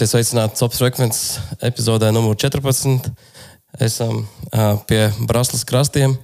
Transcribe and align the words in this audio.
Esiet 0.00 0.14
sveicināti 0.14 0.56
Top 0.56 0.72
Frekvences 0.72 1.42
epizodē 1.60 2.08
numur 2.08 2.32
14. 2.32 3.10
Esam 3.84 4.22
uh, 4.22 4.78
pie 4.88 5.10
Braslas 5.28 5.60
krastiem. 5.68 6.14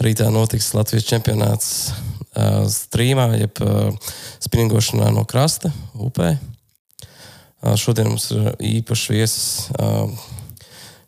Rītā 0.00 0.30
notiks 0.32 0.70
Latvijas 0.72 1.04
čempionāts 1.04 1.68
uh, 1.92 2.64
strīmā, 2.72 3.26
jeb 3.36 3.60
uh, 3.60 3.92
spinningošanā 4.40 5.10
no 5.12 5.26
krasta 5.28 5.68
upē. 5.92 6.38
Uh, 6.40 7.76
šodien 7.76 8.08
mums 8.08 8.30
ir 8.32 8.48
īpašs 8.80 9.04
viesis 9.12 9.46
uh, 9.76 10.08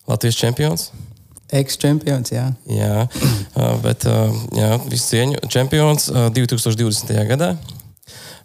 Latvijas 0.04 0.42
čempions. 0.44 0.90
Ex-čempions, 1.48 2.36
jā. 2.36 2.50
Jā, 2.68 3.06
uh, 3.08 3.76
bet 3.80 4.04
uh, 4.12 4.28
jā, 4.60 4.74
visu 4.92 5.14
cieņu 5.14 5.46
čempions 5.48 6.12
uh, 6.12 6.28
2020. 6.36 7.16
gadā. 7.32 7.54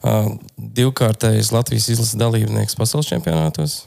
Uh, 0.06 0.36
divkārtējs 0.78 1.50
Latvijas 1.56 1.88
izlases 1.90 2.18
dalībnieks 2.22 2.78
pasaules 2.78 3.08
čempionātos. 3.10 3.80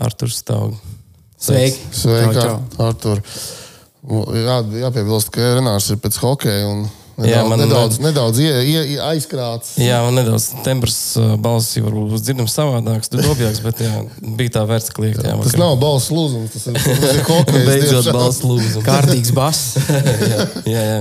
Arthurs 0.00 0.36
Staugs. 0.40 0.78
Sveiki! 1.40 1.80
Sveiki. 1.96 2.44
Artur. 2.80 3.20
Jā, 4.36 4.60
jāpiebilst, 4.86 5.32
ka 5.34 5.54
Renārs 5.58 5.90
ir 5.92 5.98
pēc 6.00 6.16
hokeja 6.22 6.68
un 6.68 6.82
nedaudz, 7.20 7.28
Jā, 7.32 7.40
man- 7.48 7.60
nedaudz, 7.60 7.98
nedaudz 8.00 8.38
ie, 8.40 8.48
ie, 8.64 8.82
ie, 8.94 8.98
aizkrāts. 9.10 9.74
Jā, 9.80 9.98
man 10.06 10.16
nedaudz 10.16 10.46
tembrs 10.64 10.96
balss 11.44 11.74
jau 11.76 11.84
varbūt 11.88 12.14
būs 12.14 12.24
dzirdams 12.24 12.54
savādāks, 12.56 13.10
dobjāks, 13.12 13.60
bet 13.66 13.82
jā, 13.84 13.92
bija 14.38 14.54
tā 14.56 14.62
vērts 14.68 14.92
kliegt. 14.96 15.20
Jā, 15.26 15.36
Tas 15.42 15.56
nav 15.60 15.76
balss 15.82 16.08
lūzums, 16.14 16.54
tas 16.54 16.68
ir, 16.70 16.78
tas 16.80 17.16
ir 17.18 17.24
hokejs. 17.32 17.66
Beidzot 17.68 18.12
balss 18.16 18.40
lūdzu. 18.46 18.84
Kārtīgs 18.86 19.34
bass. 19.36 19.74
jā, 20.32 20.46
jā, 20.70 20.84
jā. 20.94 21.00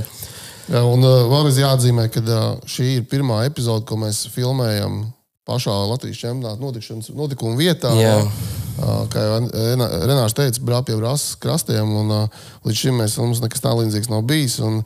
Jā, 0.70 0.84
un 0.86 1.02
uh, 1.02 1.24
vēlreiz 1.32 1.58
jāatzīmē, 1.64 2.08
ka 2.14 2.22
uh, 2.22 2.50
šī 2.70 3.00
ir 3.00 3.06
pirmā 3.10 3.42
epizode, 3.48 3.88
ko 3.90 3.98
mēs 3.98 4.28
filmējam 4.34 5.02
pašā 5.50 5.74
Latvijas 5.90 6.22
čempionāta 6.22 6.62
notikuma 7.18 7.58
vietā. 7.58 7.94
Jā. 7.98 8.18
Uh, 8.22 8.58
Kā 8.80 9.20
jau 9.26 9.40
Renārs 10.08 10.36
teica, 10.38 10.62
brāl 10.64 10.86
pie 10.88 10.96
brāzes 10.96 11.34
krastiem, 11.42 11.90
un 12.00 12.14
līdz 12.64 12.78
šim 12.80 13.02
mēs, 13.02 13.18
mums 13.20 13.42
nekas 13.44 13.64
tā 13.66 13.74
līdzīgs 13.76 14.08
nav 14.08 14.22
bijis. 14.30 14.56
Un 14.64 14.78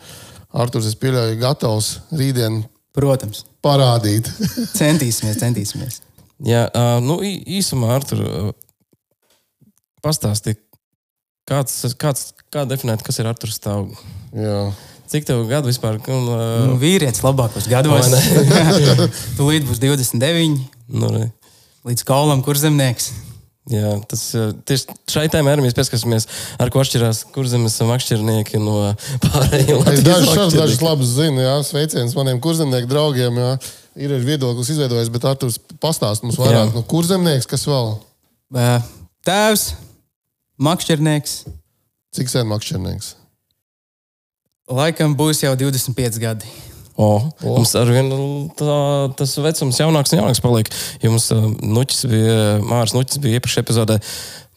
Arturs, 0.49 0.87
es 0.89 0.97
pieļauju, 0.97 1.35
gatavs 1.41 1.89
rītdien 2.09 2.63
Protams, 2.93 3.43
parādīt. 3.65 4.29
centīsimies, 4.81 5.37
centīsimies. 5.41 5.99
jā 6.45 6.65
nu, 7.05 7.19
īsumā, 7.21 7.91
Artur, 7.99 8.23
pastāsti, 10.05 10.55
kāds, 11.49 11.93
kāds, 12.01 12.31
kā 12.53 12.65
definēt, 12.69 13.05
kas 13.05 13.21
ir 13.21 13.29
Arturs 13.29 13.57
Staugs? 13.61 14.01
Cik 15.13 15.27
tev 15.29 15.43
gadu 15.49 15.69
vispār? 15.69 15.99
Un, 16.09 16.23
Nu, 16.25 16.73
uh, 16.73 16.79
vīrietis 16.81 17.21
labākos 17.21 17.67
gados. 17.69 18.09
Vai 18.09 19.07
Tūlīt 19.37 19.67
būs 19.67 19.81
29, 19.83 20.57
nu, 20.89 21.11
re. 21.13 21.27
līdz 21.85 22.05
kaulam, 22.07 22.41
kur 22.45 22.57
zemnieks. 22.57 23.11
Jā, 23.71 23.93
tas 24.11 24.25
tieši 24.67 24.91
šai 25.07 25.29
tēmai 25.31 25.53
arī 25.53 25.63
mēs 25.63 25.75
pieskatāmies, 25.77 26.25
ar 26.59 26.67
ko 26.73 26.81
atšķirās 26.81 27.21
kurzemes 27.31 27.77
makšķernieki 27.87 28.59
no 28.59 28.89
pārējiem. 29.23 29.85
Es 29.93 30.03
dažus 30.03 30.33
šādus 30.33 30.57
dažus 30.57 30.83
labus 30.83 31.13
zinu, 31.15 31.39
jā, 31.45 31.53
sveiciens 31.63 32.17
maniem 32.17 32.41
kurzemnieku 32.43 32.91
draugiem. 32.91 33.39
Jā. 33.39 33.53
Ir 34.03 34.17
arī 34.17 34.33
viedoklis 34.33 34.73
izveidojis, 34.73 35.13
bet 35.13 35.29
Arthurs 35.29 35.61
pastāst 35.79 36.25
mums 36.25 36.41
vairāk. 36.41 36.73
Jā. 36.73 36.75
Nu, 36.75 36.83
kurzemnieks, 36.89 37.47
kas 37.47 37.63
vēl? 37.69 37.93
Tēvs, 39.23 39.67
makšķernieks, 40.59 41.43
Cik 42.13 42.29
sen 42.29 42.45
makšķernieks? 42.45 43.15
Laikam 44.77 45.15
būs 45.19 45.43
jau 45.45 45.55
25 45.59 46.19
gadi. 46.23 46.49
O, 46.93 47.07
o. 47.41 47.55
Mums 47.57 47.71
ar 47.79 47.89
vienu 47.89 48.17
tas 49.17 49.31
vecums 49.41 49.79
jaunāks 49.81 50.13
un 50.13 50.19
jaunāks 50.21 50.41
paliek. 50.45 50.69
Jo 51.01 51.15
mums 51.15 51.25
uh, 51.33 51.47
nuķis 51.65 52.03
bija, 52.11 52.35
Mārs 52.61 52.93
Nuķis 52.93 53.17
bija 53.23 53.39
iepriekšējā 53.39 53.65
epizodē. 53.65 53.97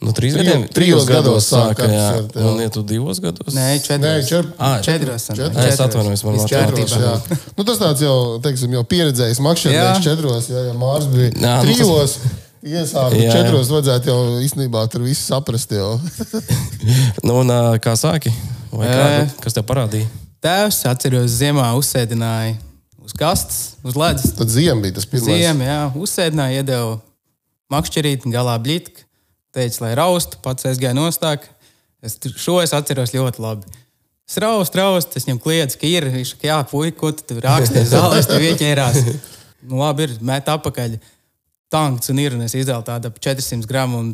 Nu, 0.05 0.13
trīs 0.13 0.35
Trijos- 0.37 0.45
gadiem, 0.45 0.65
trijos 0.77 1.07
gados 1.09 1.47
sāka 1.49 1.87
jā. 1.89 2.01
apsvert, 2.11 2.35
jā. 2.37 2.43
Un, 2.51 2.59
ja 2.61 2.69
tu 2.75 2.83
divos 2.85 3.17
gados? 3.25 3.55
Nē, 3.57 3.79
četros. 3.81 4.03
Nē, 4.05 4.27
četr... 4.29 4.51
Ā, 4.61 4.73
Četros. 4.85 5.25
Četros. 5.33 5.63
Es 5.71 5.81
atvainojos, 5.81 6.25
man 6.27 6.37
matemātika. 6.37 6.67
kārtībā. 6.67 6.99
Jā. 7.01 7.39
Nu, 7.57 7.65
tas 7.65 7.81
tāds 7.81 8.03
jau, 8.05 8.17
teiksim, 8.45 8.75
jau 8.77 8.83
pieredzējis 8.93 9.41
makšķernieks 9.47 9.97
Jā. 9.97 10.03
četros, 10.05 10.51
jā, 10.53 10.67
ja 10.69 10.75
Mārs 10.77 11.09
bija 11.09 11.31
Jā, 11.33 11.39
nu, 11.41 11.49
tas- 11.49 11.65
trijos. 11.65 12.19
Iesākt 12.67 13.15
četros, 13.31 13.69
vajadzētu 13.71 14.11
jau 14.11 14.21
īstenībā 14.43 14.83
tur 14.91 15.05
visu 15.07 15.23
saprast. 15.23 15.71
Jau. 15.77 15.97
Nu, 17.27 17.41
un, 17.43 17.51
kā 17.83 17.95
sāki? 17.99 18.31
Vai 18.71 18.87
kā, 18.91 19.05
Ē. 19.07 19.21
kas 19.43 19.55
tev 19.57 19.65
parādīja? 19.67 20.07
Tēvs, 20.45 20.83
atceros, 20.91 21.33
ziemā 21.41 21.67
uzsēdināja 21.79 22.57
uz 23.03 23.15
kastes, 23.17 23.61
uz 23.87 23.97
ledus. 23.99 24.35
Tad 24.37 24.51
ziem 24.53 24.83
bija 24.85 24.99
tas 24.99 25.07
pirmais. 25.09 25.31
Ziemā, 25.41 25.67
jā, 25.67 25.81
uzsēdināja, 25.99 26.61
iedeva 26.61 26.93
makšķerīti, 27.73 28.31
galā 28.35 28.55
blīti. 28.63 29.07
Teica, 29.57 29.87
lai 29.87 29.95
raustu, 29.99 30.39
pats 30.45 30.69
aizgāja 30.69 30.95
nostāk. 30.99 31.49
Es 32.05 32.19
tur- 32.21 32.37
šo 32.39 32.59
es 32.63 32.75
atceros 32.77 33.15
ļoti 33.17 33.43
labi. 33.43 33.67
Es 34.29 34.37
raustu, 34.43 34.79
raustu, 34.83 35.17
es 35.17 35.25
viņam 35.27 35.41
kliedzu, 35.43 35.79
ka 35.81 35.87
ir. 35.89 36.11
Viņš 36.13 36.35
saka, 36.35 36.47
jā, 36.51 36.59
puika, 36.71 36.99
ko 37.01 37.13
tu 37.15 37.27
tur 37.31 37.43
rakstīji 37.47 37.91
zālē, 37.95 38.19
es 38.21 38.31
tev 38.31 38.43
ieķērās. 38.51 39.03
Nu, 39.67 39.81
labi, 39.81 40.05
ir 40.07 40.13
met 40.23 40.47
apakaļ. 40.47 40.93
Tanks 41.73 42.13
un 42.13 42.21
ir, 42.23 42.37
un 42.37 42.45
es 42.47 42.55
izdevu 42.55 42.85
tādu 42.87 43.11
ap 43.11 43.17
400 43.23 43.67
gramu 43.67 43.99
un 44.05 44.13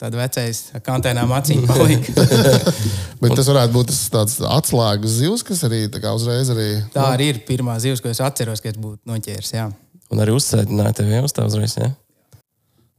tādu 0.00 0.16
vecais 0.18 0.62
ar 0.74 0.82
kantēnām 0.84 1.30
acīm 1.36 1.66
palika. 1.68 2.24
Bet 3.20 3.34
tas 3.36 3.50
varētu 3.50 3.74
būt 3.74 3.90
tas 3.92 4.00
tāds 4.14 4.38
atslēgas 4.48 5.18
zivs, 5.20 5.44
kas 5.46 5.62
arī 5.68 5.84
tā 5.92 6.00
kā 6.02 6.14
uzreiz 6.16 6.50
arī. 6.54 6.68
Tā 6.94 7.10
arī 7.12 7.30
ir 7.34 7.40
pirmā 7.46 7.76
zivs, 7.82 8.00
ko 8.02 8.10
es 8.10 8.22
atceros, 8.24 8.62
ka 8.64 8.72
es 8.72 8.78
būtu 8.80 9.02
noķēris. 9.10 9.52
Jā. 9.58 9.68
Un 10.10 10.22
arī 10.24 10.34
uzsēdināja 10.34 10.96
tevi 11.02 11.14
jau 11.14 11.26
uz 11.28 11.36
tā 11.36 11.44
uzreiz. 11.46 11.76
Jā, 11.78 11.92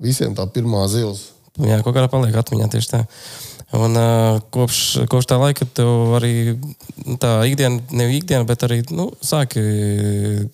Visiem 0.01 0.33
tā 0.37 0.45
pirmā 0.49 0.85
zivs. 0.89 1.27
jā 1.61 1.81
kaut 1.83 1.93
kādā 1.93 2.07
paliek 2.09 2.37
atmiņā 2.37 2.69
tieši 2.73 2.93
tā. 2.93 3.01
Un, 3.71 3.93
uh, 3.95 4.41
kopš, 4.51 4.79
kopš 5.07 5.27
tā 5.31 5.37
laika 5.39 5.63
tev 5.63 6.11
arī 6.17 6.57
nu, 7.05 7.13
tā 7.15 7.29
ikdiena, 7.47 7.79
nevis 7.95 8.17
ikdiena, 8.19 8.43
bet 8.43 8.65
arī 8.67 8.81
nu, 8.91 9.05
sāki 9.23 9.61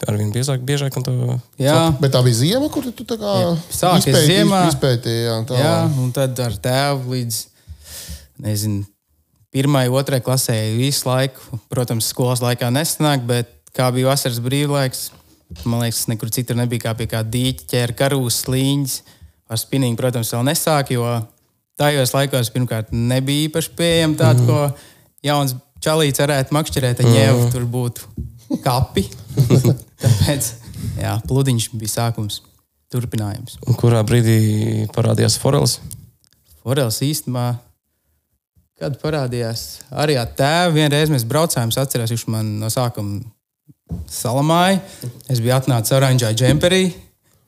ar 0.06 0.20
vien 0.20 0.30
biežāk, 0.36 0.62
biežāk 0.62 1.00
un 1.00 1.06
to 1.08 1.14
Jā. 1.58 1.80
Bet 1.98 2.14
tā 2.14 2.22
bija 2.22 2.38
ziema, 2.38 2.70
kur 2.70 2.86
tu 2.94 3.08
tā 3.10 3.18
kā 3.18 3.34
Sākas 3.74 4.06
izpēti- 4.06 4.28
ziemā. 4.30 4.60
izpētīji. 4.70 5.24
Jā, 5.26 5.38
tā. 5.50 5.58
Jā, 5.58 5.74
un 5.98 6.12
tad 6.14 6.38
ar 6.46 6.54
tēvu 6.62 7.16
līdz 7.16 7.40
nezinu, 8.46 8.86
pirmai, 9.54 9.88
otrai 9.90 10.22
klasē 10.22 10.54
visu 10.78 11.10
laiku. 11.10 11.58
Protams, 11.74 12.12
skolas 12.14 12.44
laikā 12.46 12.70
nesanāk, 12.70 13.26
bet 13.26 13.50
kā 13.74 13.90
bija 13.94 14.12
vasaras 14.12 14.38
brīvlaiks, 14.46 15.08
man 15.66 15.82
liekas, 15.88 16.06
nekur 16.12 16.30
citur 16.30 16.56
nebija 16.60 16.86
kā 16.86 16.94
pie 17.02 17.08
kā 17.10 17.24
dīķa, 17.26 17.66
ķēra 17.74 17.98
karūs, 17.98 18.44
slīņas. 18.46 19.00
Ar 19.50 19.58
spinningu, 19.58 19.98
protams, 19.98 20.30
vēl 20.36 20.44
nesāk, 20.52 20.90
jo 20.92 21.02
tajos 21.80 22.14
laikos 22.16 22.52
pirmkārt 22.54 22.94
nebija 22.96 23.48
īpaši 23.48 23.74
pieejama 23.78 24.18
tāda, 24.20 24.44
mm. 24.44 24.48
ko 24.50 25.28
jauns 25.28 25.56
čalīts 25.84 26.22
varētu 26.24 26.56
makšķerēt, 26.58 27.04
ja 27.06 27.28
jau 27.30 27.46
tur 27.54 27.68
būtu 27.70 28.08
kapi. 28.64 29.06
Tāpēc, 30.02 30.50
jā, 31.02 31.14
pludiņš 31.30 31.70
bija 31.78 31.94
sākums, 31.94 32.42
turpinājums. 32.94 33.58
Un 33.68 33.78
kurā 33.78 34.02
brīdī 34.08 34.88
parādījās 34.96 35.38
Forels? 35.42 35.80
Forels 36.64 37.00
īstenībā, 37.06 37.48
kad 38.78 38.98
parādījās 39.02 39.66
arī 40.04 40.18
ar 40.22 40.30
tēvu, 40.38 40.78
vienreiz 40.78 41.12
mēs 41.14 41.26
braucām, 41.28 41.74
es 41.74 41.82
atceros, 41.82 42.14
viņš 42.14 42.28
man 42.34 42.58
no 42.62 42.70
sākuma 42.74 43.22
salamāja. 44.12 44.82
Es 45.32 45.42
biju 45.42 45.56
atnācis 45.58 45.96
oranžā 45.98 46.34
džemperī. 46.36 46.90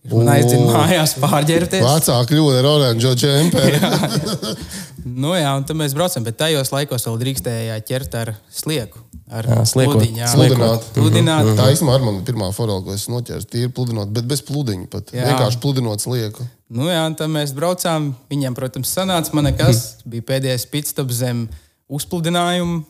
Viņš 0.10 0.18
man 0.20 0.32
aizdzina 0.34 0.74
mājās 0.74 1.16
pārģērbties. 1.22 1.86
Vecā 1.86 2.20
kļūda 2.32 2.62
ar 2.62 2.70
oranžo 2.76 3.16
džemperi. 3.18 3.82
Nu, 5.20 5.32
jā, 5.36 5.52
un 5.58 5.64
tad 5.68 5.78
mēs 5.80 5.94
braucam, 5.96 6.24
bet 6.26 6.38
tajos 6.40 6.72
laikos 6.74 7.06
vēl 7.08 7.18
drīkstēja 7.22 7.78
ķert 7.88 8.16
ar 8.20 8.32
slieku. 8.54 9.00
Ar 9.30 9.46
Jā, 9.46 9.58
sliekot. 9.70 10.00
pludiņu, 10.00 10.20
jā. 10.20 10.28
Sludināt. 10.32 10.86
Pludināt. 10.96 11.50
Tā 11.58 11.68
īstenībā 11.74 11.96
ar 12.00 12.06
mani 12.06 12.24
pirmā 12.26 12.48
forela, 12.56 12.82
ko 12.86 12.96
es 12.96 13.06
noķēru, 13.12 13.46
ir 13.62 13.72
pludinot, 13.78 14.10
bet 14.14 14.26
bez 14.30 14.42
pludiņa 14.48 14.88
pat. 14.90 15.14
Jā. 15.14 15.28
Vienkārši 15.30 15.62
pludinot 15.62 16.02
slieku. 16.04 16.46
Nu, 16.74 16.88
jā, 16.90 17.04
un 17.06 17.16
tad 17.20 17.30
mēs 17.34 17.54
braucām. 17.58 18.10
Viņam, 18.32 18.58
protams, 18.58 18.92
sanāca 18.98 19.36
man 19.38 19.48
nekas. 19.52 20.02
Bija 20.10 20.26
pēdējais 20.32 20.66
pitstops 20.74 21.22
zem 21.22 21.46
uzpludinājuma. 21.94 22.82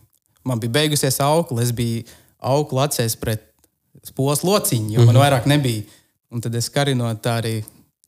Man 0.48 0.64
bija 0.64 0.78
beigusies 0.80 1.20
aukla. 1.24 1.66
Es 1.66 1.76
biju 1.76 2.06
aukla 2.40 2.88
acīs 2.88 3.18
pret 3.20 3.44
spoles 4.08 4.46
lociņu, 4.48 4.94
jo 4.96 5.08
man 5.10 5.20
vairāk 5.20 5.48
nebija. 5.50 5.84
Un 6.32 6.42
tad 6.44 6.56
es 6.56 6.68
karinot 6.70 7.22
tā 7.26 7.40
arī 7.42 7.56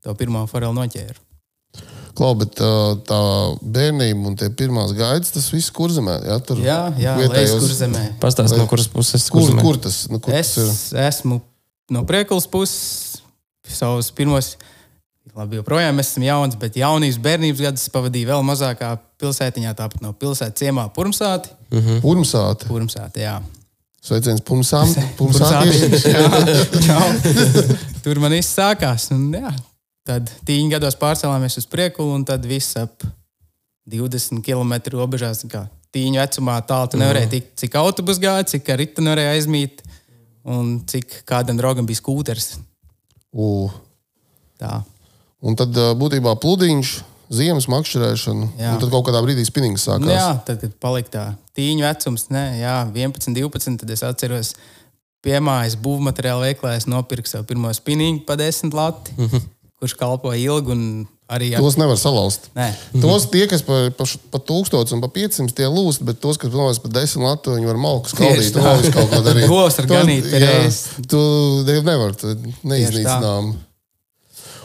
to 0.04 0.14
pirmo 0.20 0.44
forelu 0.50 0.74
noķēru. 0.78 1.20
Klau, 2.18 2.34
bet 2.36 2.60
uh, 2.60 2.98
tā 3.08 3.18
bērnība 3.64 4.28
un 4.28 4.36
tie 4.38 4.50
pirmās 4.52 4.92
gaidas, 4.98 5.32
tas 5.32 5.46
viss 5.54 5.72
kurzemē. 5.72 6.18
Jā, 6.28 6.36
tur 6.44 6.60
Jā, 6.60 6.80
jā 7.00 7.14
vietējos- 7.22 7.62
kur 7.64 7.72
zemē. 7.78 8.02
Pastāst, 8.20 8.58
no 8.60 8.66
kuras 8.68 8.90
puses 8.92 9.30
Kur, 9.32 9.46
kurzemē? 9.46 9.62
kur 9.64 9.80
tas, 9.80 10.02
nu, 10.12 10.20
kur 10.20 10.36
Es 10.36 10.52
tas 10.58 10.82
ir? 10.92 11.00
esmu 11.08 11.40
no 11.90 12.04
priekulas 12.06 12.46
puses, 12.52 13.22
savus 13.68 14.12
pirmos. 14.12 14.58
Labi, 15.38 15.62
joprojām 15.62 16.00
esmu 16.04 16.26
jauns, 16.28 16.58
bet 16.60 16.76
jaunības 16.76 17.18
bērnības 17.24 17.62
gadus 17.64 17.88
pavadīju 17.94 18.28
vēl 18.34 18.42
mazākā 18.44 18.90
pilsētiņā, 19.22 19.72
tāpat 19.80 20.02
no 20.04 20.12
pilsētas 20.12 20.60
ciemā 20.60 20.90
Purmsāti. 20.92 21.54
Purmsāte. 22.04 22.68
Purmsāti, 22.68 23.24
jā. 23.24 23.38
Sveiciens 24.04 24.42
Purmsām. 24.44 24.92
Purmsāti, 25.20 25.72
Purmsātiešiem. 25.72 26.12
jā. 26.20 26.28
Čau. 26.84 27.80
Tur 28.02 28.20
man 28.24 28.34
viss 28.34 28.56
sākās. 28.58 29.10
Un, 29.16 29.30
jā, 29.36 29.52
Tad 30.08 30.32
tīņa 30.48 30.78
gados 30.80 30.98
pārcēlāmies 30.98 31.60
uz 31.62 31.68
priekulu, 31.70 32.16
un 32.18 32.24
tad 32.26 32.46
viss 32.50 32.74
ap 32.80 33.04
20 33.92 34.42
km 34.46 34.74
robežās. 34.96 35.44
kā 35.46 35.68
Tīņa 35.94 36.24
vecumā 36.24 36.56
tālu 36.66 36.90
tu 36.90 36.98
nevarēji 36.98 37.30
tikt, 37.36 37.52
cik 37.60 37.76
autobus 37.76 38.18
gāja, 38.22 38.48
cik 38.48 38.70
ar 38.72 38.80
ritu 38.80 39.04
nevarēja 39.04 39.36
aizmīt, 39.36 39.84
un 40.48 40.80
cik 40.88 41.22
kādam 41.28 41.60
draugam 41.60 41.86
bija 41.86 42.00
skūters. 42.00 42.54
U. 43.36 43.68
Tā. 44.58 44.82
Un 45.44 45.58
tad 45.60 45.76
būtībā 46.00 46.34
pludiņš, 46.40 46.94
ziemas 47.32 47.68
makšķerēšana, 47.72 48.48
Jā. 48.60 48.74
un 48.74 48.82
tad 48.82 48.92
kaut 48.94 49.06
kādā 49.10 49.22
brīdī 49.26 49.44
spinnings 49.48 49.86
sākās. 49.88 50.06
Nu, 50.06 50.16
jā, 50.16 50.32
tad, 50.48 50.64
kad 50.64 50.74
palika 50.82 51.12
tā 51.12 51.26
tīņa 51.60 51.90
vecums, 51.90 52.28
ne, 52.34 52.46
jā, 52.62 52.78
11, 52.96 53.36
12, 53.38 53.78
tad 53.84 53.94
es 53.94 54.04
atceros, 54.08 54.56
piemājas 55.26 55.78
būvmateriāla 55.82 56.50
veiklā 56.50 56.76
es 56.80 56.88
nopirku 56.90 57.30
savu 57.30 57.48
pirmo 57.50 57.72
spinīgu 57.76 58.24
pa 58.28 58.38
10 58.40 58.74
lati, 58.74 59.14
mm 59.18 59.26
-hmm. 59.26 59.50
kurš 59.80 59.94
kalpoja 60.00 60.40
ilgi 60.42 60.72
un 60.72 61.08
arī 61.32 61.54
ar... 61.56 61.64
Tos 61.64 61.78
nevar 61.80 61.98
salauzt. 62.00 62.50
Nē, 62.56 62.68
Tos 63.02 63.28
tie, 63.32 63.46
kas 63.48 63.64
pa, 63.66 63.90
pa, 63.98 64.06
pa 64.34 64.40
1000 64.52 64.96
un 64.96 65.02
pa 65.04 65.08
500 65.08 65.56
tie 65.56 65.68
lūst, 65.72 66.04
bet 66.08 66.20
tos, 66.20 66.38
kas 66.42 66.52
novērst 66.52 66.84
pa 66.84 66.90
10 66.90 67.24
latu, 67.24 67.56
viņi 67.56 67.70
var 67.72 67.80
malku 67.82 68.12
skaldīt. 68.12 68.58
Visu 68.58 68.94
kaut 68.96 69.10
ko 69.14 69.22
darīt. 69.26 69.48
Govs 69.48 69.80
To- 69.80 69.88
ganīt 69.88 70.28
reizes. 70.32 70.90
Tu 71.08 71.20
ne- 71.68 71.82
nevar, 71.82 72.16
tu 72.16 72.36
neiznīcinām. 72.64 73.54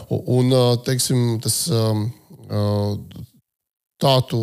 Un, 0.09 0.51
teiksim, 0.87 1.39
tas 1.43 1.69
tā 3.97 4.13
tu 4.29 4.39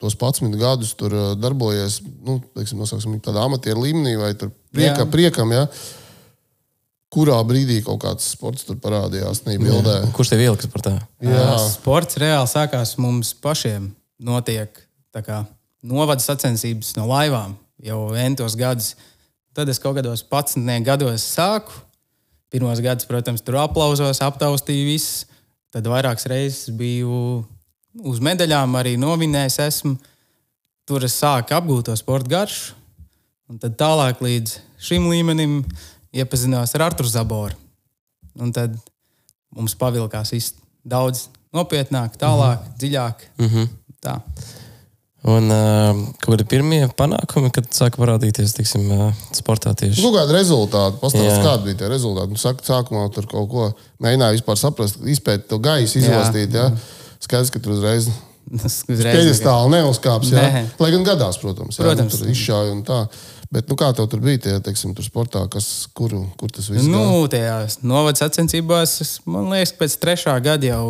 tos 0.00 0.16
11 0.16 0.56
gadus 0.58 0.94
tur 0.98 1.12
darbojies, 1.38 2.00
nu, 2.24 2.40
teiksim, 2.56 2.80
nosauksim, 2.80 3.20
tādā 3.20 3.44
amatieru 3.44 3.84
līmenī 3.84 4.16
vai 4.18 4.32
tur 4.34 4.50
prieka, 4.72 5.04
Jā. 5.04 5.10
priekam, 5.12 5.54
ja? 5.54 5.66
kurā 7.12 7.38
brīdī 7.46 7.80
kaut 7.84 8.02
kāds 8.04 8.26
sports 8.34 8.66
tur 8.68 8.76
parādījās. 8.82 9.40
Kurš 10.16 10.32
tev 10.34 10.44
ieliks 10.44 10.68
par 10.72 10.84
tā? 10.84 10.94
Jā, 11.24 11.46
Sports 11.72 12.18
reāli 12.20 12.50
sākās 12.50 12.96
mums 13.00 13.32
pašiem. 13.42 13.90
Notiek 14.18 14.74
tā 15.14 15.22
kā 15.24 15.42
novada 15.86 16.22
sacensības 16.22 16.96
no 16.98 17.06
laivām 17.08 17.56
jau 17.82 18.00
entos 18.18 18.56
gadus. 18.58 18.94
Tad 19.56 19.70
es 19.70 19.80
kaut 19.82 19.96
kādos 19.98 20.24
11 20.26 20.84
gados 20.86 21.24
sāku. 21.24 21.84
Pirmos 22.48 22.80
gadus, 22.80 23.04
protams, 23.08 23.42
tur 23.44 23.58
aplausos, 23.60 24.22
aptaustīju 24.24 24.88
visus. 24.88 25.26
Tad 25.72 25.84
vairākas 25.84 26.24
reizes 26.30 26.70
biju 26.72 27.42
uz 28.08 28.20
medaļām, 28.24 28.76
arī 28.78 28.94
novinējis 29.00 29.58
esmu. 29.66 29.98
Tur 30.88 31.04
es 31.04 31.18
sāku 31.20 31.52
apgūt 31.56 31.90
to 31.90 31.96
sporta 32.00 32.30
garšu. 32.32 32.77
Un 33.48 33.56
tad 33.56 33.78
tālāk 33.80 34.20
līdz 34.20 34.58
šim 34.84 35.06
līmenim 35.08 35.62
iepazinos 36.12 36.74
ar 36.76 36.90
Arthuru 36.90 37.08
Zaboru. 37.08 37.56
Un 38.38 38.52
tad 38.52 38.74
mums 39.56 39.72
pavilkās 39.78 40.34
viss 40.34 40.52
daudz 40.84 41.26
nopietnāk, 41.56 42.18
tālāk, 42.20 42.60
mm 42.60 42.66
-hmm. 42.66 42.78
dziļāk. 42.82 43.24
Mm 43.38 43.48
-hmm. 43.48 43.68
Tā. 44.04 44.20
Un 45.28 45.50
uh, 45.50 45.96
kādi 46.22 46.44
ir 46.44 46.46
pirmie 46.46 46.82
panākumi, 46.96 47.50
kad 47.50 47.64
sāka 47.72 47.98
parādīties 47.98 48.54
tiksim, 48.54 48.84
uh, 48.90 49.14
sportā 49.32 49.74
tieši? 49.74 50.02
Nu, 50.02 50.12
kāda 50.12 50.32
rezultāta? 50.36 51.00
Pastāstiet, 51.00 51.32
Jā. 51.32 51.42
kāda 51.42 51.64
bija 51.64 51.74
tie 51.74 51.88
rezultāti. 51.88 52.30
Nu, 52.30 52.36
saka, 52.36 52.62
sākumā 52.62 53.08
tur 53.14 53.26
kaut 53.26 53.50
ko 53.50 53.72
mēģināja 54.00 54.36
vispār 54.38 54.56
saprast, 54.56 55.00
izpētīt 55.02 55.48
to 55.48 55.58
gaisu, 55.58 55.98
izlastīt. 55.98 56.54
Ja? 56.54 56.70
Skaidrs, 57.18 57.50
ka 57.50 57.58
tur 57.58 57.72
uzreiz 57.72 58.08
Tas 58.48 58.80
uzreiz 58.92 59.16
pēdestāli 59.18 59.72
neuzkāps. 59.76 60.30
Ja? 60.32 60.44
Nē. 60.46 60.62
Lai 60.80 60.90
gan 60.94 61.04
gadās, 61.06 61.38
protams, 61.42 61.78
ja? 61.78 61.84
Protams. 61.84 62.14
Nu, 62.14 62.20
tur 62.22 62.32
izšāja 62.32 62.72
un 62.72 62.84
tā. 62.86 63.02
Bet 63.50 63.68
nu, 63.70 63.76
kā 63.80 63.88
tev 63.96 64.04
tur 64.12 64.20
bija 64.20 64.38
tie, 64.44 64.54
teiksim, 64.60 64.92
tur 64.94 65.06
sportā, 65.06 65.40
kas, 65.48 65.86
kur, 65.96 66.12
kur 66.36 66.50
tas 66.52 66.66
viss 66.68 66.84
gāja? 66.84 66.90
Nu, 66.92 67.22
tajās 67.32 67.78
novada 67.82 68.20
sacensībās, 68.20 68.98
man 69.24 69.48
liekas, 69.54 69.72
ka 69.72 69.84
pēc 69.86 69.94
trešā 70.02 70.34
gada 70.44 70.68
jau 70.68 70.82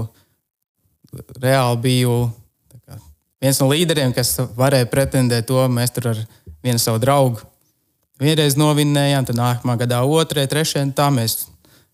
reāli 1.40 1.78
biju 1.84 2.16
kā, 2.82 2.99
viens 3.43 3.60
no 3.62 3.69
līderiem, 3.70 4.14
kas 4.16 4.34
varēja 4.58 4.88
pretendēt 4.90 5.46
to. 5.49 5.60
Mēs 5.72 5.94
tur 5.94 6.10
ar 6.12 6.25
vienu 6.64 6.82
savu 6.82 6.99
draugu 7.02 7.44
vienreiz 8.19 8.56
novinnējām, 8.58 9.28
tad 9.31 9.38
nākamā 9.38 9.78
gadā 9.78 10.02
otrai, 10.02 10.49
trešajai, 10.50 10.88
un 10.88 10.93
tā 10.99 11.06
mēs 11.14 11.44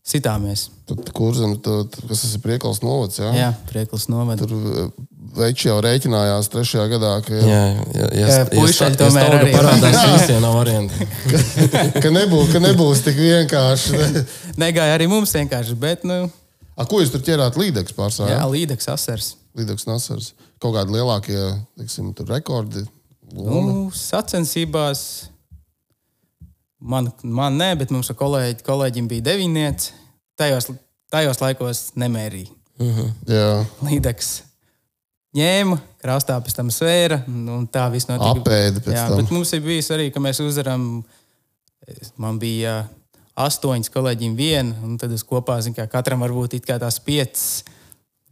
sitāmies. 0.05 0.71
Tad 0.89 1.13
kurzem, 1.17 1.59
tu- 1.65 1.85
kas 2.09 2.25
tas 2.25 2.35
ir 2.37 2.41
priekals 2.45 2.81
novads, 2.85 3.19
ja? 3.21 3.31
Jā, 3.37 3.51
prieklis 3.69 4.09
novada. 4.13 4.45
Tur 4.47 4.93
veči 5.39 5.69
jau 5.69 5.77
rēķinājās 5.85 6.49
trešajā 6.53 6.85
gadā, 6.95 7.13
ka, 7.27 7.35
Jā, 7.35 7.61
jā, 7.95 8.07
jā, 8.21 8.29
Jā, 8.31 8.39
puišeļi 8.53 8.99
tomēr 9.01 9.29
ja 9.29 9.41
arī. 9.43 9.53
parādās 9.57 9.99
visiem 10.15 10.41
nav 10.45 10.57
variantu. 10.61 11.09
ka, 12.05 12.13
nebūs, 12.15 12.53
ka 12.55 12.63
nebūs 12.65 13.03
tik 13.07 13.19
vienkārši. 13.21 14.01
Negāja 14.65 14.97
arī 14.99 15.09
mums 15.11 15.35
vienkārši, 15.35 15.77
bet, 15.81 16.07
nu, 16.09 16.25
A, 16.75 16.83
ko 16.91 16.99
jūs 16.99 17.13
tur 17.15 17.23
ķerāt 17.23 17.55
līdeks 17.61 17.95
pārsvarā? 17.95 18.33
jā, 18.35 18.43
līdeks 18.51 18.89
asars. 18.91 19.35
Līdeks 19.55 19.85
Nasars. 19.87 20.33
Kaut 20.59 20.75
kādi 20.75 20.97
lielākie, 20.97 21.39
teiksim, 21.79 22.09
tur 22.19 22.27
rekordi. 22.35 22.81
Loma. 23.35 23.61
Nu, 23.69 23.85
sacensībās 23.95 25.05
man, 26.83 27.13
man 27.23 27.55
nē, 27.61 27.69
bet 27.79 27.93
mums 27.95 28.11
ar 28.11 28.19
kolēģi, 28.19 28.65
kolēģim 28.67 29.07
bija 29.13 29.27
deviņnieci. 29.31 29.93
Tajos, 30.39 30.67
tajos 31.15 31.39
laikos 31.43 31.85
nemērīja. 32.03 32.51
Jā, 33.31 33.47
Līdeks 33.87 34.33
ņēma, 35.35 35.79
krastā 36.03 36.37
pēc 36.43 36.57
tam 36.57 36.71
svēra, 36.75 37.21
un 37.29 37.67
tā 37.71 37.87
viss 37.93 38.09
notika. 38.11 38.41
apēdi 38.41 38.83
pēc 38.85 38.97
Jā, 38.97 39.07
tam. 39.11 39.21
bet 39.21 39.33
mums 39.35 39.53
ir 39.57 39.65
bijis 39.65 39.91
arī, 39.95 40.11
ka 40.15 40.23
mēs 40.23 40.43
uzvaram. 40.45 41.05
Man 42.17 42.39
bija 42.41 42.87
astoņas 43.37 43.91
kolēģiem 43.93 44.37
viena, 44.39 44.77
un 44.87 44.95
tad 45.01 45.13
es 45.13 45.25
kopā, 45.27 45.59
zinu, 45.61 45.77
kā 45.77 45.85
katram 45.91 46.23
var 46.25 46.33
būt 46.33 46.57
it 46.57 46.65
kā 46.65 46.79
tās 46.81 46.97
piecas, 47.03 47.65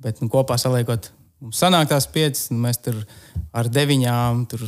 bet 0.00 0.22
nu, 0.22 0.30
kopā 0.32 0.56
saliekot, 0.60 1.10
mums 1.42 1.60
sanāk 1.60 1.90
tās 1.90 2.06
piecas, 2.08 2.46
un 2.54 2.62
mēs 2.64 2.80
tur 2.80 3.02
ar 3.52 3.68
deviņām 3.68 4.46
tur 4.48 4.64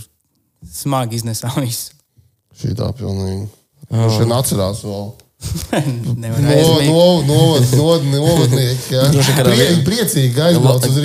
smagi 0.68 1.20
iznesām 1.22 1.56
visu. 1.64 1.94
Šī 2.54 2.74
tā 2.78 2.90
pilnīgi. 2.98 3.48
Viņš 3.88 4.20
oh. 4.20 4.36
atcerās 4.36 4.82
vēl. 4.84 5.08
Nevar 6.22 6.40
No, 6.44 6.54
no, 6.84 7.04
novad, 7.28 7.68
novad, 7.74 8.08
novadnieki. 8.12 9.02
Prie, 9.44 9.68
priecīgi 9.86 10.44
aizbrauc 10.48 10.88
uz 10.88 10.98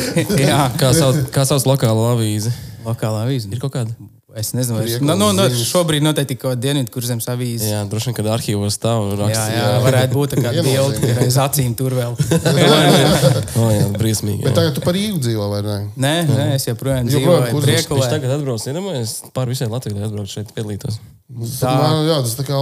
sauc, 0.96 1.22
kā 1.34 1.46
sauc 1.48 1.66
lokālo 1.68 2.10
avīzi? 2.14 2.52
lokālā 2.84 3.26
avīze. 3.26 3.50
Ir 3.52 3.60
kaut 3.62 3.74
kāda? 3.74 3.94
Es 4.38 4.52
nezinu, 4.54 4.76
vai 4.78 4.84
Priekals 4.86 5.02
no, 5.08 5.14
no, 5.18 5.28
no, 5.34 5.46
šobrīd 5.66 6.04
noteikti 6.06 6.36
kaut 6.38 6.52
kāda 6.52 6.62
dienvidu 6.62 6.92
kurzemes 6.94 7.26
avīze. 7.32 7.66
Jā, 7.66 7.80
droši 7.90 8.10
vien, 8.10 8.16
kad 8.20 8.28
arhīvos 8.30 8.76
stāv 8.78 9.08
Jā, 9.10 9.16
raksts. 9.18 9.54
jā, 9.56 9.64
varētu 9.82 10.14
būt 10.14 10.34
tā 10.36 10.44
kā 10.44 10.52
bilde, 10.66 11.10
aiz 11.24 11.38
acīm 11.42 11.74
tur 11.78 11.96
vēl. 11.98 12.14
O, 13.60 13.66
jā, 13.74 13.86
briesmīgi. 13.98 14.44
Bet 14.44 14.52
Jā. 14.52 14.56
tagad 14.60 14.76
tu 14.78 14.82
par 14.84 14.94
Rīgu 14.96 15.18
dzīvo 15.22 15.46
vai 15.50 15.60
ne? 15.64 15.78
Nē, 16.00 16.12
nē, 16.28 16.44
es 16.56 16.66
joprojām 16.68 17.08
dzīvoju 17.10 17.48
kurzemes. 17.50 17.88
Viņš 17.90 18.10
tagad 18.12 18.34
atbrauc, 18.36 18.66
iedomājies, 18.70 19.14
pāri 19.36 19.54
visai 19.54 19.68
Latvijai, 19.72 20.04
atbrauc 20.06 20.30
šeit 20.30 20.52
piedalītos. 20.56 21.00
Tā. 21.60 21.72
Man, 21.78 22.06
jā, 22.08 22.20
tas 22.26 22.36
tā 22.38 22.46
kā 22.46 22.60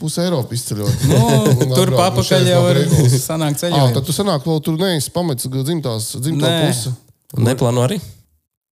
puse 0.00 0.22
Eiropa 0.24 0.56
izceļot. 0.56 1.04
Nu, 1.10 1.74
tur 1.74 1.92
no 1.92 1.98
papakaļ 2.00 2.48
jau 2.50 2.62
var 2.64 2.80
sanākt 3.14 3.58
Ā, 3.58 3.66
ceļojumā. 3.66 3.92
tad 3.98 4.08
tu 4.08 4.14
sanāk, 4.16 4.46
vēl 4.48 4.62
tur 4.66 4.78
neesi 4.80 5.12
pamets 5.14 5.46
dzimtās, 5.50 6.08
dzimtā 6.22 6.54
puse. 6.64 6.94
Neplāno 7.38 7.84
arī? 7.86 8.00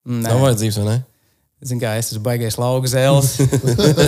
Nē. 0.06 0.30
Nav 0.30 0.42
vajadzības, 0.46 0.80
vai 0.82 0.88
ne? 0.88 0.96
Zinu, 1.64 1.80
kā 1.80 1.94
es 1.96 2.10
esmu 2.12 2.20
baigais 2.26 2.58
lauka 2.60 2.88
zēls. 2.90 3.30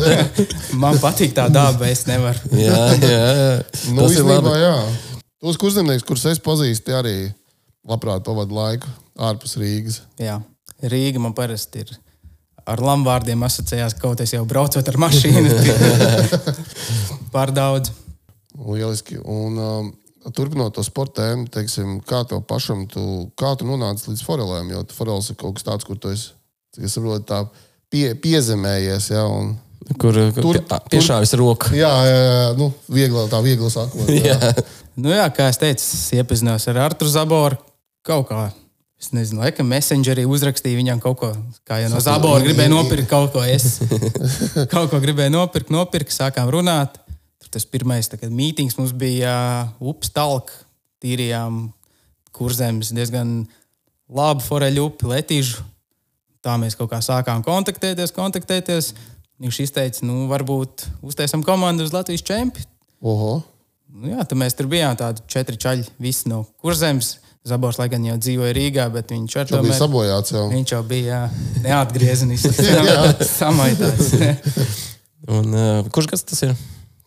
Man 0.83 0.99
patīk 1.01 1.33
tā 1.37 1.47
daba, 1.53 1.89
es 1.89 2.03
nevaru. 2.09 2.51
Jā, 2.67 2.81
jā. 3.01 3.09
jā. 3.09 3.53
Nu, 3.95 4.03
Tas 4.05 4.13
ir 4.13 4.21
īstenībā, 4.21 4.43
labi. 4.43 4.59
jā. 4.61 5.23
Tos 5.39 5.57
kurzemnieks, 5.61 6.05
kurus 6.05 6.27
es 6.29 6.43
pazīstu, 6.45 6.93
arī 6.99 7.15
labprāt 7.89 8.27
pavadu 8.27 8.57
laiku 8.59 8.91
ārpus 9.23 9.57
Rīgas. 9.61 10.03
Jā, 10.21 10.37
Rīga 10.93 11.23
man 11.23 11.33
parasti 11.37 11.87
ir. 11.87 11.95
Ar 12.69 12.83
lambārdiem 12.85 13.41
asociējās, 13.47 13.95
kaut 13.97 14.21
es 14.21 14.35
jau 14.35 14.43
braucot 14.45 14.85
ar 14.93 14.99
mašīnu. 15.01 15.55
Pār 17.33 17.55
daudz. 17.57 17.95
Lieliski. 18.59 19.17
Un, 19.25 19.57
um, 19.57 19.89
turpinot 20.37 20.75
to 20.77 20.85
sporta 20.85 21.23
tēmu, 21.23 21.47
teiksim, 21.55 21.97
kā 22.05 22.27
tev 22.29 22.43
pašam, 22.51 22.85
tu, 22.91 23.31
kā 23.41 23.55
tu 23.57 23.65
nonāci 23.65 24.11
līdz 24.11 24.25
forelēm? 24.27 24.75
Jo 24.75 24.85
forels 24.93 25.31
ir 25.33 25.39
kaut 25.41 25.57
kas 25.57 25.65
tāds, 25.71 25.89
kur 25.89 25.97
tu 25.97 26.13
esi, 26.13 26.35
cik 26.75 26.89
es 26.89 26.95
saprotu, 26.97 27.25
tā 27.29 27.43
pie, 27.93 28.13
piezemējies. 28.23 29.11
Ja, 29.15 29.25
un, 29.31 29.57
Kur 29.97 30.13
Tur- 30.13 30.35
tur, 30.37 30.59
pie, 30.61 30.99
piešāvis 30.99 31.33
roku. 31.41 31.71
jā, 31.73 31.89
jā, 31.89 32.17
jā, 32.21 32.49
nu, 32.59 32.67
viegli, 32.93 33.23
tā 33.33 33.39
viegli 33.41 33.71
sakot. 33.73 34.11
Jā. 34.13 34.37
Jā. 34.37 34.53
Nu, 34.99 35.13
jā, 35.15 35.25
kā 35.31 35.47
es 35.49 35.57
teicu, 35.57 35.79
es 35.81 36.09
iepazinos 36.13 36.67
ar 36.69 36.81
Arthuru 36.89 37.13
Zaboru. 37.13 37.57
Kaut 38.05 38.27
kā, 38.29 38.49
es 39.01 39.13
nezinu, 39.15 39.41
laikam, 39.45 39.69
Messengerī 39.71 40.25
uzrakstīju 40.29 40.81
viņam 40.81 41.01
kaut 41.01 41.21
ko, 41.21 41.31
kā 41.65 41.79
jau 41.85 41.93
no 41.93 42.03
Zabora 42.03 42.43
gribēja 42.43 42.73
nopirkt 42.73 43.09
kaut 43.09 43.31
ko. 43.33 43.45
Es 43.47 43.79
kaut 44.75 44.91
ko 44.91 45.01
gribēju 45.01 45.33
nopirkt, 45.37 45.71
nopirkt, 45.73 46.13
sākām 46.13 46.51
runāt. 46.53 46.99
Tur 47.39 47.53
tas 47.55 47.65
pirmais 47.71 48.11
mītings 48.27 48.77
mums 48.77 48.93
bija 48.93 49.33
uh, 49.71 49.89
upes 49.93 50.11
talk, 50.11 50.51
tīrījām 51.01 51.69
kurzemes 52.35 52.91
diezgan 52.93 53.47
labu 54.11 54.43
foreļu 54.45 54.91
upi, 54.91 55.09
letīžu. 55.15 55.63
Tā 56.45 56.55
mēs 56.61 56.77
kaut 56.79 56.91
kā 56.93 57.01
sākām 57.05 57.43
kontaktēties, 57.47 58.15
kontaktēties. 58.17 58.93
Viņš 59.39 59.61
izteica, 59.63 60.03
nu, 60.07 60.27
varbūt 60.31 60.89
uztaisām 61.07 61.45
komandu 61.47 61.87
uz 61.87 61.95
Latvijas 61.95 62.25
čempionu. 62.27 62.67
Oho. 63.07 63.39
Nu, 63.89 64.11
jā, 64.11 64.25
tad 64.27 64.39
mēs 64.41 64.57
tur 64.59 64.67
bijām 64.71 64.97
tādi 64.99 65.23
četri 65.31 65.59
čaļi, 65.61 65.87
visi 66.03 66.31
no 66.31 66.43
kurzemes. 66.63 67.17
Zabors, 67.49 67.79
lai 67.81 67.87
gan 67.89 68.03
jau 68.05 68.17
dzīvoja 68.21 68.53
Rīgā, 68.53 68.89
bet 68.93 69.15
viņš 69.15 69.37
ar 69.41 69.47
to 69.49 69.61
bija 69.65 69.77
sabojāts. 69.79 70.35
Jau. 70.35 70.45
Viņš 70.51 70.73
jau 70.75 70.81
bija 70.85 71.21
neatgriezenisks, 71.65 72.59
samaitāts. 73.39 74.11
Un, 75.39 75.55
uh, 75.55 75.89
kurš 75.95 76.11
gads 76.13 76.27
tas 76.29 76.45
ir? 76.45 76.55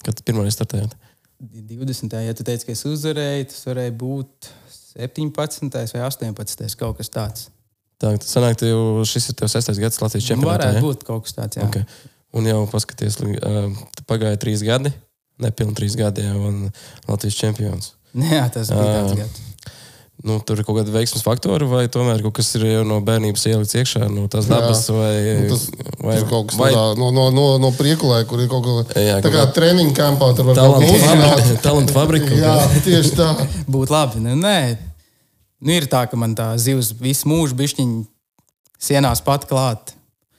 Kad 0.02 0.24
pirmā 0.26 0.48
startējāt? 0.50 0.96
20. 1.42 2.18
Ja 2.26 2.34
tu 2.38 2.46
teici, 2.48 2.68
ka 2.68 2.74
es 2.74 2.84
uzvarēju, 2.88 3.48
tas 3.52 3.66
varēja 3.68 3.94
būt 3.98 4.50
17. 4.96 5.78
vai 5.94 6.04
18. 6.08 6.68
kaut 6.80 7.00
kas 7.00 7.12
tāds. 7.14 7.50
Tā, 8.02 8.16
tas 8.18 8.34
sanāk, 8.34 8.58
ka 8.58 9.06
šis 9.06 9.30
ir 9.32 9.38
tavs 9.38 9.56
sestais 9.58 9.82
gads 9.82 10.02
Latvijas 10.02 10.32
čempionātā. 10.32 10.72
Varētu 10.72 10.80
ja? 10.80 10.86
būt 10.88 11.06
kaut 11.08 11.28
kas 11.28 11.38
tāds, 11.38 11.60
jā. 11.60 11.68
Okay. 11.70 11.86
Un 12.38 12.48
jau 12.48 12.64
paskaties, 12.72 13.20
pagāja 14.10 14.40
trīs 14.42 14.66
gadi, 14.66 14.94
nepilni 15.44 15.78
trīs 15.78 16.00
gadi, 16.00 16.26
jau 16.26 16.50
un 16.50 16.60
Latvijas 17.10 17.38
čempions. 17.38 17.94
Jā, 18.34 18.44
tas 18.52 18.68
bija 18.74 18.92
tāds 18.98 19.16
gads 19.20 19.52
nu, 20.24 20.38
tur 20.46 20.60
ir 20.60 20.66
kaut 20.66 20.78
kāda 20.78 20.94
veiksmes 20.94 21.24
faktora, 21.26 21.66
vai 21.70 21.86
tomēr 21.92 22.22
kaut 22.26 22.36
kas 22.38 22.52
ir 22.60 22.66
jau 22.68 22.84
no 22.88 23.00
bērnības 23.06 23.46
ielikts 23.50 23.78
iekšā, 23.80 24.06
no 24.14 24.28
tās 24.32 24.48
dabas, 24.50 24.84
jā. 24.86 24.96
vai, 24.98 25.14
nu, 25.40 25.48
tas, 25.50 25.64
vai 25.98 26.18
tas 26.20 26.28
kaut 26.30 26.52
kas 26.52 26.60
vai... 26.62 26.70
no, 27.00 27.10
no, 27.16 27.28
no, 27.34 27.48
no 27.62 27.72
priekulē, 27.78 28.22
kur 28.30 28.44
ir 28.44 28.52
kaut 28.52 28.68
kā 28.68 29.02
jā, 29.02 29.18
tā 29.24 29.34
kā 29.34 29.48
treniņa 29.56 29.96
kampā, 29.98 30.32
tur 30.38 30.52
var 30.52 30.60
talantu 30.60 30.86
kaut 30.86 30.94
ko 30.94 31.00
uzzināt. 31.00 31.52
Talantu 31.66 31.98
fabrika. 31.98 32.38
jā, 32.46 32.56
tieši 32.86 33.16
tā. 33.18 33.32
Būtu 33.66 33.96
labi. 33.96 34.22
Nu, 34.22 34.38
nē, 34.38 34.58
nu, 35.62 35.74
ir 35.78 35.88
tā, 35.90 36.04
ka 36.10 36.20
man 36.20 36.36
tā 36.38 36.52
zivs 36.62 36.92
visu 37.00 37.30
mūžu 37.30 37.58
bišķiņu 37.60 38.04
sienās 38.82 39.24
pat 39.26 39.48
klāt. 39.50 39.94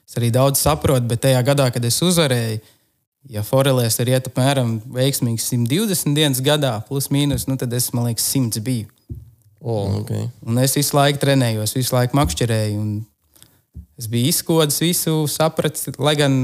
Es 0.08 0.18
arī 0.18 0.32
daudz 0.34 0.60
saprotu, 0.60 1.06
bet 1.08 1.22
tajā 1.24 1.40
gadā, 1.46 1.70
kad 1.72 1.84
es 1.88 2.00
uzvarēju, 2.04 2.60
ja 3.32 3.44
forelēs 3.46 4.00
ir 4.02 4.10
iet 4.12 4.26
apmēram 4.28 4.74
veiksmīgi 4.92 5.40
120 5.40 6.18
dienas 6.18 6.42
gadā, 6.44 6.74
plus 6.88 7.08
mīnus, 7.14 7.46
nu, 7.48 7.56
tad 7.56 7.72
es, 7.72 7.92
man 7.94 8.10
liekas, 8.10 8.26
100 8.34 8.60
biju. 8.66 8.90
Oh, 9.62 10.00
okay. 10.00 10.26
Un 10.42 10.58
es 10.58 10.74
visu 10.74 10.96
laiku 10.98 11.22
trenējos, 11.22 11.76
visu 11.78 11.94
laiku 11.94 12.18
makšķerēju. 12.18 12.84
Es 14.00 14.08
biju 14.10 14.32
izkodis, 14.32 14.80
visu 14.82 15.20
sapratis, 15.30 15.86
lai 16.02 16.16
gan 16.18 16.38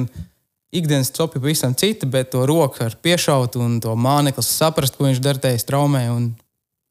ikdienas 0.71 1.11
copi 1.17 1.41
pavisam 1.43 1.75
cita, 1.75 2.07
bet 2.07 2.31
to 2.31 2.45
roku 2.47 2.85
ar 2.85 2.95
piešautu 3.03 3.61
un 3.65 3.79
to 3.83 3.95
mānekli 3.99 4.45
saprast, 4.47 4.95
ko 4.95 5.09
viņš 5.09 5.23
dara 5.25 5.43
tajā 5.43 5.59
straumē. 5.65 6.05
Un... 6.15 6.31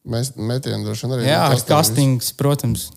Mēs 0.08 0.32
metienu 0.40 0.86
droši 0.88 1.06
vien 1.06 1.18
arī. 1.18 1.28
Jā, 1.28 1.42
ar 1.52 1.66
kastings, 1.68 2.32
protams. 2.38 2.88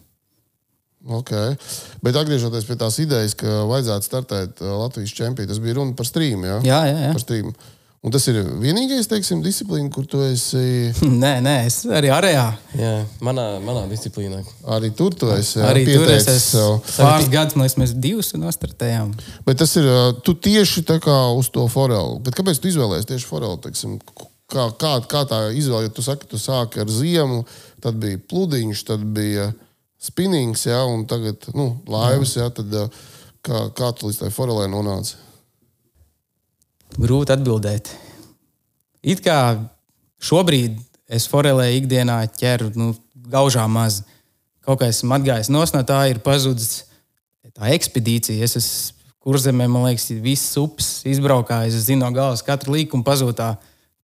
Okay. 1.00 1.57
Bet 2.05 2.17
atgriežoties 2.21 2.67
pie 2.69 2.76
tās 2.79 2.99
idejas, 3.00 3.35
ka 3.38 3.64
vajadzētu 3.71 4.07
startēt 4.07 4.61
uh, 4.61 4.76
Latvijas 4.83 5.14
čempionātā, 5.17 5.55
tas 5.55 5.61
bija 5.64 5.79
runa 5.81 5.97
par 5.97 6.09
strīmu. 6.09 6.45
Ja? 6.45 6.57
Jā, 6.67 6.81
jā, 6.90 6.99
jā. 7.07 7.12
Par 7.17 7.23
strīmu. 7.25 7.55
Un 8.00 8.12
tas 8.12 8.25
ir 8.33 8.38
vienīgais, 8.62 9.09
teiksim, 9.11 9.43
disciplīna, 9.45 9.90
kur 9.93 10.07
tu 10.09 10.23
esi. 10.25 10.88
Nē, 11.25 11.35
nē, 11.45 11.55
es 11.69 11.83
arī 11.85 12.09
arējā. 12.17 12.47
Jā, 12.81 12.93
manā, 13.25 13.45
manā 13.64 13.83
disciplīnā. 13.90 14.40
Arī 14.76 14.88
tur 14.97 15.17
tu 15.17 15.29
esi. 15.35 15.59
Jā, 15.59 15.69
arī 15.69 15.85
tur 15.88 16.09
es 16.14 16.29
esmu. 16.33 16.79
Pāris 16.95 17.29
gadus 17.33 17.59
mēs, 17.61 17.76
mēs 17.81 17.93
divus 17.97 18.33
nostartējām. 18.40 19.12
Bet 19.45 19.61
tas 19.61 19.76
ir, 19.81 19.88
tu 20.25 20.33
tieši 20.33 20.85
tā 20.88 20.97
kā 21.05 21.19
uz 21.37 21.52
to 21.52 21.67
forelu. 21.73 22.21
Bet 22.25 22.37
kāpēc 22.40 22.61
tu 22.61 22.73
izvēlējies 22.73 23.09
tieši 23.12 23.29
forelu? 23.29 23.61
Teiksim, 23.69 23.99
kā, 24.50 24.66
kā, 24.80 24.92
kā 25.11 25.25
tā 25.28 25.40
izvēle, 25.57 25.88
ja 25.88 25.95
tu 25.95 26.04
saki, 26.04 26.28
tu 26.30 26.40
sāki 26.40 26.83
ar 26.83 26.90
ziemu, 26.92 27.45
tad 27.83 27.99
bija 28.02 28.21
pludiņš, 28.30 28.85
tad 28.88 29.04
bija 29.16 29.50
spinnings, 30.00 30.66
jā, 30.69 30.80
un 30.88 31.07
tagad 31.09 31.50
nu, 31.57 31.73
laivas, 31.90 32.37
jā, 32.38 32.49
tad 32.54 32.73
kā, 33.47 33.66
kā 33.76 33.90
tu 33.97 34.11
līdz 34.11 34.23
tai 34.25 34.30
forelē 34.35 34.69
nonāci? 34.73 35.19
Grūti 37.00 37.35
atbildēt. 37.37 37.92
It 39.07 39.23
kā 39.25 39.57
šobrīd 40.21 40.78
es 41.11 41.26
forelē 41.30 41.71
ikdienā 41.78 42.23
ķeru 42.37 42.73
nu, 42.76 42.92
gaužā 43.30 43.66
maz. 43.71 44.02
Kaut 44.66 44.83
kā 44.83 44.90
esmu 44.92 45.16
atgājis 45.16 45.50
no 45.50 45.62
tā, 45.87 46.02
ir 46.11 46.21
pazudis 46.25 46.85
tā 47.54 47.71
ekspedīcija. 47.75 48.45
Es 48.45 48.59
esmu 48.59 48.99
kurzemē, 49.21 49.66
man 49.69 49.87
liekas, 49.88 50.11
visas 50.23 50.57
upes 50.61 50.90
izbraukājis. 51.09 51.76
Es 51.76 51.88
zinu 51.88 52.04
no 52.04 52.11
galvas 52.16 52.45
katru 52.45 52.76
līkumu 52.76 53.04
pazūtā 53.07 53.54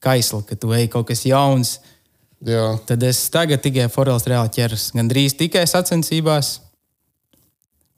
kaisla, 0.06 0.42
ka 0.46 0.58
tu 0.58 0.72
ej 0.76 0.88
kaut 0.92 1.10
kas 1.10 1.26
jauns. 1.26 1.76
Jā. 2.46 2.76
Tad 2.88 3.02
es 3.06 3.24
tagad 3.32 3.62
tikai 3.64 3.88
forels 3.92 4.26
reāli 4.28 4.54
ķeros. 4.54 4.90
Gan 4.96 5.10
drīz 5.10 5.34
tikai 5.38 5.64
sacensībās. 5.68 6.60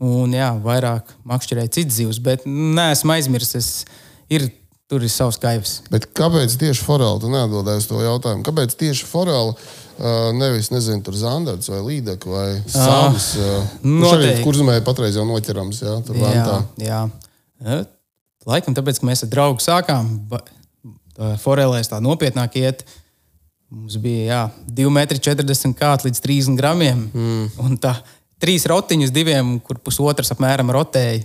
Un 0.05 0.33
jā, 0.37 0.53
vairāk 0.63 1.11
makšķerēju 1.27 1.75
citas 1.75 1.99
zivs, 1.99 2.23
bet 2.23 2.47
neesmu 2.47 3.17
aizmirsis. 3.17 3.83
Ir 4.31 4.47
Tur 4.89 5.03
ir 5.05 5.11
savs 5.13 5.37
kaivs. 5.37 5.83
Bet 5.93 6.07
kāpēc 6.17 6.55
tieši 6.57 6.81
forela? 6.81 7.19
Tu 7.21 7.29
neatbildēji 7.29 7.83
uz 7.83 7.87
to 7.91 7.99
jautājumu. 8.01 8.41
Kāpēc 8.47 8.73
tieši 8.81 9.05
forela? 9.05 9.53
Nevis, 10.33 10.71
nezinu, 10.73 11.03
tur 11.05 11.19
zandards 11.19 11.69
vai 11.69 11.83
līdeka 11.85 12.31
vai 12.33 12.47
sāpes. 12.65 13.27
Uh, 13.37 13.67
Noteikti. 13.85 14.41
Kur 14.47 14.57
zemē 14.57 14.79
patreiz 14.87 15.19
jau 15.19 15.27
noķerams, 15.29 15.83
jā, 15.85 15.99
tur 16.07 16.17
jā, 16.17 16.31
vantā. 16.31 16.57
Jā. 16.81 17.83
Laikam 18.49 18.79
tāpēc, 18.79 19.03
ka 19.03 19.11
mēs 19.11 19.27
ar 19.27 19.33
draugu 19.35 19.61
sākām 19.61 20.09
forelēs 21.43 21.91
tā 21.91 22.01
nopietnāk 22.05 22.57
iet. 22.61 22.85
Mums 23.69 23.99
bija 24.01 24.25
jā, 24.29 24.43
2,40 24.79 25.67
m 25.69 25.75
līdz 26.07 26.23
30 26.25 26.57
gramiem. 26.57 27.03
Mm. 27.13 27.49
Un 27.65 27.77
tā 27.81 27.99
trīs 28.41 28.65
rotiņus, 28.71 29.13
diviem, 29.13 29.57
kur 29.61 29.81
pusotrs 29.85 30.33
apmēram 30.33 30.71
rotēja. 30.73 31.25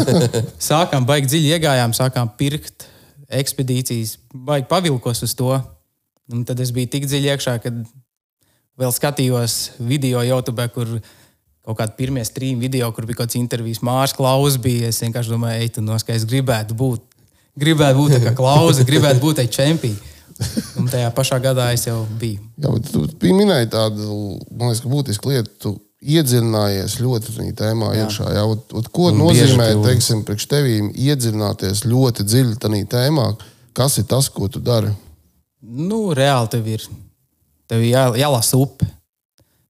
sākām 0.70 1.08
baigi 1.08 1.32
dziļi 1.32 1.56
iegājām, 1.56 1.96
sākām 1.96 2.30
pirkt 2.38 2.86
ekspedīcijas, 3.32 4.18
baigi 4.34 4.68
pavilkos 4.70 5.24
uz 5.26 5.34
to. 5.38 5.56
Un 6.32 6.44
tad 6.48 6.60
es 6.62 6.70
biju 6.74 6.90
tik 6.92 7.08
dziļi 7.08 7.32
iekšā, 7.32 7.56
kad 7.64 7.82
vēl 8.78 8.94
skatījos 8.94 9.56
video 9.80 10.22
YouTube, 10.24 10.68
kur 10.74 10.94
kaut 11.62 11.78
kādi 11.78 11.96
pirmie 11.98 12.22
strīmi 12.26 12.66
video, 12.66 12.90
kur 12.94 13.06
bija 13.08 13.20
kaut 13.20 13.30
kāds 13.30 13.38
intervijas 13.40 13.82
Mārcis 13.84 14.16
Klaus. 14.18 14.58
Bija. 14.62 14.90
Es 14.92 15.02
vienkārši 15.02 15.34
domāju, 15.34 15.64
ej, 15.64 15.74
tu 15.76 15.84
noskaidro, 15.84 16.30
gribētu 16.30 16.78
būt. 16.78 17.08
Gribētu 17.58 18.00
būt 18.00 18.18
kā 18.24 18.32
klauza, 18.40 18.86
gribētu 18.88 19.22
būt 19.22 19.44
čempions. 19.52 20.08
Un 20.80 20.88
tajā 20.90 21.10
pašā 21.14 21.38
gadā 21.42 21.68
es 21.74 21.84
jau 21.86 22.02
biju. 22.18 22.40
Jā, 22.58 22.70
bet 22.72 22.88
tu 22.90 23.32
minēji 23.36 23.68
tādu, 23.70 24.06
man 24.50 24.72
liekas, 24.72 24.82
būtisku 24.88 25.30
lietu 25.30 25.76
iedziļinājies 26.02 26.96
ļoti 26.98 27.34
tajā 27.36 27.54
tēmā 27.60 27.92
jā. 27.94 28.06
iekšā. 28.06 28.30
Jā, 28.34 28.42
ot, 28.48 28.64
ot, 28.74 28.88
ko 28.94 29.10
un 29.12 29.20
nozīmē, 29.20 29.68
teiksim, 29.84 30.24
priekš 30.26 30.48
tevīm 30.50 30.90
iedziļināties 30.96 31.84
ļoti 31.86 32.26
dziļi 32.26 32.58
tajā 32.64 32.88
tēmā? 32.96 33.28
Kas 33.76 34.00
ir 34.00 34.08
tas, 34.10 34.28
ko 34.32 34.48
tu 34.52 34.60
dari? 34.64 34.90
Nu, 35.62 36.08
reāli 36.16 36.50
tev 36.52 36.66
ir. 36.72 36.88
Tev 37.70 37.84
jā, 37.86 38.08
jālasa 38.18 38.58
upe. 38.58 38.88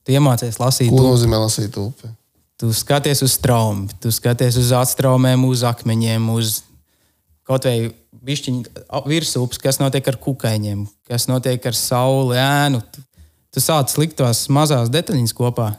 Tu 0.02 0.16
iemācies 0.16 0.58
lasīt. 0.58 0.88
Ko 0.90 0.98
upi. 0.98 1.10
nozīmē 1.10 1.38
lasīt 1.44 1.76
upi? 1.78 2.10
Tu 2.58 2.70
skaties 2.74 3.22
uz 3.26 3.36
traumu, 3.42 3.90
tu 4.00 4.10
skaties 4.14 4.56
uz 4.60 4.70
atstraumēm, 4.78 5.44
uz 5.50 5.64
akmeņiem, 5.66 6.28
uz 6.32 6.62
kaut 7.52 7.68
vai 7.68 7.92
višķiņu 8.26 8.85
virsūpes, 9.09 9.61
kas 9.61 9.80
notiek 9.82 10.06
ar 10.09 10.18
kukaiņiem, 10.23 10.85
kas 11.09 11.28
notiek 11.30 11.64
ar 11.68 11.76
sauli, 11.76 12.38
ēnu. 12.40 12.82
Tu, 12.92 13.04
tu 13.52 13.62
sāc 13.64 13.92
likt 14.00 14.18
tās 14.21 14.47
mazās 14.52 14.92
detaļas 14.92 15.37
kopā. 15.37 15.73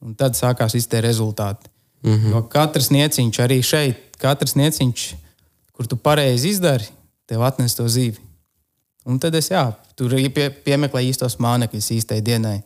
Un 0.00 0.14
tad 0.16 0.38
sākās 0.38 0.72
tie 0.72 1.02
rezultāti. 1.04 1.68
Mm 2.02 2.14
-hmm. 2.16 2.30
Jo 2.32 2.42
katrs 2.48 2.88
nieciņš, 2.90 3.40
arī 3.44 3.60
šeit, 3.62 4.16
katrs 4.18 4.56
nieciņš, 4.56 5.14
kur 5.72 5.86
tu 5.86 5.96
pareizi 5.96 6.48
izdari, 6.48 6.88
tev 7.28 7.42
atnes 7.42 7.74
to 7.74 7.84
zīvi. 7.84 8.16
Un 9.04 9.18
tad 9.18 9.34
es 9.34 9.50
jā, 9.50 9.72
tur 9.96 10.12
pie, 10.34 10.50
piemeklēju 10.50 11.12
īstos 11.12 11.36
mānekļus 11.38 11.90
īstai 11.90 12.20
dienai. 12.20 12.62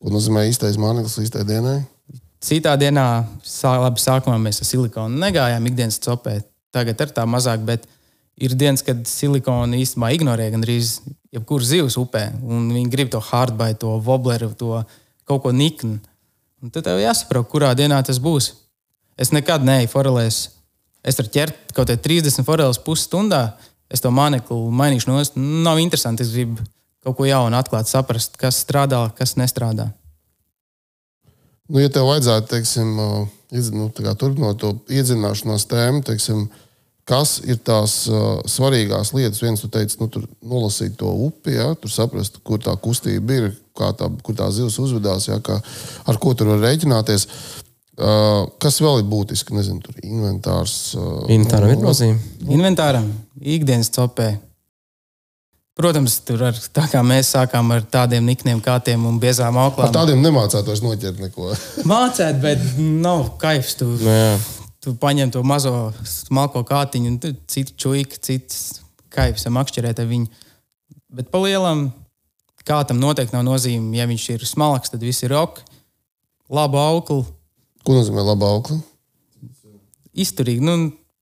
Ko 0.00 0.08
nozīmē 0.08 0.46
īstais 0.48 0.76
māneklis 0.80 1.18
īstai 1.18 1.44
dienai? 1.44 1.82
Citā 2.40 2.76
dienā, 2.80 3.24
sā, 3.44 3.74
labi, 3.80 4.00
sākumā 4.00 4.38
mēs 4.40 4.62
ar 4.62 4.66
silikonu 4.66 5.18
negājām 5.20 5.66
ikdienas 5.66 6.00
copē. 6.00 6.40
Tagad 6.74 7.00
ir 7.02 7.14
tā 7.14 7.24
mazāk, 7.26 7.64
bet 7.66 7.86
ir 8.40 8.54
dienas, 8.54 8.84
kad 8.86 9.02
silikonu 9.08 9.78
īstenībā 9.80 10.12
ignorē 10.16 10.50
gandrīz 10.54 11.00
jebkuru 11.34 11.66
zivs 11.66 11.98
upē. 12.00 12.28
Viņi 12.40 12.86
grib 12.92 13.10
to 13.12 13.20
hardbite, 13.30 13.80
to 13.82 13.96
wobbleru, 14.06 14.52
to 14.58 14.82
kaut 15.28 15.44
ko 15.44 15.52
niknu. 15.54 15.98
Un 16.60 16.72
tad 16.72 16.86
tev 16.86 17.00
jāsaprot, 17.00 17.48
kurā 17.50 17.72
dienā 17.76 18.00
tas 18.04 18.20
būs. 18.22 18.52
Es 19.20 19.32
nekad 19.34 19.64
neeju 19.66 19.90
forelēs. 19.92 20.42
Es 21.04 21.16
varu 21.16 21.32
ķert 21.32 21.72
kaut 21.72 21.88
kādā 21.88 21.96
30 22.00 22.44
foreles 22.44 22.80
pusstundā. 22.84 23.56
Es 23.90 24.02
to 24.04 24.12
mānekli 24.14 24.68
mainīšu 24.76 25.10
no 25.10 25.18
es. 25.22 25.32
Nav 25.36 25.80
interesanti. 25.82 26.26
Es 26.26 26.34
gribu 26.34 26.62
kaut 27.04 27.16
ko 27.16 27.24
jaunu 27.24 27.56
atklāt, 27.56 27.88
saprast, 27.88 28.36
kas 28.40 28.60
strādā, 28.60 29.00
kas 29.16 29.36
nestrādā. 29.40 29.88
Nu, 31.70 31.80
ja 31.80 31.88
tev 31.92 32.08
vajadzētu, 32.10 32.50
teiksim, 32.50 32.90
nu, 33.50 33.88
turpināt 33.90 34.60
to 34.62 34.74
iedzināšanās 34.92 35.66
tēmu, 35.70 36.02
teiksim, 36.06 36.44
kas 37.10 37.38
ir 37.42 37.58
tās 37.66 38.04
uh, 38.10 38.38
svarīgās 38.46 39.14
lietas. 39.16 39.40
Viens, 39.42 39.62
tu 39.62 39.70
teici, 39.72 39.98
nu, 40.00 40.06
tur 40.12 40.28
nolasīt 40.46 40.94
to 41.00 41.10
upi, 41.26 41.56
ja, 41.56 41.72
tur 41.78 41.90
saprast, 41.92 42.38
kur 42.46 42.62
tā 42.62 42.76
kustība 42.78 43.38
ir, 43.40 43.48
tā, 43.74 44.10
kur 44.22 44.36
tā 44.38 44.50
zivs 44.54 44.78
uzvedās, 44.82 45.26
ja, 45.30 45.40
kā, 45.42 45.58
ar 46.06 46.20
ko 46.22 46.34
tur 46.38 46.52
var 46.54 46.62
rēķināties. 46.68 47.26
Uh, 48.00 48.46
kas 48.62 48.78
vēl 48.80 49.02
ir 49.02 49.10
būtiski? 49.10 49.52
Nezinu, 49.52 49.82
tur 49.84 49.98
inventārs. 50.00 50.94
Uh, 50.96 51.26
Inventāram 51.28 51.74
ir 51.74 51.82
nozīme. 51.82 52.22
Inventāram, 52.48 53.10
ikdienas 53.42 53.92
copē. 53.92 54.32
Protams, 55.80 56.18
tur 56.28 56.42
ar, 56.50 56.56
tā 56.76 56.84
kā 56.92 57.00
mēs 57.06 57.30
sākām 57.32 57.70
ar 57.72 57.84
tādiem 57.88 58.26
nikniem, 58.28 58.58
kātiem 58.64 59.04
un 59.08 59.16
biezām 59.22 59.56
auklām. 59.60 59.88
Ar 59.88 59.94
tādiem 59.94 60.20
nemācētos 60.24 60.82
noķert 60.84 61.22
neko. 61.22 61.54
Mācēt, 61.90 62.40
bet 62.42 62.64
nav 62.78 63.30
kaifs. 63.40 63.78
Tu, 63.80 63.88
Nu, 64.00 64.10
jā. 64.12 64.34
tu 64.84 64.92
paņem 65.00 65.32
to 65.32 65.40
mazo 65.46 65.72
smalko 66.04 66.62
kātiņu, 66.68 67.14
un 67.14 67.18
tur 67.22 67.32
citu 67.48 67.72
čūku, 67.80 68.20
cits 68.28 68.80
kaifs 69.14 69.48
makšķerēt 69.48 70.02
ar 70.04 70.10
viņu. 70.10 70.28
Bet 71.16 71.32
pa 71.32 71.40
lielam, 71.42 71.88
kā 72.68 72.82
tam 72.86 73.00
noteikti 73.02 73.34
nav 73.34 73.42
nozīme. 73.48 73.88
Ja 73.98 74.04
viņš 74.06 74.28
ir 74.36 74.44
smalks, 74.46 74.92
tad 74.92 75.02
viss 75.02 75.24
ir 75.26 75.32
ok. 75.34 75.62
Labu 76.52 76.78
auklu, 76.82 77.24
Ko 77.86 77.94
nozīmē 77.96 78.20
laba 78.26 78.52
aukla? 78.52 78.76
izturīgi. 80.20 80.60
Nu, 80.66 80.74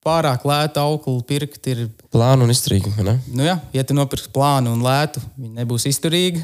pārāk 0.08 0.44
lētu 0.48 0.80
auklu 0.82 1.20
pirkt 1.28 1.68
ir. 1.70 1.86
Plānu 2.14 2.48
un 2.48 2.52
ne? 3.04 3.18
Nu, 3.28 3.44
jā, 3.44 3.58
ja 3.76 3.84
tu 3.84 3.96
nopirksi 3.96 4.32
plānu 4.34 4.72
un 4.72 4.84
lētu, 4.84 5.20
viņi 5.36 5.60
nebūs 5.60 5.84
izturīgi. 5.92 6.40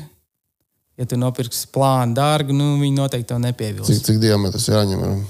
Ja 1.01 1.07
tu 1.11 1.17
nopirksi 1.19 1.67
plānu 1.75 2.15
dārgu, 2.15 2.55
nu, 2.55 2.77
viņi 2.79 2.95
noteikti 3.01 3.33
to 3.33 3.39
nepievils. 3.43 3.89
Cik, 3.91 4.05
cik 4.07 4.21
diametrs 4.23 4.69
jāņem? 4.71 5.01
ir? 5.09 5.25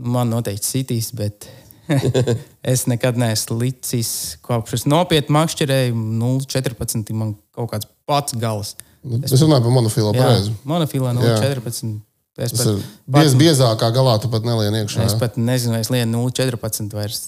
Man 0.00 0.30
noteikti 0.32 0.64
sitīs, 0.64 1.10
bet 1.12 1.44
es 2.72 2.86
nekad 2.88 3.18
neesmu 3.20 3.58
licis 3.60 4.12
kopš 4.46 4.78
es 4.78 4.86
nopietni 4.88 5.34
makšķerēju. 5.36 5.96
0,14 6.22 7.12
man 7.18 7.34
kaut 7.56 7.74
kāds 7.74 7.90
pats 8.08 8.36
gals. 8.40 8.76
Nu, 9.04 9.18
Es 9.24 9.32
runāju 9.40 9.64
par 9.66 9.74
monofilo 9.74 10.14
pareizi. 10.16 10.54
monofilā 10.68 11.12
Jā. 11.16 11.36
0,14. 11.42 11.98
Es 12.40 12.54
Tas 12.54 12.62
pat, 12.62 12.68
ir 12.72 12.84
biez, 13.12 13.34
biezākā 13.36 13.90
galā, 13.92 14.14
tu 14.22 14.30
pat 14.32 14.46
nelien 14.48 14.72
iekšā. 14.78 15.04
es 15.04 15.16
pat 15.20 15.36
nezinu, 15.36 15.74
vai 15.76 15.80
es 15.84 15.90
lienu 15.92 16.22
0,14 16.30 16.94
vairs. 16.96 17.26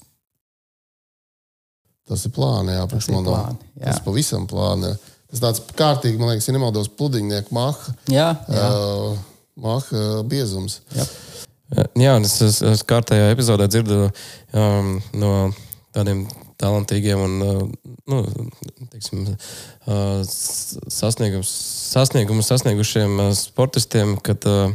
Tas 2.08 2.24
ir 2.26 2.32
plāni, 2.34 2.74
jā, 2.76 2.86
priekš 2.90 3.08
ir 3.10 3.14
manā. 3.16 3.30
plāni, 3.30 3.58
jā. 3.78 3.84
Tas 3.92 4.00
pavisam 4.04 4.46
plāni. 4.50 4.90
Tas 5.32 5.40
tāds 5.40 5.62
kārtīgi, 5.78 6.18
man 6.20 6.32
liekas, 6.32 6.48
ja 6.50 6.54
nemaldos, 6.56 6.90
pludiņnieku 6.98 7.54
maha, 7.56 7.94
Jā, 8.12 8.30
jā. 8.52 8.66
uh, 8.68 9.20
maha 9.62 10.22
biezums. 10.28 10.80
jā. 10.96 11.06
Jā, 11.96 12.18
un 12.18 12.26
es, 12.28 12.34
es, 12.44 12.58
es 12.68 12.82
kārtējā 12.84 13.30
epizodē 13.32 13.64
dzirdu 13.72 14.02
um, 14.52 14.90
no 15.16 15.30
tādiem 15.96 16.26
talantīgiem 16.60 17.22
un 17.24 17.38
uh, 17.46 17.62
nu, 18.12 18.18
teiksim, 18.92 19.22
uh, 19.88 20.20
sasniegums, 20.92 21.48
sasniegumus 21.94 22.50
sasniegušiem 22.52 23.16
uh, 23.24 23.30
sportistiem, 23.38 24.18
kad 24.20 24.44
uh, 24.50 24.74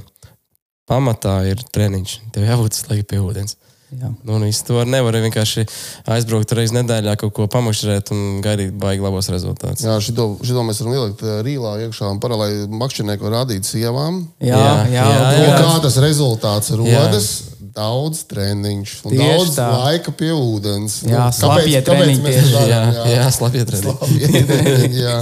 pamatā 0.89 1.37
ir 1.51 1.61
treniņš. 1.75 2.15
Tev 2.33 2.47
jābūt 2.49 2.81
laiku 2.89 3.05
pie 3.13 3.21
ūdens. 3.21 3.59
Jā. 3.91 4.09
Nu, 4.23 4.35
un 4.37 4.43
viss 4.47 4.63
to 4.67 4.81
nevar 4.85 5.15
vienkārši 5.23 5.63
aizbraukt 6.11 6.51
reizes 6.57 6.75
nedēļā, 6.75 7.15
kaut 7.21 7.33
ko 7.37 7.47
pamušķerēt 7.53 8.11
un 8.15 8.23
gaidīt 8.45 8.73
baigi 8.81 9.03
labos 9.05 9.29
rezultātus. 9.33 9.85
Jā, 9.87 9.95
šito, 10.03 10.37
šito 10.43 10.63
mēs 10.67 10.81
varam 10.83 10.95
ielikt 10.97 11.23
uh, 11.23 11.37
rīlā 11.45 11.75
iekšā 11.87 12.09
un 12.11 12.19
paralēli 12.23 12.67
makšķernieku 12.71 13.31
rādīt 13.33 13.67
sievām. 13.69 14.23
Jā, 14.43 14.57
Jā, 14.57 14.73
jā, 14.91 15.05
jā, 15.11 15.29
Un 15.37 15.45
jā. 15.51 15.59
kā 15.61 15.77
tas 15.87 15.99
rezultāts 16.03 16.73
rodas? 16.79 17.29
Daudz 17.77 18.23
treniņš, 18.25 18.91
un 19.05 19.11
Tieši 19.13 19.25
daudz 19.37 19.51
tā. 19.53 19.65
laika 19.83 20.09
pie 20.17 20.31
ūdens. 20.33 20.95
Nu, 21.05 21.11
Jā, 21.13 21.27
kāpēc- 21.27 21.37
slapjie 21.43 21.77
kāpēc 21.77 21.85
treniņi 21.91 22.23
mēs 22.23 22.37
tieši, 22.39 22.53
to 22.55 22.61
Jā, 22.65 22.79
darām? 22.89 23.11
jā 23.13 23.27
slapjie 23.35 23.65
treniņi. 23.69 24.31
Treniņi, 24.49 25.01
jā. 25.03 25.17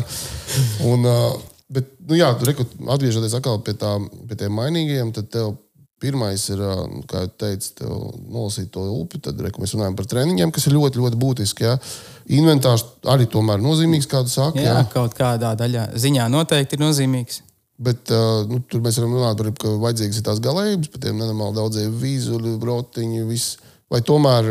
Un, 0.88 1.04
uh, 1.04 1.36
bet, 1.76 1.90
nu, 2.08 2.16
jā, 2.16 2.30
tur 2.40 2.48
reku, 2.54 2.64
atgriežoties 2.96 3.36
atkal 3.36 3.60
pie, 3.66 3.74
tā, 3.82 3.92
pie 4.30 4.38
tiem 4.40 4.56
mainīgajiem, 4.56 5.12
tad 5.18 5.28
tev 5.36 5.52
pirmais 6.02 6.44
ir, 6.52 6.62
kā 7.10 7.24
jau 7.24 7.32
teicu, 7.42 7.90
nolasīt 8.32 8.70
to 8.74 8.84
upi. 9.00 9.20
Tad 9.24 9.40
reku, 9.42 9.64
mēs 9.64 9.74
runājam 9.78 9.96
par 9.98 10.08
treniņiem, 10.12 10.52
kas 10.56 10.68
ir 10.70 10.76
ļoti, 10.76 11.02
ļoti 11.02 11.20
būtiski. 11.22 11.66
Jā. 11.68 11.76
Inventārs 12.38 12.86
arī 13.12 13.28
tomēr 13.32 13.64
nozīmīgs, 13.64 14.08
kā 14.12 14.24
tu 14.26 14.34
saki. 14.34 14.64
jā, 14.66 14.78
Jā. 14.80 14.86
kaut 14.94 15.16
kādā 15.18 15.54
daļā 15.60 15.90
ziņā 16.02 16.28
noteikti 16.34 16.78
ir 16.78 16.84
nozīmīgs. 16.84 17.42
Bet 17.86 18.08
nu, 18.48 18.62
tur 18.72 18.80
mēs 18.86 18.96
varam 19.02 19.18
runāt 19.18 19.40
par 19.40 19.50
to, 19.50 19.56
ka 19.60 19.74
vajadzīgas 19.84 20.22
ir 20.22 20.24
tās 20.30 20.40
galējības, 20.44 20.92
par 20.94 21.02
tiem 21.04 21.18
nenormāli 21.20 21.58
daudziem 21.58 21.98
vīzuļu, 22.00 22.54
brotiņu, 22.62 23.26
viss. 23.28 23.58
Vai 23.92 24.00
tomēr 24.06 24.48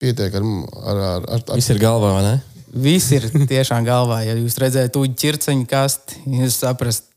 pietiek 0.00 0.34
ar, 0.38 0.46
ar, 0.80 1.02
ar, 1.02 1.26
ar, 1.36 1.44
ar 1.52 1.60
Viss 1.60 1.70
ir 1.74 1.80
galvā, 1.82 2.14
vai 2.16 2.22
ne? 2.24 2.32
Viss 2.72 3.12
ir 3.12 3.28
tiešām 3.52 3.84
galvā. 3.84 4.22
Ja 4.24 4.32
jūs 4.38 4.56
redzat, 4.62 4.96
uģi 4.96 5.18
ķirceņu 5.20 5.68
kasti, 5.68 6.22
jūs 6.40 6.56
saprast, 6.64 7.10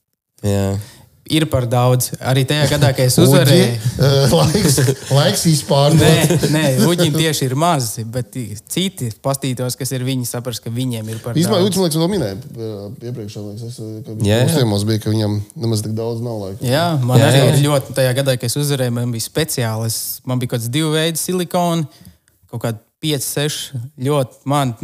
Jā. 0.43 0.76
Ir 1.26 1.46
par 1.50 1.66
daudz. 1.70 2.12
Arī 2.22 2.44
tajā 2.48 2.68
gadā, 2.70 2.92
kad 2.96 3.08
es 3.10 3.18
uzvarēju. 3.22 3.78
uh, 3.98 4.34
laiks, 4.38 4.78
laiks 5.10 5.46
izpārnot. 5.50 6.02
Nē, 6.02 6.50
nē 6.54 6.64
uģim 6.86 7.16
tieši 7.18 7.48
ir 7.48 7.56
maz, 7.60 7.96
bet 8.14 8.38
citi 8.72 9.10
pastītos, 9.26 9.78
kas 9.80 9.94
ir 9.98 10.06
viņi, 10.06 10.28
saprast, 10.30 10.64
ka 10.64 10.74
viņiem 10.74 11.10
ir 11.14 11.22
par 11.24 11.38
Īsumā, 11.40 11.58
daudz. 11.58 11.70
Uģis, 11.70 11.80
man 11.82 11.88
liekas, 11.88 12.00
to 12.00 12.10
minēja 12.14 12.38
uh, 12.38 13.10
iepriekš. 13.10 13.38
man 13.42 13.50
Liekas, 13.50 13.74
es, 13.74 13.82
uh, 13.82 13.98
ka 14.06 14.18
Jā, 14.28 14.40
jā. 14.46 14.70
bija, 14.92 15.04
ka 15.04 15.14
viņam 15.16 15.38
nemaz 15.66 15.84
tik 15.86 15.98
daudz 15.98 16.24
nav 16.26 16.40
laika. 16.44 16.66
Jā, 16.66 16.86
man 17.02 17.22
Jā, 17.22 17.32
arī 17.32 17.42
jā. 17.42 17.52
ir 17.52 17.62
ļoti, 17.66 17.98
tajā 17.98 18.16
gadā, 18.22 18.38
kad 18.38 18.52
es 18.52 18.60
uzvarēju, 18.62 18.98
man 19.00 19.16
bija 19.16 19.26
speciāli. 19.26 19.90
Es, 19.90 20.00
man 20.30 20.42
bija 20.42 20.54
kaut 20.54 20.62
kāds 20.62 20.72
divu 20.74 20.94
veidu 20.94 21.22
silikona, 21.22 21.90
kaut 22.54 22.68
kādi 22.68 22.82
5, 23.06 23.30
6 23.34 23.62
ļoti 24.06 24.50
man 24.50 24.78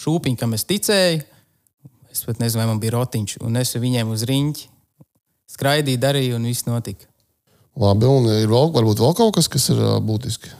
šūpiņi, 0.00 0.40
kam 0.40 0.56
es 0.56 0.64
ticēju. 0.68 1.24
Es 2.14 2.22
pat 2.22 2.38
nezinu, 2.38 2.62
vai 2.62 2.70
man 2.70 2.78
bija 2.80 2.94
rotiņš, 2.94 3.40
un 3.42 3.58
es 3.58 3.74
viņiem 3.74 4.12
uz 4.14 4.22
riņķi 4.28 4.70
skraidīju, 5.50 6.00
darīju, 6.02 6.38
un 6.38 6.48
viss 6.48 6.66
notika. 6.68 7.08
Labi, 7.80 8.06
un 8.06 8.28
ir 8.30 8.50
vēl, 8.50 8.70
varbūt 8.74 9.02
vēl 9.02 9.16
kaut 9.18 9.34
kas, 9.34 9.50
kas 9.50 9.68
ir 9.74 9.80
uh, 9.82 9.96
būtiski. 10.04 10.52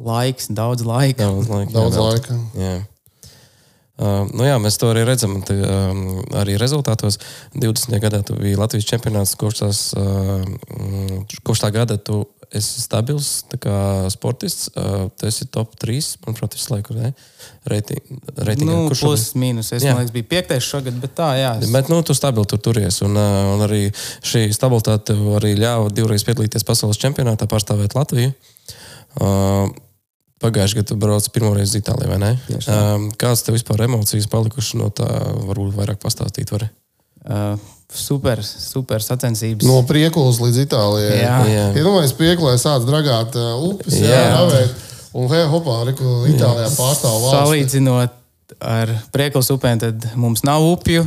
Laiks, 0.00 0.48
daudz 0.56 0.84
laika. 0.84 1.26
Daudz 1.26 1.48
laika. 1.48 1.72
Daudz 1.74 1.96
jā, 1.96 2.06
laika. 2.06 2.38
Jā. 2.56 2.74
Uh, 4.00 4.24
nu 4.32 4.46
jā, 4.46 4.56
mēs 4.60 4.78
to 4.80 4.88
arī 4.92 5.04
redzam. 5.04 5.34
Te, 5.44 5.56
um, 5.60 6.22
arī 6.40 6.56
rezultātos 6.60 7.18
20. 7.52 7.96
gadā 8.00 8.22
tu 8.24 8.36
biji 8.38 8.56
Latvijas 8.60 8.88
čempionāts. 8.88 9.34
Kopš, 9.40 9.60
tās, 9.60 9.80
uh, 9.96 11.40
kopš 11.44 11.64
tā 11.66 11.72
gada 11.74 11.98
tu 12.00 12.22
esi 12.56 12.82
stabils 12.82 13.28
tā 13.50 13.58
kā 13.62 13.74
sportists. 14.12 14.70
Tu 15.18 15.28
esi 15.28 15.46
top 15.52 15.76
3, 15.80 16.08
manuprāt, 16.26 16.56
visu 16.58 16.72
laiku. 16.74 16.96
reitingā. 17.66 18.66
Nu, 18.66 18.88
Kurš 18.90 19.02
plus, 19.04 19.26
mīnus. 19.38 19.72
Es 19.76 19.84
Jā. 19.84 19.92
domāju, 19.94 20.10
ka 20.10 20.16
bija 20.18 20.28
piektais 20.34 20.66
šogad, 20.66 20.96
bet 21.02 21.14
tā, 21.18 21.30
jā. 21.38 21.52
Es, 21.62 21.70
Bet 21.70 21.90
nu, 21.92 22.00
tu 22.02 22.14
stabili 22.16 22.48
tur 22.50 22.58
turies. 22.58 23.00
Un, 23.06 23.16
un 23.16 23.66
arī 23.66 23.82
šī 24.26 24.48
stabilitāte 24.56 25.12
tev 25.12 25.22
arī 25.38 25.54
ļāva 25.58 25.92
divreiz 25.94 26.24
piedalīties 26.26 26.66
pasaules 26.66 27.00
čempionātā, 27.00 27.46
pārstāvēt 27.50 27.94
Latviju. 27.98 28.34
Uh, 29.20 29.70
Pagājušajā 30.40 30.80
gadā 30.80 30.88
tu 30.88 30.96
brauc 30.96 31.26
pirmo 31.34 31.50
reizi 31.52 31.74
uz 31.74 31.82
Itāliju, 31.82 32.08
vai 32.14 32.16
ne? 32.22 32.30
Um, 32.72 33.10
kādas 33.20 33.42
tev 33.44 33.58
vispār 33.58 33.82
emocijas 33.84 34.24
palikušas 34.32 34.78
no 34.80 34.86
tā? 34.88 35.04
Varbūt 35.50 35.74
vairāk 35.76 36.00
pastāstīt. 36.00 36.48
Vari? 36.54 36.70
uh, 37.28 37.60
super, 37.96 38.42
super 38.44 39.02
sacensības. 39.04 39.66
No 39.66 39.80
priekulas 39.88 40.38
līdz 40.42 40.62
Itālijai. 40.64 41.18
Jā. 41.22 41.34
Jā. 41.50 41.66
Iedomājieties, 41.74 42.14
priekulē 42.18 42.54
sāc 42.60 42.86
dragāt 42.88 43.36
uh, 43.38 43.52
upes, 43.70 43.98
jā, 43.98 44.14
Jā. 44.14 44.30
ravēt. 44.36 44.86
Un 45.18 45.26
hei, 45.32 45.42
hopā, 45.50 45.76
reku 45.88 46.14
Itālijā 46.30 46.70
pārstāv 46.76 47.16
valsts. 47.18 47.36
Salīdzinot 47.36 48.16
ar 48.62 48.92
prieklas 49.14 49.50
upēm, 49.54 49.80
tad 49.82 50.06
mums 50.18 50.44
nav 50.46 50.64
upju. 50.66 51.04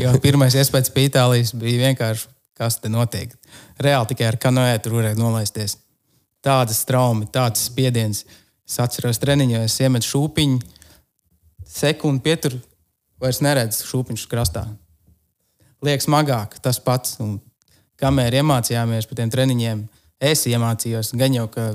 Jo 0.00 0.14
pirmais 0.24 0.56
iespējas 0.56 0.92
pie 0.92 1.08
Itālijas 1.10 1.54
bija 1.58 1.88
vienkārši, 1.88 2.28
kas 2.58 2.78
te 2.80 2.92
notiek. 2.92 3.32
Reāli 3.82 4.12
tikai 4.12 4.28
ar 4.30 4.38
kanoē 4.40 4.76
tur 4.82 4.98
varēja 4.98 5.20
nolaisties. 5.20 5.76
Tādas 6.42 6.82
traumas, 6.88 7.30
tāds 7.34 7.68
spiediens. 7.68 8.24
Es 8.68 8.78
atceros, 8.80 9.20
treniņos 9.20 9.66
es 9.68 9.80
iemetu 9.84 10.08
šūpiņu, 10.08 10.60
sekundi 11.68 12.22
pietur, 12.24 12.56
vairs 13.20 13.42
neredzu 13.44 13.84
šūpiņš 13.88 14.24
krastā. 14.30 14.64
Liekas, 15.82 16.06
smagāk 16.06 16.58
tas 16.62 16.78
pats. 16.82 17.16
Un 17.22 17.38
kamēr 18.02 18.40
iemācījāmies 18.40 19.08
par 19.08 19.18
tiem 19.20 19.32
treniņiem, 19.32 19.82
es 20.22 20.46
iemācījos. 20.50 21.12
Gan 21.18 21.36
jau, 21.36 21.48
ka 21.52 21.70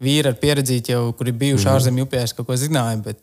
vīri 0.00 0.32
ar 0.32 0.38
pieredzi, 0.40 0.80
jau, 0.92 1.10
kuri 1.16 1.34
bijuši 1.36 1.66
mm. 1.66 1.74
ārzemju 1.74 2.06
upēs, 2.08 2.34
kaut 2.36 2.48
ko 2.48 2.56
zināja, 2.60 2.98
bet 3.04 3.20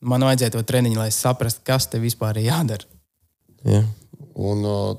man 0.00 0.24
vajadzēja 0.26 0.56
to 0.56 0.64
treniņu, 0.68 1.00
lai 1.00 1.10
saprastu, 1.14 1.64
kas 1.66 1.88
te 1.90 2.00
vispār 2.02 2.40
ir 2.40 2.48
jādara. 2.48 2.88
Jā. 3.66 3.82
Un 4.38 4.62
uh, 4.64 4.92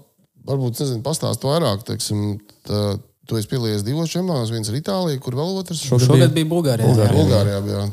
varbūt, 0.47 0.81
nezinu, 0.83 1.03
pastāst 1.05 1.45
vairāk, 1.47 1.85
teiksim, 1.87 2.39
tā, 2.67 2.97
tu 3.29 3.39
esi 3.39 3.49
piedalījies 3.51 3.85
divos 3.87 4.11
čempionātos, 4.11 4.51
viens 4.53 4.69
ir 4.69 4.79
Itālija, 4.81 5.21
kur 5.23 5.37
vēl 5.39 5.61
otrs? 5.61 5.85
Šogad 5.87 6.35
bija 6.35 6.49
Bulgārijā. 6.49 6.91
jā. 6.97 7.13
Bulgārijā 7.15 7.61
bija. 7.65 7.85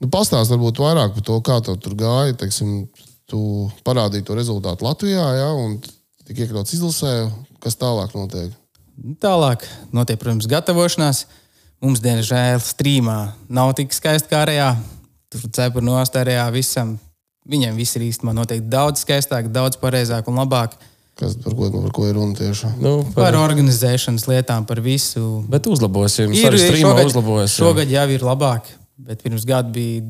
Nu, 0.00 0.08
pastāst 0.08 0.52
varbūt 0.54 0.80
vairāk 0.80 1.14
par 1.16 1.24
to, 1.28 1.38
kā 1.44 1.60
tev 1.64 1.78
tur 1.84 1.94
gāja, 2.00 2.34
teiksim, 2.40 2.88
tu 3.30 3.40
parādīji 3.86 4.26
to 4.26 4.36
rezultātu 4.38 4.86
Latvijā, 4.88 5.26
ja, 5.38 5.50
un 5.54 5.76
tik 6.30 6.44
iekļauts 6.46 6.76
izlasē, 6.78 7.12
kas 7.62 7.74
tālāk 7.80 8.14
notiek. 8.14 8.54
Nu, 9.00 9.16
Tālāk 9.18 9.64
notiek, 9.96 10.20
protams, 10.20 10.46
gatavošanās. 10.50 11.24
Mums, 11.80 12.02
diemžēl, 12.04 12.60
strīmā 12.60 13.18
nav 13.48 13.72
tik 13.78 13.94
skaisti 13.96 14.28
kā 14.30 14.44
arējā. 14.44 14.74
Tur 15.32 15.46
cepura 15.56 15.86
nost 15.86 16.18
arējā 16.20 16.44
visam. 16.52 16.98
Viņiem 17.50 17.78
viss 17.78 17.96
ir 17.96 18.04
īstenībā 18.04 18.34
noteikti 18.36 18.68
daudz 18.70 19.02
skaistāk, 19.02 19.48
daudz 19.50 19.78
pareizāk 19.80 20.28
un 20.28 20.36
labāk. 20.42 20.76
Kas, 21.18 21.34
par, 21.40 21.56
ko, 21.56 21.70
par 21.72 21.94
ko 21.96 22.04
ir 22.08 22.14
runa 22.16 22.36
tieši? 22.36 22.74
Nu, 22.80 23.00
Par 23.16 23.32
par, 23.32 23.38
organizēšanas 23.40 24.28
lietām, 24.28 24.68
par 24.68 24.80
visu. 24.84 25.42
bet 25.50 25.66
uzlabosim. 25.68 26.32
Ir, 26.36 26.56
šogad, 26.56 27.08
uzlabojas. 27.10 27.56
jā. 27.56 27.64
šogad 27.64 27.90
jau 27.92 28.06
ir 28.12 28.24
labāk, 28.24 28.70
bet 29.00 29.24
pirms 29.24 29.48
gada 29.48 29.72
bija 29.72 30.04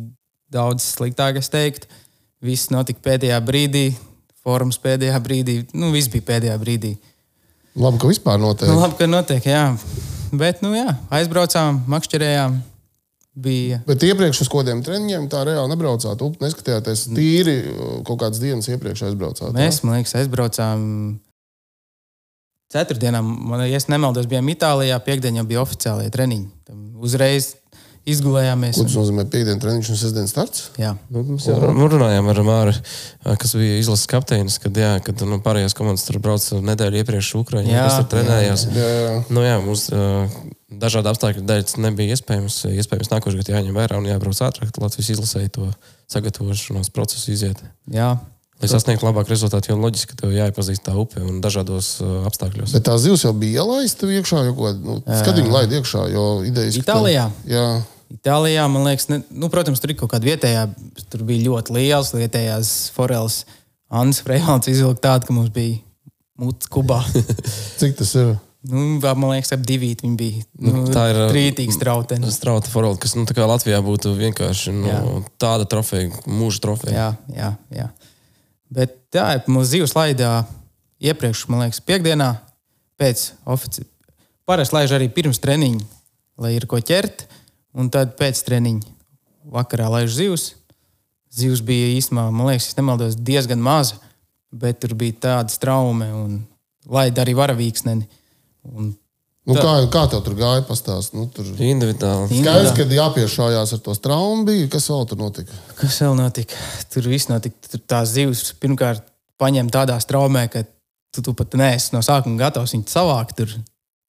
daudz 0.50 0.84
sliktāk, 0.84 1.38
es 1.40 1.50
teiktu. 1.50 1.86
viss 2.42 2.70
notika 2.72 3.02
pēdējā 3.04 3.38
brīdī, 3.44 3.86
forums 4.44 4.80
pēdējā 4.82 5.20
brīdī. 5.24 5.56
Nu, 5.76 5.92
viss 5.94 6.10
bija 6.12 6.26
pēdējā 6.32 6.56
brīdī. 6.60 6.94
Labi, 7.80 8.00
ka 8.02 8.10
vispār 8.10 8.40
notiek. 8.42 8.70
Nu, 8.70 8.80
labi, 8.80 8.98
ka 8.98 9.08
notiek, 9.10 9.46
jā. 9.46 9.64
Bet, 10.30 10.64
nu 10.64 10.72
jā, 10.74 10.94
aizbraucām, 11.20 11.84
makšķerējām. 11.90 12.60
Bija. 13.40 13.78
Bet 13.86 14.02
iepriekš 14.04 14.42
uz 14.42 14.48
kādiem 14.50 14.80
treniņiem 14.84 15.28
tā 15.30 15.44
reāli 15.46 15.70
nebraucāt. 15.70 16.18
Up, 16.26 16.40
neskatījāties 16.42 17.06
tīri 17.14 17.54
kaut 18.04 18.18
kādas 18.20 18.40
dienas 18.42 18.66
iepriekš 18.68 19.04
aizbraucāt. 19.06 19.54
Mēs, 19.54 19.78
man 19.86 20.00
liekas, 20.00 20.16
aizbraucām 20.18 20.82
ceturtdienā. 22.74 23.22
Man, 23.22 23.62
ja 23.70 23.80
nemaldos, 23.92 24.26
bijām 24.30 24.50
Itālijā, 24.50 24.98
piekdienā 25.06 25.46
bija 25.46 25.62
oficiālie 25.62 26.10
treniņi. 26.12 26.50
Tam 26.66 26.82
uzreiz 27.06 27.52
izgulējāmies. 28.08 28.78
Ko 28.78 28.86
tas 28.86 28.96
nozīmē? 28.96 29.24
Piektdienas 29.30 29.60
treniņš 29.62 29.90
un 29.92 29.98
sestdienas 30.00 30.32
starts? 30.34 30.62
Jā, 30.80 30.94
Nu, 31.12 31.24
mēs 31.28 31.48
jau 31.48 31.58
runājām 31.60 32.30
ar 32.32 32.40
Māru, 32.46 32.72
kas 33.42 33.52
bija 33.58 33.76
izlases 33.80 34.08
kapteinis, 34.10 34.56
kad, 34.62 34.76
jā, 34.76 34.94
kad 35.04 35.20
nu, 35.28 35.40
pārējās 35.44 35.76
komandas 35.76 36.06
tur 36.08 36.20
brauca 36.22 36.60
nedēļu 36.64 37.02
iepriekš 37.02 37.34
uz 37.34 37.44
Ukrajinu. 37.44 37.74
Jā, 37.74 37.84
Kas 37.86 38.00
tur 38.00 38.08
trenējās? 38.16 38.66
Jā, 38.72 38.88
jā. 38.96 39.14
Nu, 39.28 39.44
jā, 39.44 39.60
mums 39.64 39.86
uh, 39.92 40.40
dažādu 40.70 41.12
apstākļu 41.12 41.46
dēļ 41.46 41.64
tas 41.68 41.78
nebija 41.82 42.16
iespējams. 42.16 42.60
Iespējams, 42.72 43.12
nākošais 43.12 43.40
gads 43.42 43.54
jāņem 43.54 43.76
vērā 43.76 44.00
un 44.00 44.08
jābrauc 44.10 44.42
ātrāk, 44.48 44.72
lai 44.72 44.88
Latvijas 44.88 45.14
izlasēji 45.16 45.54
to 45.58 45.70
sagatavošanās 46.10 46.92
procesu 46.94 47.34
iziet. 47.36 47.62
jā. 47.92 48.14
Lai 48.60 48.68
sasniegtu 48.68 49.06
labāku 49.06 49.32
rezultātu, 49.32 49.70
jo 49.70 49.76
loģiski, 49.80 50.12
ka 50.12 50.24
tev 50.24 50.34
jāiepazīst 50.36 50.84
tā 50.84 50.92
upe 51.00 51.22
un 51.24 51.38
dažādos 51.40 51.94
uh, 52.04 52.26
apstākļos. 52.28 52.74
Bet 52.76 52.84
tā 52.90 52.96
zivs 53.00 53.24
jau 53.24 53.32
bija 53.36 53.62
ielaista 53.62 54.08
iekšā, 54.10 54.42
jau 54.50 54.56
ko 54.58 54.72
nu, 54.76 54.96
skatiņu 55.06 55.54
laid 55.54 55.72
iekšā. 55.78 56.02
Jo 56.12 56.24
idejas, 56.44 56.76
tev- 56.76 56.84
Itālijā? 56.84 57.24
Jā, 57.48 57.64
Itālijā, 58.12 58.66
man 58.68 58.84
liekas, 58.90 59.08
ne, 59.08 59.22
nu, 59.30 59.48
protams, 59.52 59.80
tur 59.80 59.94
ir 59.94 59.98
kaut 60.02 60.12
kāda 60.12 60.28
vietējā, 60.28 60.66
tur 61.08 61.24
bija 61.28 61.46
ļoti 61.46 61.78
liels 61.78 62.12
vietējās 62.16 62.74
foreles. 62.96 63.44
Anna 63.90 64.14
Freihals 64.14 64.68
izvilka 64.70 65.06
tādu, 65.08 65.30
ka 65.30 65.34
mums 65.38 65.50
bija 65.54 65.80
mutes 66.40 66.68
kubā. 66.70 67.00
cik 67.80 67.96
tas 68.02 68.12
ir? 68.18 68.36
nu, 68.68 68.98
man 69.00 69.30
liekas, 69.32 69.54
ap 69.56 69.62
divīt 69.64 70.02
viņi 70.04 70.16
bija. 70.20 70.42
Nu, 70.60 70.84
tā 70.92 71.06
ir, 71.12 71.18
uh, 71.22 71.30
Trītīgs 71.32 71.78
trautens. 71.80 72.28
Strauta 72.36 72.68
forward, 72.68 73.00
kas 73.00 73.14
nu, 73.16 73.24
tā 73.28 73.36
kā 73.36 73.46
Latvijā 73.48 73.80
būtu 73.84 74.12
vienkārši 74.18 74.74
nu, 74.76 74.90
Jā. 74.90 75.00
tāda 75.40 75.68
trofeja, 75.70 76.10
mūža 76.28 76.60
trofeja. 76.66 76.96
Jā, 76.96 77.08
jā, 77.36 77.50
jā. 77.78 77.88
Bet 78.70 78.96
ir 79.10 79.48
mūsu 79.50 79.74
dzīves 79.74 79.96
laidā 79.96 80.44
iepriekš, 81.02 81.46
man 81.50 81.64
liekas, 81.64 81.80
piekdienā 81.82 82.30
pēc 83.00 83.30
oficiāla. 83.48 83.88
Parasti 84.46 84.76
laiž 84.76 84.94
arī 84.96 85.08
pirms 85.14 85.40
treniņa, 85.42 85.82
lai 86.42 86.54
ir 86.56 86.66
ko 86.70 86.78
ķert, 86.82 87.26
un 87.74 87.90
tad 87.92 88.16
pēc 88.18 88.42
treniņa 88.46 88.94
vakarā 89.50 89.88
laiž 89.90 90.14
zivs. 90.16 90.46
Zivs 91.30 91.62
bija 91.62 91.92
īstenībā, 91.94 92.26
man 92.34 92.50
liekas, 92.50 92.72
nemaldos, 92.78 93.14
diezgan 93.14 93.62
maza, 93.62 94.00
bet 94.50 94.80
tur 94.82 94.96
bija 94.98 95.18
tāda 95.26 95.58
traume 95.62 96.08
un 96.14 96.40
laida 96.90 97.22
arī 97.22 97.36
varavīksneni. 97.38 98.08
Un 98.70 98.90
Nu, 99.48 99.56
kā, 99.56 99.72
kā 99.88 100.02
tev 100.12 100.20
tur 100.26 100.34
gāja? 100.36 100.60
Pastāst, 100.68 101.14
nu, 101.16 101.24
tur... 101.32 101.46
Individuāli. 101.64 102.42
Skaidrs, 102.42 102.74
ka 102.76 102.84
jāpiešājās 102.84 103.72
ar 103.76 103.80
to 103.86 103.94
traumu. 104.04 104.58
Kas 104.70 104.90
vēl 104.92 105.06
tur 105.08 105.20
notika? 105.22 105.56
Kas 105.78 105.96
vēl 106.04 106.18
notika? 106.18 106.58
Tur 106.92 107.08
viss 107.08 107.30
notika. 107.30 107.72
Tur 107.72 107.82
tās 107.88 108.12
zivs 108.12 108.52
pirmkārt 108.60 109.06
paņem 109.40 109.72
tādā 109.72 109.96
straumē, 110.02 110.44
ka 110.52 110.66
tu, 111.14 111.24
tu 111.24 111.34
pat 111.36 111.56
neesi 111.56 111.94
no 111.96 112.04
sākuma 112.04 112.36
gatavs 112.44 112.76
viņu 112.76 112.92
savākt. 112.92 113.40
Tur 113.40 113.56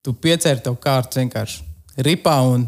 tu 0.03 0.13
piecēri 0.17 0.65
tev 0.65 0.75
kārtas 0.83 1.21
vienkārši 1.21 2.03
ripā 2.03 2.35
un 2.51 2.67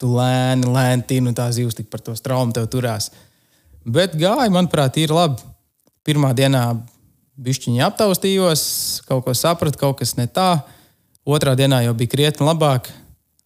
tu 0.00 0.12
lēni, 0.12 0.68
lēni 0.68 1.06
tini, 1.08 1.30
un 1.30 1.36
tā 1.36 1.48
zivs 1.54 1.78
tik 1.78 1.88
par 1.92 2.04
to 2.04 2.12
straumu 2.18 2.52
tev 2.52 2.68
turās. 2.72 3.08
Bet 3.86 4.16
gāja, 4.18 4.50
manuprāt, 4.52 4.98
ir 5.00 5.14
labi. 5.14 5.40
Pirmā 6.06 6.30
dienā 6.36 6.68
bišķiņi 7.42 7.82
aptaustījos, 7.82 8.62
kaut 9.08 9.24
ko 9.24 9.32
sapratu, 9.34 9.80
kaut 9.80 9.98
kas 10.00 10.14
ne 10.20 10.28
tā. 10.30 10.60
Otrā 11.26 11.56
dienā 11.58 11.80
jau 11.82 11.94
bija 11.98 12.12
krietni 12.12 12.46
labāk. 12.46 12.90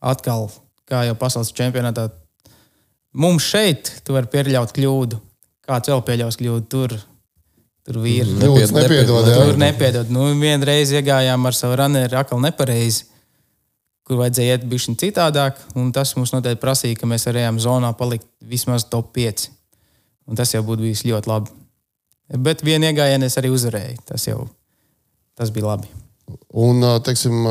Atkal, 0.00 0.48
kā 0.88 1.04
jau 1.08 1.14
pasaules 1.16 1.52
čempionātā, 1.56 2.08
mums 3.12 3.44
šeit 3.52 3.88
tu 4.04 4.12
vari 4.16 4.28
pieļaut 4.32 4.72
kļūdu. 4.76 5.20
Kāds 5.68 5.88
vēl 5.92 6.02
pieļaus 6.08 6.36
kļūdu? 6.40 6.66
Tur, 6.72 6.94
tur 7.86 8.00
vīri. 8.02 8.32
Nepiedod. 8.40 8.74
nepied- 8.74 9.12
jā. 9.30 9.36
Tur 9.36 9.56
nepiedod. 9.60 10.10
Nu, 10.10 10.26
vienreiz 10.40 10.92
iegājām 10.92 11.46
ar 11.46 11.56
savu 11.56 11.76
runneru 11.80 12.16
atkal 12.20 12.40
nepareizi, 12.40 13.04
kur 14.04 14.16
vajadzēja 14.20 14.58
iet 14.58 14.64
bišķiņ 14.68 14.96
citādāk. 15.04 15.56
un 15.76 15.92
Tas 15.92 16.16
mums 16.16 16.32
noteikti 16.32 16.60
prasīja, 16.60 16.98
ka 16.98 17.06
mēs 17.06 17.24
varējām 17.28 17.60
zonā 17.60 17.96
palikt 17.96 18.26
vismaz 18.42 18.84
top 18.84 19.12
5. 19.14 19.48
Un 20.26 20.36
tas 20.36 20.52
jau 20.52 20.62
būtu 20.62 20.80
bijis 20.84 21.02
ļoti 21.04 21.26
labi. 21.26 21.50
Bet 22.38 22.60
vienu 22.62 22.86
iegājienu 22.92 23.24
es 23.24 23.36
arī 23.36 23.50
uzvarēju. 23.50 23.98
Tas 24.06 24.26
jau 24.26 24.48
tas 25.36 25.50
bija 25.50 25.66
labi. 25.66 25.88
Un 26.60 26.84
teiksim, 27.06 27.44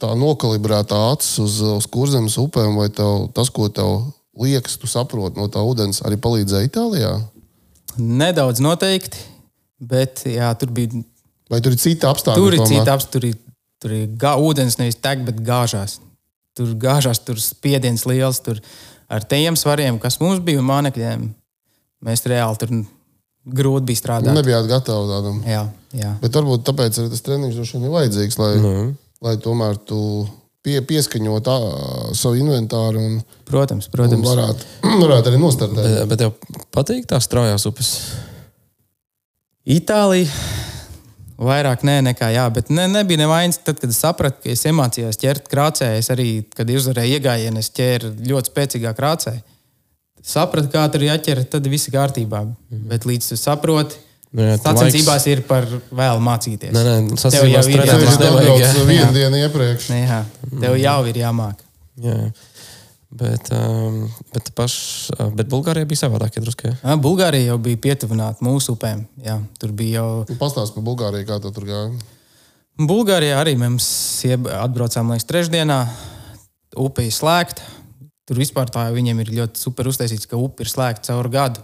tā 0.00 0.12
nokalibrētā 0.18 0.98
acis 1.12 1.38
uz, 1.42 1.58
uz 1.78 1.88
kurzemes 1.90 2.38
upēm, 2.40 2.78
vai 2.80 2.88
tev, 2.94 3.28
tas, 3.36 3.50
ko 3.54 3.68
tev 3.72 4.00
liekas, 4.38 4.78
tu 4.78 4.90
saproti 4.90 5.40
no 5.40 5.48
tā 5.52 5.62
ūdens, 5.66 6.02
arī 6.06 6.18
palīdzēja 6.22 6.70
Itālijā? 6.70 7.12
Nedaudz 7.98 8.62
noteikti, 8.62 9.20
bet 9.82 10.22
jā, 10.28 10.52
tur 10.58 10.70
bija 10.74 11.02
Vai 11.48 11.62
tur 11.64 11.72
ir 11.72 11.80
cita 11.80 12.10
apstākļa? 12.12 12.36
Tur 12.36 12.54
ir 12.54 12.60
tomēr? 12.60 12.82
cita 12.82 12.94
apstākļa, 12.98 13.32
tur 13.80 13.94
ir, 13.96 14.04
gā, 14.20 14.34
ūdens 14.44 14.76
nevis 14.80 14.98
tek, 15.00 15.24
bet 15.24 15.40
gāžās. 15.44 15.96
Tur 16.58 16.74
gāžās, 16.80 17.22
tur 17.24 17.40
spiediens 17.40 18.04
liels. 18.08 18.42
Tur 18.44 18.60
ar 19.08 19.24
tiem 19.24 19.56
svariem, 19.56 19.96
kas 20.02 20.18
mums 20.20 20.42
bija 20.44 20.64
mānekļiem, 20.64 21.24
mēs 22.04 22.26
reāli 22.28 22.60
tur 22.60 22.74
grūti 23.46 23.86
bija 23.90 24.00
strādāt. 24.02 24.34
nebijāt 24.34 24.66
gatavi 24.70 25.08
tādam. 25.12 25.38
Jā, 25.46 25.62
jā. 25.96 26.14
Bet 26.22 26.34
varbūt 26.34 26.64
tāpēc 26.68 26.98
arī 26.98 27.12
tas 27.14 27.22
treniņš 27.26 27.54
droši 27.60 27.76
vien 27.78 27.86
ir 27.88 27.94
vajadzīgs, 27.94 28.38
lai, 28.38 28.52
Nu, 28.62 28.72
lai 29.24 29.36
tomēr 29.42 29.78
tu 29.88 30.00
pie, 30.62 30.80
pieskaņot 30.84 31.48
ā, 31.48 31.56
savu 32.18 32.36
inventāru 32.42 33.00
un, 33.00 33.18
Protams, 33.48 33.86
un 33.88 33.92
protams. 33.96 34.26
varētu, 34.28 34.66
varētu 35.04 35.32
arī 35.32 35.38
nostartēt. 35.42 35.84
bet, 35.84 36.08
bet 36.08 36.18
tev 36.18 36.64
patīk 36.74 37.06
tās 37.08 37.24
straujās 37.30 37.64
upes. 37.70 37.92
Itālija. 39.68 40.28
Vairāk 41.38 41.84
nē, 41.86 42.00
nekā 42.02 42.32
jā, 42.34 42.48
bet 42.50 42.66
ne, 42.74 42.88
nebija 42.90 43.20
nevainas. 43.20 43.60
Tad, 43.62 43.78
kad 43.78 43.92
es 43.92 44.00
sapratu, 44.02 44.40
ka 44.42 44.50
es 44.50 44.64
iemācījos 44.66 45.20
ķert 45.22 45.44
krācē, 45.52 45.92
es 46.00 46.08
arī, 46.10 46.42
kad 46.50 46.66
uzvarēju 46.66 47.14
iegājienu, 47.20 47.60
es 47.62 47.68
ķēru 47.76 48.10
ļoti 48.26 48.50
spēcīgā 48.50 48.90
krācē. 48.98 49.36
Sapratu, 50.28 50.68
kā 50.72 50.82
tur 50.92 51.06
jāķer, 51.06 51.40
tad 51.48 51.66
viss 51.72 51.88
ir 51.88 51.94
kārtībā. 51.96 52.42
Bet 52.90 53.08
līdz 53.08 53.32
tu 53.32 53.40
saproti, 53.40 54.04
Nu, 54.28 54.44
jā, 54.44 54.58
sacensībās 54.60 55.24
ir 55.32 55.40
par 55.48 55.64
vēlu 55.88 56.20
mācīties. 56.20 56.74
Nē, 56.76 56.82
nē, 56.84 57.16
Tev 57.16 57.46
jau 57.48 57.62
ir 57.64 57.80
Tas 57.80 57.88
trenēties 57.88 58.10
ir 58.12 58.20
nevajag. 58.20 58.34
atbrauc 58.36 58.60
jā. 58.60 58.82
vienu 58.90 59.12
dienu 59.14 59.38
iepriekš. 59.40 59.86
Nē, 59.88 60.00
jā, 60.04 60.18
tev 60.60 60.76
jau 60.76 60.98
ir 61.08 61.20
jāmāk. 61.22 61.62
Jā. 62.04 62.16
Bet, 63.08 63.48
um, 63.56 64.02
bet, 64.36 64.50
paš, 64.52 64.74
bet 65.32 65.48
Bulgārijā 65.48 65.88
bija 65.88 66.02
savādāk, 66.04 66.36
ja 66.36 66.96
Bulgārija 67.00 67.54
jau 67.54 67.56
bija 67.64 67.80
pietuvināta 67.80 68.44
mūsu 68.44 68.76
upēm. 68.76 69.06
Jā, 69.24 69.38
tur 69.58 69.72
bija 69.72 70.02
jau. 70.02 70.10
Nu, 70.28 70.36
Pastāst 70.36 70.76
par 70.76 70.84
Bulgāriju, 70.84 71.24
kā 71.24 71.40
tur 71.40 71.64
gāja. 71.64 71.88
Bulgārijā 72.78 73.40
arī 73.40 73.56
mēs 73.56 73.88
ieb- 74.28 74.46
atbraucām 74.52 75.08
līdz 75.16 75.24
trešdienā. 75.24 75.80
Upe 76.76 77.08
ir 77.08 77.16
slēgta. 77.16 77.64
Tur 78.28 78.36
vispār 78.36 78.68
tā 78.68 78.84
viņiem 78.92 79.22
ir 79.24 79.30
ļoti 79.38 79.60
super 79.62 79.88
uztaisīts, 79.88 80.28
ka 80.28 80.36
upe 80.36 80.64
ir 80.64 80.68
slēgta 80.68 81.08
caur 81.08 81.30
gadu. 81.32 81.62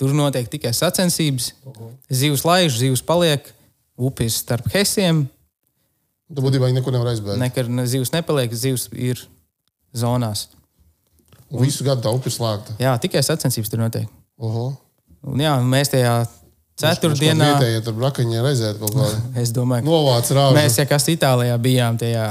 Tur 0.00 0.12
notiek 0.16 0.48
tikai 0.50 0.74
sacensības. 0.76 1.52
Zivs 2.12 2.44
laiž, 2.44 2.74
zivs 2.82 3.00
paliek. 3.06 3.46
Upe 3.96 4.26
ir 4.26 4.32
starp 4.34 4.66
hesiem. 4.74 5.24
Tu 6.32 6.44
būtībā 6.44 6.68
viņi 6.68 6.80
neko 6.80 6.92
nevar 6.92 7.12
aizbēgt. 7.12 7.38
Ne. 7.38 7.48
Nekad 7.48 7.68
ne- 7.72 7.86
zivs 7.88 8.12
nepaliek, 8.12 8.52
zivs 8.52 8.88
ir 8.92 9.20
zonās. 9.96 10.48
Visu 11.52 11.84
gadu 11.84 12.04
tā 12.04 12.12
upe 12.12 12.28
ir 12.28 12.36
slēgta. 12.36 12.76
Jā, 12.80 12.94
tikai 13.00 13.20
sacensības 13.24 13.68
tur 13.72 13.80
notiek. 13.84 14.08
Oho. 14.40 14.70
Un, 15.22 15.40
jā, 15.40 15.52
un 15.60 15.68
mēs 15.70 15.92
tajā 15.92 16.14
ceturtdienā, 16.80 17.52
Vietējie 17.56 17.82
tur 17.84 17.96
brakaņi 18.00 18.40
reizē 18.42 18.72
kaut 18.80 18.96
kā 18.96 19.08
es 19.42 19.52
domāju, 19.54 19.84
ka 19.84 19.88
novāc 19.92 20.32
rāžu. 20.32 20.56
Mēs, 20.56 20.78
ja 20.80 20.86
kas 20.88 21.08
Itālijā 21.12 21.58
bijām, 21.62 22.00
tajā 22.00 22.26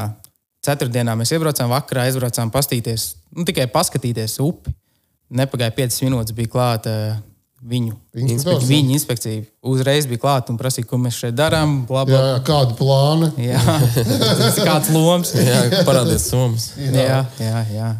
ceturtdienā 0.65 1.15
mēs 1.17 1.31
iebraucām, 1.35 1.71
vakarā 1.73 2.07
aizbraucām 2.09 2.51
pastīties, 2.53 3.11
nu, 3.35 3.45
tikai 3.47 3.67
paskatīties 3.71 4.37
upi. 4.43 4.73
Nepagāja 5.31 5.71
5 5.77 6.01
minūtes, 6.03 6.35
bija 6.35 6.51
klāta 6.51 6.93
viņu 7.61 7.93
Inspektors, 8.17 8.33
inspekcija. 8.33 8.67
Viņa 8.71 8.95
inspekcija 8.97 9.43
uzreiz 9.71 10.07
bija 10.09 10.19
klāta 10.23 10.51
un 10.51 10.57
prasīja, 10.59 10.87
ko 10.89 10.97
mēs 10.99 11.19
šeit 11.21 11.37
darām. 11.37 11.77
Bla, 11.87 12.01
Jā, 12.01 12.09
bla. 12.09 12.21
jā, 12.31 12.39
kādu 12.47 12.75
plānu? 12.79 13.29
Jā, 13.39 13.61
kāds 14.65 14.89
loms. 14.91 15.31
Jā, 15.51 15.61
parādies 15.87 16.25
summas. 16.31 16.71
Jā, 16.81 17.21
jā, 17.39 17.63
jā. 17.71 17.91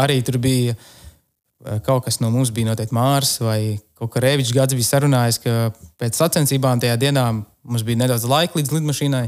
Arī 0.00 0.18
tur 0.26 0.40
bija 0.42 0.74
eh, 0.74 1.78
kaut 1.86 2.06
kas 2.08 2.18
no 2.24 2.32
mums, 2.34 2.50
bija 2.56 2.70
noteikti 2.72 2.96
Mārs 2.96 3.36
vai 3.44 3.60
kaut 4.00 4.10
kā 4.16 4.24
Rēvičs 4.24 4.54
gads 4.56 4.74
bija 4.74 4.88
sarunājis, 4.90 5.38
ka 5.44 5.70
pēc 6.00 6.18
sacensībām 6.18 6.80
tajā 6.82 6.96
dienā 7.04 7.28
mums 7.36 7.84
bija 7.86 8.00
nedaudz 8.06 8.26
laika 8.26 8.58
līdz 8.58 8.74
lidmašīnai. 8.74 9.26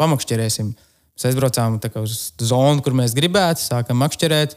Pamakšķerēsim. 0.00 0.72
Mēs 1.18 1.32
aizbraucām 1.32 1.80
tā 1.82 1.90
kā 1.90 1.98
uz 2.06 2.30
zonu, 2.38 2.78
kur 2.78 2.94
mēs 2.94 3.10
gribētu, 3.16 3.58
sākam 3.58 3.98
makšķerēt, 3.98 4.52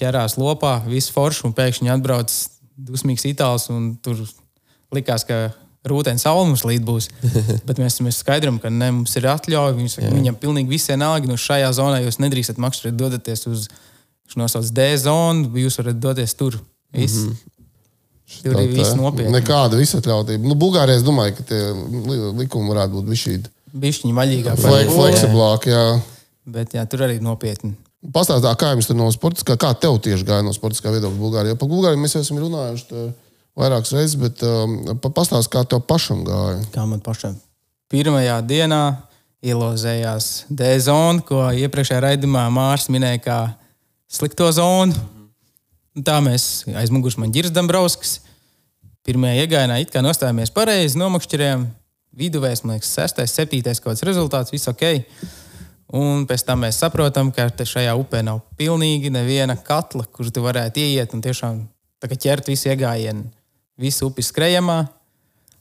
ķerās 0.00 0.34
lopā, 0.34 0.80
viss 0.90 1.12
forši 1.14 1.44
un 1.46 1.54
pēkšņi 1.54 1.92
atbrauc 1.94 2.32
dusmīgs 2.74 3.22
itāls 3.30 3.68
un 3.70 3.92
tur 4.02 4.18
likās, 4.96 5.22
ka 5.28 5.52
rūtēns 5.86 6.26
saule 6.26 6.48
mums 6.48 6.66
līdz 6.66 6.84
būs. 6.88 7.08
Bet 7.68 7.78
mēs, 7.78 8.00
mēs 8.02 8.18
skaidrojam, 8.24 8.58
ka 8.58 8.72
ne, 8.74 8.90
mums 8.98 9.14
ir 9.14 9.28
atļauja. 9.30 9.76
Viņam, 9.78 9.92
saka, 9.94 10.10
viņam 10.18 10.40
pilnīgi 10.42 10.74
viss 10.74 10.90
vienalga. 10.90 11.30
Nu, 11.30 11.38
šajā 11.38 11.70
zonā 11.78 12.02
jūs 12.02 12.18
nedrīkstat 12.18 12.58
makšķerēt, 12.66 12.98
dodaties 12.98 13.46
uz, 13.46 13.68
viņš 14.26 14.40
nosauc 14.42 14.74
D 14.74 14.88
zonu, 14.98 15.52
jūs 15.62 15.78
varat 15.78 16.02
doties 16.02 16.34
tur. 16.34 16.58
Viss. 16.90 17.22
Mm 17.22 17.30
-hmm. 17.30 17.52
Tur 18.42 18.58
ir 18.58 18.72
viss 18.74 18.96
nopietni. 18.98 19.30
Nekāda 19.30 19.78
visatļautība. 19.78 20.50
Nu, 20.50 20.58
Bulgārijā 20.58 20.98
es 20.98 21.04
domāju, 21.06 21.36
ka 21.38 21.44
tie 21.46 21.60
likumi 22.34 22.72
varētu 22.74 22.98
būt 22.98 23.12
bišķīdi. 23.66 23.82
Bišķiņi 23.82 24.16
vaļīgāk. 24.16 24.62
Fleksiblāk, 24.94 25.68
jā. 25.72 25.84
Bet 26.46 26.74
jā, 26.76 26.86
tur 26.86 27.06
arī 27.08 27.18
nopietni. 27.22 27.74
Pastāstā, 28.14 28.52
kā 28.58 28.70
jums 28.74 28.86
tur 28.86 28.98
no 28.98 29.08
sportiskā, 29.10 29.56
kā 29.58 29.72
tev 29.74 29.96
tieši 30.04 30.26
gāja 30.28 30.44
no 30.46 30.52
sportiskā 30.54 30.92
viedokļa 30.94 31.18
Bulgārijā. 31.18 31.58
Par 31.58 31.70
Bulgāriju 31.70 32.02
mēs 32.02 32.14
jau 32.14 32.22
esam 32.22 32.38
runājuši. 32.38 32.86
Tā 32.90 33.06
vairākas 33.56 33.94
reizes, 33.96 34.16
bet 34.20 34.42
um, 34.46 34.76
pastāstiet, 35.00 35.50
kā 35.52 35.64
tev 35.68 35.82
pašam 35.88 36.22
gāja. 36.26 36.60
Kā 36.74 36.84
man 36.88 37.00
pašam? 37.04 37.36
Pirmajā 37.92 38.38
dienā 38.46 38.82
ielozējās 39.46 40.46
D-zona, 40.50 41.22
ko 41.26 41.46
iepriekšējā 41.54 42.02
raidījumā 42.04 42.46
Mārcis 42.52 42.90
minēja 42.92 43.22
kā 43.24 43.38
slikto 44.10 44.48
zonu. 44.54 44.94
Un 45.96 46.04
tā 46.04 46.18
mēs 46.24 46.66
aizmuguši 46.68 47.22
man 47.22 47.32
Girs 47.32 47.54
Dambrovskis. 47.56 48.18
Pirmajā 49.06 49.46
iegājienā 49.46 49.80
it 49.80 49.92
kā 49.94 50.02
nostājāmies 50.04 50.52
pareizi, 50.54 50.98
nomakšķirējām. 51.00 51.66
Viduvējs, 52.16 52.64
man 52.64 52.78
liekas, 52.78 52.92
sestais, 52.96 53.34
septītais 53.36 53.80
kaut 53.82 53.92
kāds 53.92 54.06
rezultāts, 54.08 54.52
viss 54.54 54.70
ok. 54.70 54.86
Un 55.96 56.24
pēc 56.26 56.42
tam 56.48 56.64
mēs 56.64 56.80
saprotam, 56.82 57.30
ka 57.34 57.50
šajā 57.52 57.92
upē 58.00 58.24
nav 58.26 58.40
pilnīgi 58.58 59.12
neviena 59.12 59.54
katla, 59.56 60.06
kur 60.10 60.30
tu 60.32 60.42
varētu 60.42 60.82
ieiet 60.82 61.14
un 61.14 61.22
tiešām 61.22 61.64
ķert 62.06 62.48
visu 62.48 62.70
iegājienu 62.70 63.26
visu 63.80 64.08
upi 64.10 64.24
skrejamā. 64.24 64.86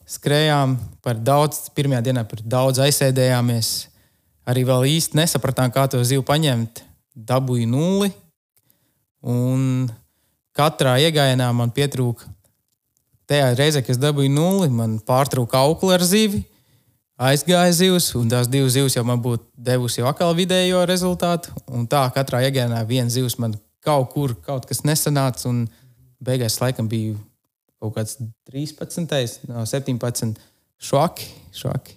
Skrējām 0.05 0.75
par 1.01 1.17
daudz, 1.17 1.65
pirmajā 1.73 2.03
dienā 2.05 2.25
par 2.29 2.41
daudz 2.45 2.81
aizsēdējāmies. 2.85 3.71
Arī 4.45 4.61
vēl 4.67 4.85
īsti 4.93 5.17
nesapratām, 5.17 5.71
kā 5.73 5.87
to 5.89 6.01
zivu 6.05 6.21
paņemt. 6.27 6.83
Dabūju 7.15 7.65
nulli. 7.69 8.11
Un 9.25 9.87
katrā 10.53 10.99
iegājienā 11.01 11.49
man 11.57 11.73
pietrūka. 11.73 12.29
Tajā 13.29 13.53
reizē, 13.57 13.81
kad 13.81 13.95
es 13.95 14.01
dabūju 14.01 14.29
nulli, 14.29 14.69
man 14.69 14.99
pārtrūka 15.05 15.63
aukli 15.65 15.95
ar 15.95 16.03
zivi. 16.05 16.43
Aizgāja 17.15 17.71
zivs, 17.71 18.09
un 18.19 18.27
tās 18.29 18.49
divas 18.51 18.75
zivs 18.75 18.97
jau 18.97 19.05
man 19.07 19.21
būtu 19.23 19.45
devusi 19.67 20.01
jau 20.01 20.09
atkal 20.09 20.33
vidējo 20.35 20.81
rezultātu. 20.89 21.53
Un 21.71 21.87
tā 21.89 22.03
katrā 22.13 22.43
iegājienā 22.43 22.81
viena 22.89 23.09
zivs 23.09 23.37
man 23.39 23.55
kaut 23.85 24.11
kur 24.11 24.35
kaut 24.45 24.67
kas 24.69 24.83
nesanāca. 24.85 25.47
Un 25.47 25.63
beigās 26.19 26.59
laikam 26.61 26.89
bija 26.91 27.15
kaut 27.79 27.95
kāds 27.95 28.19
13, 28.51 29.47
no 29.47 29.63
17. 29.65 30.35
Švaki, 30.85 31.29
švaki. 31.55 31.95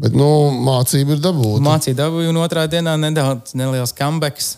Bet 0.00 0.14
nu, 0.14 0.28
mācība 0.64 1.16
ir 1.16 1.22
dabūta. 1.24 1.60
Mācīja 1.66 1.98
dabūju, 2.04 2.30
un 2.30 2.38
otrā 2.40 2.64
dienā 2.70 2.94
nedaudz 3.00 3.56
neliels 3.58 3.92
comebacks. 3.96 4.54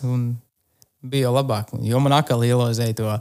Bija 1.03 1.27
jau 1.27 1.33
labāk, 1.35 1.73
jo 1.83 1.99
man 1.99 2.13
atkal 2.15 2.45
ielozēja 2.45 2.95
to 3.01 3.15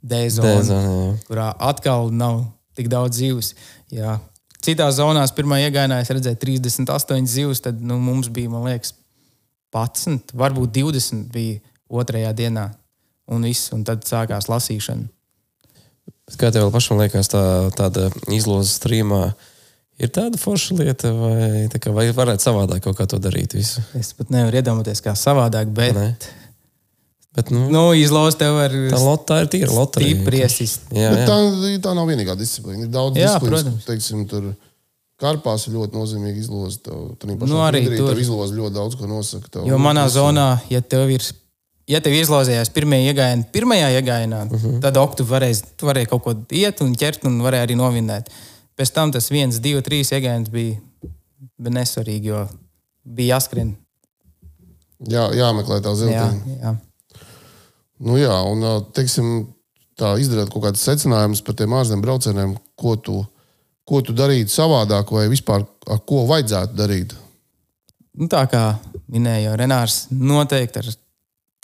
D-zonu, 0.00 1.18
kurā 1.28 1.50
atkal 1.60 2.10
nav 2.14 2.44
tik 2.78 2.88
daudz 2.92 3.20
zivs. 3.20 3.52
Jā. 3.92 4.18
Citās 4.60 4.98
zonās 4.98 5.32
pirmā 5.36 5.60
iegājienā 5.64 6.00
es 6.02 6.10
redzēju 6.12 6.40
38 6.40 7.28
zivs, 7.28 7.62
tad 7.64 7.80
nu, 7.80 7.96
mums 8.00 8.28
bija, 8.32 8.52
man 8.52 8.66
liekas, 8.68 8.94
11, 9.72 10.34
varbūt 10.36 10.74
20 10.76 11.30
bija 11.32 11.60
otrajā 11.88 12.32
dienā. 12.36 12.70
Un, 13.30 13.46
viss, 13.46 13.70
un 13.74 13.84
tad 13.86 14.02
sākās 14.08 14.50
lasīšana. 14.50 15.06
Kā 16.38 16.50
tev 16.54 16.70
pašam 16.74 16.98
liekas, 16.98 17.30
tā, 17.30 17.42
tāda 17.76 18.08
izloze 18.34 18.72
strīmā 18.74 19.30
ir 20.02 20.10
tāda 20.14 20.38
forša 20.40 20.76
lieta, 20.78 21.12
vai, 21.14 21.66
kā, 21.76 21.92
vai 21.94 22.08
varētu 22.14 22.46
savādāk 22.46 22.82
kaut 22.86 22.98
kā 22.98 23.06
to 23.10 23.20
darīt? 23.22 23.54
Visu? 23.58 23.82
Es 23.98 24.12
pat 24.18 24.32
nevaru 24.34 24.60
iedomāties, 24.60 25.02
kā 25.04 25.14
savādāk, 25.18 25.70
bet. 25.74 25.94
Ne? 25.96 26.08
Bet, 27.36 27.52
nu, 27.54 27.68
nu, 27.70 27.82
izlozīt 27.94 28.40
tev 28.40 28.56
ar 28.58 28.72
tā, 28.90 28.98
lot, 28.98 29.22
tā 29.28 29.42
ir 29.44 29.50
tīra 29.52 29.70
loterija. 29.70 30.16
Stipries. 30.16 30.56
Jā, 30.90 31.12
jā. 31.14 31.28
Tā, 31.28 31.36
tā 31.84 31.92
nav 31.94 32.08
vienīgā 32.10 32.34
disciplīna. 32.38 32.88
Ir 32.88 32.90
daudz 32.90 33.20
jā, 33.20 33.36
disciplīnas, 33.36 33.86
teiksim, 33.86 34.24
tur 34.30 34.50
Karpās 35.20 35.66
ir 35.68 35.76
ļoti 35.76 35.98
nozīmīga 35.98 36.40
izloze. 36.40 36.80
Tev, 36.86 37.34
nu, 37.44 37.60
arī 37.60 37.84
tur 37.92 38.18
izloze 38.18 38.56
ļoti 38.56 38.74
daudz 38.78 38.96
ko 38.96 39.08
nosaka. 39.08 39.50
Tev, 39.52 39.66
jo 39.68 39.78
manā 39.80 40.06
zonā, 40.08 40.54
ja 40.72 40.80
tev 40.80 41.12
ir 41.12 41.26
ja 41.90 42.00
tev 42.02 42.14
izlozējās 42.16 42.70
pirmajā 42.72 43.12
iegājienā, 43.12 43.48
pirmajā 43.52 43.90
iegājienā 43.98 44.40
uh 44.46 44.54
-huh. 44.64 44.78
tad 44.80 44.96
ok, 44.96 45.18
tu 45.18 45.26
varēji, 45.28 45.60
tu 45.76 45.90
varēji 45.90 46.08
kaut 46.12 46.24
ko 46.24 46.34
iet 46.56 46.80
un 46.80 46.94
ķert 46.96 47.26
un 47.28 47.40
varēji 47.44 47.66
arī 47.66 47.76
novinēt. 47.76 48.30
Pēc 48.78 48.94
tam 48.96 49.12
tas 49.12 49.28
viens, 49.30 49.60
divi, 49.60 49.82
trīs 49.82 50.12
iegājiens 50.12 50.48
bija, 50.50 50.78
bija 51.58 51.74
nesvarīgi, 51.80 52.32
jo 52.32 52.46
bija 53.04 53.36
jāskrien. 53.36 53.74
Jā, 55.08 55.28
jāmeklē 55.36 55.80
tā 55.84 55.94
ziltiņa. 55.94 56.40
Jā, 56.46 56.62
jā. 56.62 56.76
Nu, 58.00 58.16
jā, 58.16 58.32
un 58.48 58.64
teiksim, 58.96 59.50
tā 60.00 60.14
izdarīt 60.22 60.52
kaut 60.52 60.64
kādus 60.64 60.84
secinājumus 60.88 61.42
par 61.44 61.56
tiem 61.58 61.74
ārzemju 61.76 62.04
braucieniem, 62.04 62.54
ko 62.80 62.94
tu, 62.96 63.18
ko 63.88 64.00
tu 64.04 64.14
darītu 64.16 64.52
savādāk, 64.54 65.12
vai 65.12 65.26
vispār 65.32 65.66
ar 65.90 66.00
ko 66.08 66.24
vajadzētu 66.30 66.78
darīt. 66.78 67.12
Nu, 68.16 68.26
tā 68.30 68.46
kā 68.50 68.64
minēja 69.12 69.52
Renārs, 69.60 70.06
noteikti 70.10 70.80
ar 70.80 70.90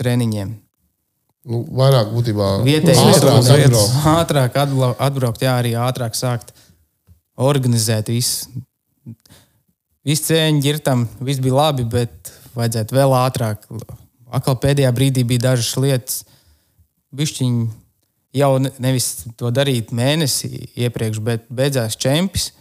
treniņiem. 0.01 0.53
Nu, 1.47 1.63
vairāk 1.79 2.11
būtībā 2.11 2.47
vietējais 2.67 3.21
ātrāk, 3.23 3.51
atbraukt. 3.55 3.99
ātrāk 4.13 4.57
atbraukt, 5.09 5.45
jā, 5.47 5.53
arī 5.63 5.77
ātrāk 5.79 6.19
sākt 6.19 6.53
organizēt 7.37 8.11
visu. 8.11 8.51
Viss 10.07 10.27
cēņi 10.27 10.63
ģirtam, 10.63 11.07
viss 11.27 11.43
bija 11.43 11.57
labi, 11.61 11.87
bet 11.91 12.33
vajadzētu 12.59 12.95
vēl 12.99 13.15
ātrāk. 13.25 13.65
Atkal 14.35 14.57
pēdējā 14.59 14.91
brīdī 14.95 15.23
bija 15.27 15.51
dažas 15.51 15.77
lietas, 15.79 16.23
bišķiņi 17.15 17.67
jau 18.37 18.51
nevis 18.83 19.11
to 19.39 19.51
darīt 19.55 19.93
mēnesi 19.97 20.51
iepriekš, 20.75 21.21
bet 21.25 21.47
beidzās 21.49 21.99
čempions. 22.01 22.53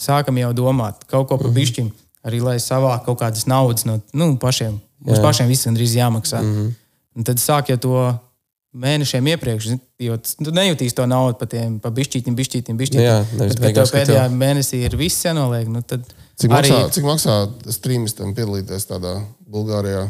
Sākam 0.00 0.38
jau 0.40 0.54
domāt 0.56 1.02
kaut 1.04 1.28
ko 1.28 1.36
par 1.36 1.50
mhm. 1.50 1.56
bišķiņu, 1.58 1.90
arī 2.24 2.38
lai 2.40 2.56
savāktu 2.62 3.10
kaut 3.10 3.20
kādas 3.20 3.44
naudas 3.50 3.84
no 3.84 3.98
nu, 4.16 4.32
pašiem. 4.40 4.78
Mums 5.04 5.18
Jā. 5.18 5.24
pašiem 5.26 5.50
visam 5.52 5.76
drīz 5.76 5.96
jāmaksā. 5.96 6.40
Mm 6.40 6.56
-hmm. 6.56 6.72
Un 7.16 7.24
tad 7.24 7.36
sāk 7.36 7.68
jau 7.68 7.76
to 7.76 7.94
mēnešiem 8.76 9.26
iepriekš, 9.32 9.66
jo 9.98 10.16
tu 10.16 10.52
nejūtīsi 10.54 10.94
to 10.94 11.06
naudu 11.06 11.38
par 11.40 11.48
tiem 11.48 11.78
pa 11.82 11.90
bišķītiem, 11.90 12.36
bišķītiem, 12.38 12.78
bišķītiem. 12.78 13.06
Jā, 13.06 13.18
bet, 13.32 13.60
bet 13.60 13.74
tev 13.74 13.90
pēdējā 13.90 14.26
tev... 14.28 14.36
mēnesī 14.42 14.82
ir 14.86 14.96
viss 14.96 15.24
jānoliek. 15.26 15.68
Nu, 15.68 15.82
cik, 15.82 16.50
arī... 16.50 16.70
maksā, 16.70 16.90
cik 16.94 17.04
maksā 17.08 17.36
streamistam 17.76 18.34
piedalīties 18.34 18.86
tādā 18.86 19.16
Bulgārijā? 19.50 20.06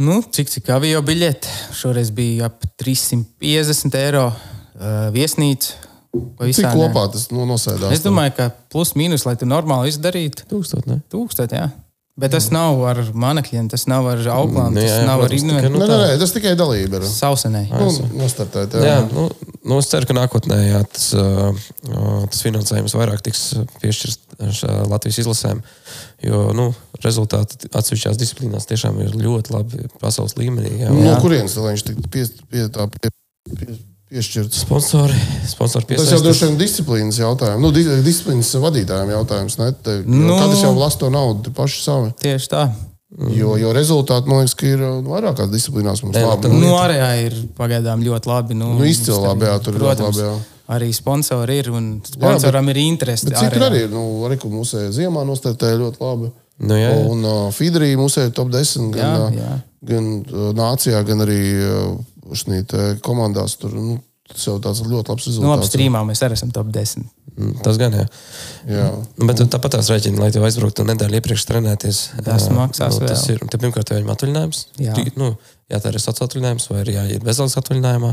Nu, 0.00 0.22
cik 0.24 0.48
cik 0.48 0.70
avio 0.72 1.02
biļete? 1.04 1.50
Šoreiz 1.76 2.10
bija 2.16 2.48
ap 2.48 2.64
350 2.80 3.96
eiro 4.00 4.30
uh, 4.30 5.10
viesnīca. 5.12 5.90
Cik 6.12 6.68
kopā 6.72 7.06
tas 7.12 7.28
nu, 7.32 7.44
nosēdās? 7.48 7.92
Es 7.92 8.04
domāju, 8.04 8.34
ka 8.36 8.48
plus 8.72 8.94
mīnus, 8.96 9.26
lai 9.28 9.36
tu 9.40 9.48
normāli 9.48 9.92
izdarītu. 9.92 10.46
Tūkstot, 10.48 10.88
ne? 10.88 10.98
Tūkstot, 11.12 11.52
jā. 11.56 11.68
Bet 12.12 12.34
tas 12.34 12.50
nav 12.52 12.76
ar 12.84 12.98
manekļiem, 13.16 13.70
tas 13.72 13.86
nav 13.88 14.04
ar 14.10 14.18
auklām, 14.34 14.74
tas 14.76 14.84
jā, 14.84 14.96
jā, 14.98 15.04
nav 15.08 15.22
ar 15.24 15.32
izdevumu. 15.32 15.70
Nu, 15.72 15.80
nē, 15.80 15.96
nē, 15.96 16.16
tas 16.20 16.34
tikai 16.34 16.52
dalība 16.60 16.98
ir. 17.00 17.06
Sausenē. 17.08 17.62
Nu, 17.72 17.86
nostartēt, 18.20 18.76
jā. 18.76 18.82
jā, 18.84 18.96
nu, 19.08 19.24
nu, 19.64 19.78
es 19.80 19.88
ceru, 19.88 20.10
ka 20.10 20.16
nākotnē 20.18 20.58
jā, 20.60 20.82
tas, 20.92 21.06
tas 21.16 22.42
finansējums 22.44 22.96
vairāk 23.00 23.24
tiks 23.24 23.46
piešķirts 23.80 24.60
Latvijas 24.92 25.22
izlasēm. 25.24 25.62
Jo 26.26 26.42
nu, 26.56 26.68
rezultāti 27.00 27.72
atsevišķās 27.72 28.20
disciplīnās 28.20 28.68
tiešām 28.68 29.00
ir 29.06 29.16
ļoti 29.16 29.56
labi 29.56 29.88
pasaules 30.02 30.36
līmenī. 30.36 30.74
Jā, 30.84 30.92
no 30.92 31.16
kurienes 31.24 31.56
viņš 31.56 31.86
tik 31.88 32.04
pie, 32.12 32.26
pie, 32.52 32.68
tā, 32.76 32.90
pie, 32.92 33.12
pie, 33.56 33.78
piešķirts. 34.12 34.62
Sponsori, 34.66 35.16
sponsori 35.48 35.96
tas 35.96 36.10
jau 36.12 36.20
droši 36.22 36.48
vien 36.50 36.60
disciplīnas 36.60 37.18
jautājums, 37.22 37.62
nu, 37.64 37.72
disciplīnas 38.04 38.52
vadītājiem 38.60 39.12
jautājums. 39.16 39.58
Ne? 39.60 39.72
Te, 39.72 39.98
nu, 40.06 40.36
katrs 40.36 40.64
jau 40.66 40.72
lasa 40.76 41.00
to 41.00 41.12
naudu 41.12 41.52
paši 41.56 41.84
savi. 41.84 42.16
Tieši 42.22 42.50
tā. 42.52 42.66
Jo, 43.12 43.58
jo 43.60 43.74
rezultāti, 43.76 44.28
man 44.30 44.40
liekas, 44.40 44.54
ir 44.64 44.80
nu, 44.80 45.10
vairākās 45.12 45.50
disciplīnās 45.52 46.00
mums 46.04 46.16
ne, 46.16 46.24
labi. 46.24 46.52
Nu, 46.52 46.72
arī 46.80 46.96
ir 47.26 47.36
pagaidām 47.58 48.04
ļoti 48.04 48.30
labi. 48.30 48.56
Nu, 48.56 48.70
nu, 48.78 48.86
izcili 48.88 49.18
labi, 49.20 49.48
jā, 49.50 49.58
tur 49.64 49.76
protams, 49.76 50.00
ļoti 50.00 50.06
labi. 50.06 50.22
Jā. 50.24 50.62
Arī 50.72 50.88
sponsori 50.96 51.58
ir 51.60 51.68
un 51.74 51.90
sponsoram 52.06 52.70
jā, 52.70 52.72
bet, 52.72 52.78
ir 52.78 52.88
interesi. 52.88 53.28
Citur 53.28 53.66
arī 53.68 53.82
ir. 53.84 53.90
Nu, 53.92 54.06
arī 54.24 54.38
mūsu 54.48 54.86
ziemā 54.96 55.26
nostartēja 55.28 55.80
ļoti 55.82 56.00
labi. 56.00 56.32
Nu, 56.62 56.78
jā, 56.78 56.88
jā. 56.94 57.02
Un 57.10 57.26
uh, 57.26 57.42
Fidrī 57.52 57.90
mūsu 58.00 58.24
top 58.32 58.48
10 58.54 58.88
gan, 58.94 59.36
jā, 59.36 59.42
jā. 59.42 59.52
gan 59.92 60.08
uh, 60.22 60.48
nācijā, 60.56 61.04
gan 61.04 61.24
arī 61.26 61.40
uh, 61.58 61.92
komandās 63.04 63.56
tur 63.60 63.74
nu, 63.76 63.98
tas 64.30 64.46
jau 64.46 64.58
tāds 64.62 64.82
ļoti 64.86 65.12
labs 65.12 65.26
Nu, 65.26 65.32
labi, 65.50 65.62
rezultāts. 65.62 65.72
strīmā 65.74 66.04
mēs 66.08 66.22
arī 66.24 66.38
esam 66.38 66.52
top 66.54 66.70
10. 66.74 67.04
Mm, 67.32 67.52
Tas 67.64 67.78
gan, 67.80 67.94
jā. 67.96 68.04
jā. 68.68 68.86
Bet 69.24 69.40
tāpat 69.54 69.78
tās 69.78 69.88
rēķini, 69.88 70.20
lai 70.20 70.28
tu 70.34 70.42
aizbrauktu 70.44 70.84
nedēļu 70.84 71.16
iepriekš 71.16 71.46
trenēties. 71.48 72.00
Tas 72.26 72.48
maksās 72.52 72.98
nu, 73.00 73.08
tas 73.08 73.24
vēl. 73.24 73.38
ir. 73.38 73.46
Te 73.48 73.60
pirmkārt, 73.62 73.88
tev 73.88 74.02
ir 74.02 74.10
atvaļinājums. 74.12 74.66
Jā. 74.84 74.96
Tu, 74.98 75.14
nu, 75.16 75.30
jā, 75.70 75.78
tā 75.80 75.92
ir 75.92 75.98
atvaļinājums, 76.02 76.66
vai 76.72 76.80
arī 76.82 76.96
jāiet 76.98 77.24
bezalgas 77.26 77.58
atvaļinājumā. 77.62 78.12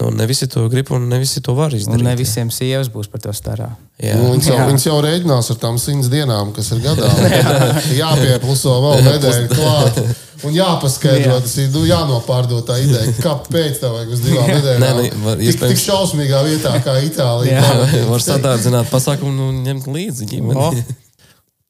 Nu, 0.00 0.08
ne 0.14 0.24
visi 0.30 0.46
to 0.48 0.62
grib 0.70 0.90
un 0.94 1.08
ne 1.10 1.18
visi 1.20 1.42
to 1.44 1.52
var 1.58 1.74
Un 1.74 1.80
izdarīt. 1.80 2.04
ne 2.06 2.14
visiem 2.16 2.50
sievas 2.54 2.88
būs 2.92 3.10
par 3.10 3.20
to 3.24 3.32
starā. 3.36 3.72
Nu, 4.00 4.30
viņas, 4.32 4.46
jau, 4.48 4.58
viņas 4.70 4.86
jau 4.86 4.96
rēķinās 5.04 5.50
ar 5.52 5.58
tām 5.60 5.76
simts 5.82 6.08
dienām, 6.12 6.54
kas 6.56 6.70
ir 6.72 6.80
gadā. 6.84 7.10
Jāpiepluso 8.00 8.76
vēl 8.86 9.02
nedēļu 9.08 9.48
klāt. 9.52 10.00
Un 10.40 10.54
jāpaskaidro, 10.56 11.34
Jā. 11.34 11.40
tas 11.44 11.54
ir 11.60 11.66
nu, 11.74 11.82
jānopārdod 11.84 12.62
tā 12.64 12.78
ideja, 12.80 13.12
kāpēc 13.20 13.76
tā 13.82 13.90
vajag 13.92 14.14
uz 14.14 14.22
divām 14.24 14.46
nedēļām. 14.48 14.80
Nē, 14.80 14.92
nu, 14.96 15.24
var- 15.26 15.42
tik, 15.42 15.58
tik 15.60 15.82
šausmīgā 15.82 16.40
vietā 16.46 16.72
kā 16.86 16.94
Itālija. 17.04 17.58
Jā. 17.60 18.06
var 18.14 18.24
sadārdzināt 18.24 18.88
pasākumu 18.88 19.50
un 19.50 19.58
ņemt 19.66 19.90
līdzi 19.92 20.24
O, 20.24 20.30
ģimeni. 20.32 20.84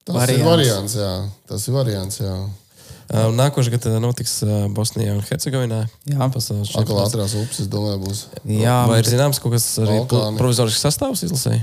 Tas 0.07 0.15
Variants. 0.21 0.39
ir 0.39 0.47
variants, 0.47 0.95
jā. 1.03 1.11
Tas 1.51 1.67
ir 1.67 1.75
variants, 1.75 2.21
jā. 2.23 2.37
Ā, 3.11 3.25
Nākošais 3.35 3.73
gads 3.75 3.89
notiks 4.03 4.37
Bosnijā 4.77 5.17
un 5.17 5.25
Hercegovinā. 5.27 5.81
Jā. 6.07 6.29
Pasaules 6.31 6.71
Atkal 6.71 6.85
čempionāts. 6.85 7.11
ātrās 7.11 7.35
upes, 7.41 7.59
es 7.65 7.67
domāju, 7.73 7.99
būs. 8.05 8.21
Jā, 8.47 8.77
Vai 8.87 9.01
ir 9.03 9.09
zināms 9.11 9.41
kaut 9.43 9.57
kas 9.57 9.67
arī 9.83 9.97
Balkāni. 10.05 10.39
provizorisks 10.39 10.85
sastāvs 10.87 11.25
izlasēji? 11.27 11.63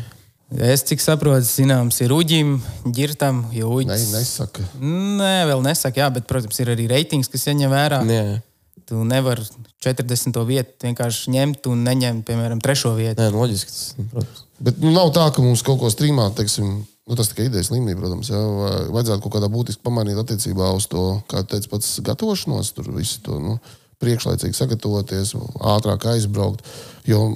es 0.64 0.84
cik 0.88 1.00
saprotu, 1.04 1.44
zināms, 1.44 1.98
ir 2.04 2.12
uģim, 2.16 2.54
ģirtam, 2.96 3.46
jo 3.52 3.68
Ne, 3.80 3.96
uģis. 3.96 4.12
nesaka. 4.16 4.64
Nē, 4.80 5.34
vēl 5.50 5.64
nesaka, 5.64 6.00
jā, 6.04 6.10
bet, 6.14 6.28
protams, 6.28 6.60
ir 6.64 6.68
arī 6.76 6.88
reitings, 6.88 7.28
kas 7.32 7.44
jāņem 7.48 7.72
vērā. 7.72 8.00
Jā, 8.08 8.24
jā. 8.34 8.42
Tu 8.88 8.96
nevari 9.04 9.44
40. 9.84 10.46
vietu 10.48 10.88
vienkārši 10.88 11.32
ņemt 11.36 11.68
un 11.68 11.84
neņemt, 11.84 12.24
piemēram, 12.24 12.62
trešo 12.64 12.94
vietu. 12.96 13.20
Nē, 13.20 13.32
nu, 13.32 13.42
loģiski. 13.44 13.68
Tas, 13.72 13.96
protams. 14.12 14.44
Bet 14.60 14.80
nu, 14.80 14.92
nav 14.96 15.12
tā, 15.12 15.28
ka 15.36 15.42
mums 15.44 15.62
kaut 15.68 15.80
ko 15.80 15.92
strīmā, 15.92 16.30
teiksim, 16.36 16.86
nu, 17.08 17.16
tas 17.16 17.32
tikai 17.32 17.48
idejas 17.48 17.72
līmenī, 17.72 17.96
protams, 18.00 18.30
vai 18.32 18.72
vajadzētu 18.92 19.24
kaut 19.24 19.36
kādā 19.38 19.50
būtiski 19.52 19.84
pamainīt 19.86 20.20
attiecībā 20.20 20.72
uz 20.76 20.90
to, 20.92 21.06
kā 21.32 21.44
teica 21.48 21.72
pats 21.72 21.98
gatavošanos, 22.06 22.74
tur 22.76 22.92
visu 22.96 23.22
to 23.26 23.40
nu, 23.44 23.58
priekšlaicīgi 24.04 24.58
sagatavoties, 24.58 25.36
ātrāk 25.76 26.10
aizbraukt. 26.14 26.66
Jo, 27.08 27.32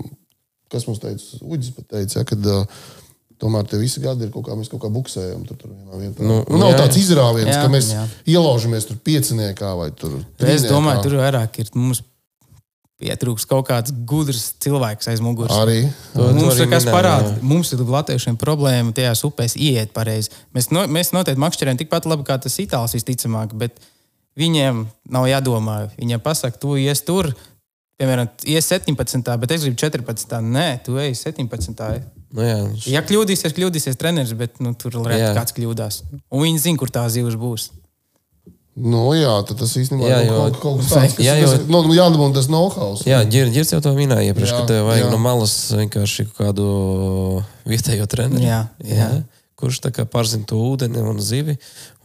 kas 0.71 0.87
mums 0.89 1.01
teica, 1.03 1.39
Uģis 1.41 1.71
pat 1.77 1.87
teica, 1.95 2.19
ja, 2.19 2.27
kad 2.27 2.51
uh, 2.51 2.83
tomēr 3.41 3.65
tie 3.69 3.79
visi 3.81 4.03
gadi 4.03 4.27
ir 4.27 4.33
kaut 4.33 4.45
kā, 4.49 4.55
mēs 4.57 4.69
kaut 4.71 4.83
kā 4.83 4.91
buksējam 4.93 5.47
tur, 5.47 5.57
tur 5.59 5.73
vienā 5.73 5.97
vietā. 5.97 6.21
Nu, 6.25 6.41
Nu, 6.45 6.59
nav 6.61 6.75
jā, 6.75 6.83
tāds 6.83 6.99
izrāviens, 7.01 7.53
jā, 7.55 7.63
ka 7.63 7.71
mēs 7.73 7.91
jā. 7.95 8.05
ielaužamies 8.35 8.87
tur 8.89 8.99
pieciniekā 9.01 9.73
vai 9.79 9.89
tur. 9.97 10.19
Es 10.45 10.67
domāju, 10.67 11.07
tur 11.07 11.17
vairāk 11.23 11.61
ir 11.63 11.71
mums 11.77 12.03
pietrūks 13.01 13.47
kaut 13.49 13.67
kāds 13.67 13.91
gudrs 14.07 14.53
cilvēks 14.61 15.09
aiz 15.11 15.21
muguras. 15.25 15.51
arī. 15.57 15.79
To- 16.13 16.27
to 16.27 16.33
Mums 16.37 16.53
arī 16.55 16.67
ir 16.67 16.69
kas 16.75 16.85
parāda, 16.85 17.33
mums 17.41 17.73
ir 17.73 17.79
latviešiem 17.81 18.37
problēma 18.37 18.93
tajās 18.93 19.23
upēs 19.27 19.57
iet 19.57 19.91
pareizi. 19.93 20.29
Mēs, 20.55 20.69
no, 20.71 20.85
mēs 20.87 21.11
noteikti 21.17 21.41
makšķerējam 21.41 21.81
tikpat 21.81 22.05
labi 22.05 22.23
kā 22.29 22.37
tas 22.41 22.57
itālis 22.61 22.93
visticamāk, 22.95 23.57
bet 23.57 23.79
viņiem 24.37 24.85
nav 25.09 25.25
jādomā. 25.27 25.89
Viņiem 25.99 26.21
pasaka, 26.23 26.57
tu 26.61 26.75
ies 26.79 27.01
tur, 27.03 27.33
piemēram, 27.99 28.29
ies 28.45 28.65
17. 28.71 29.37
bet 29.41 29.51
es 29.51 29.65
gribu 29.65 29.77
14. 29.77 30.39
Nē, 30.41 30.83
tu 30.85 30.97
ej 30.97 31.11
17. 31.17 32.01
Nu, 32.33 32.41
jā, 32.41 32.59
š- 32.77 32.87
Ja 32.93 33.01
kļūdīsies, 33.01 33.51
kļūdīsies 33.57 33.97
treneris, 33.99 34.31
bet 34.37 34.61
nu, 34.63 34.71
tur 34.73 34.91
Jā. 34.91 35.33
kāds 35.35 35.51
kļūdās. 35.51 36.01
Un 36.31 36.41
viņi 36.45 36.59
zina, 36.63 36.77
kur 36.79 36.87
tā 36.87 37.03
zivs 37.11 37.35
būs. 37.35 37.69
Nu, 38.79 39.01
jā, 39.17 39.33
tas 39.49 39.73
īstenībā 39.75 40.07
Jā, 40.07 40.19
ir 40.23 40.29
jo- 40.29 40.37
kaut, 40.39 40.59
kaut 40.61 40.77
kas 40.79 40.91
tāds, 40.95 41.15
kas 41.17 41.25
Jā, 41.25 41.33
jā, 41.35 41.43
jo- 41.43 41.57
jo... 41.59 41.81
nu, 41.89 41.95
jādabūna 41.97 42.33
tas 42.37 42.47
know-how. 42.47 42.93
Jā, 43.03 43.19
Girģis 43.27 43.73
jau 43.75 43.81
to 43.83 43.91
minēja 43.97 44.31
iepriekš, 44.31 44.53
Jā, 44.53 44.61
ka 44.61 44.69
tev 44.69 44.87
vajag 44.87 45.03
jā. 45.05 45.11
no 45.11 45.19
malas 45.19 45.55
vienkārši 45.75 46.25
kādu 46.37 46.67
vietējo 47.67 48.07
treneri. 48.11 48.47
Jā, 48.47 48.61
jā. 48.87 49.09
Kurš 49.59 49.81
tā 49.83 49.91
kā 49.93 50.07
pārzina 50.09 50.47
to 50.49 50.57
ūdeni 50.71 51.03
un 51.03 51.19
zivi, 51.21 51.57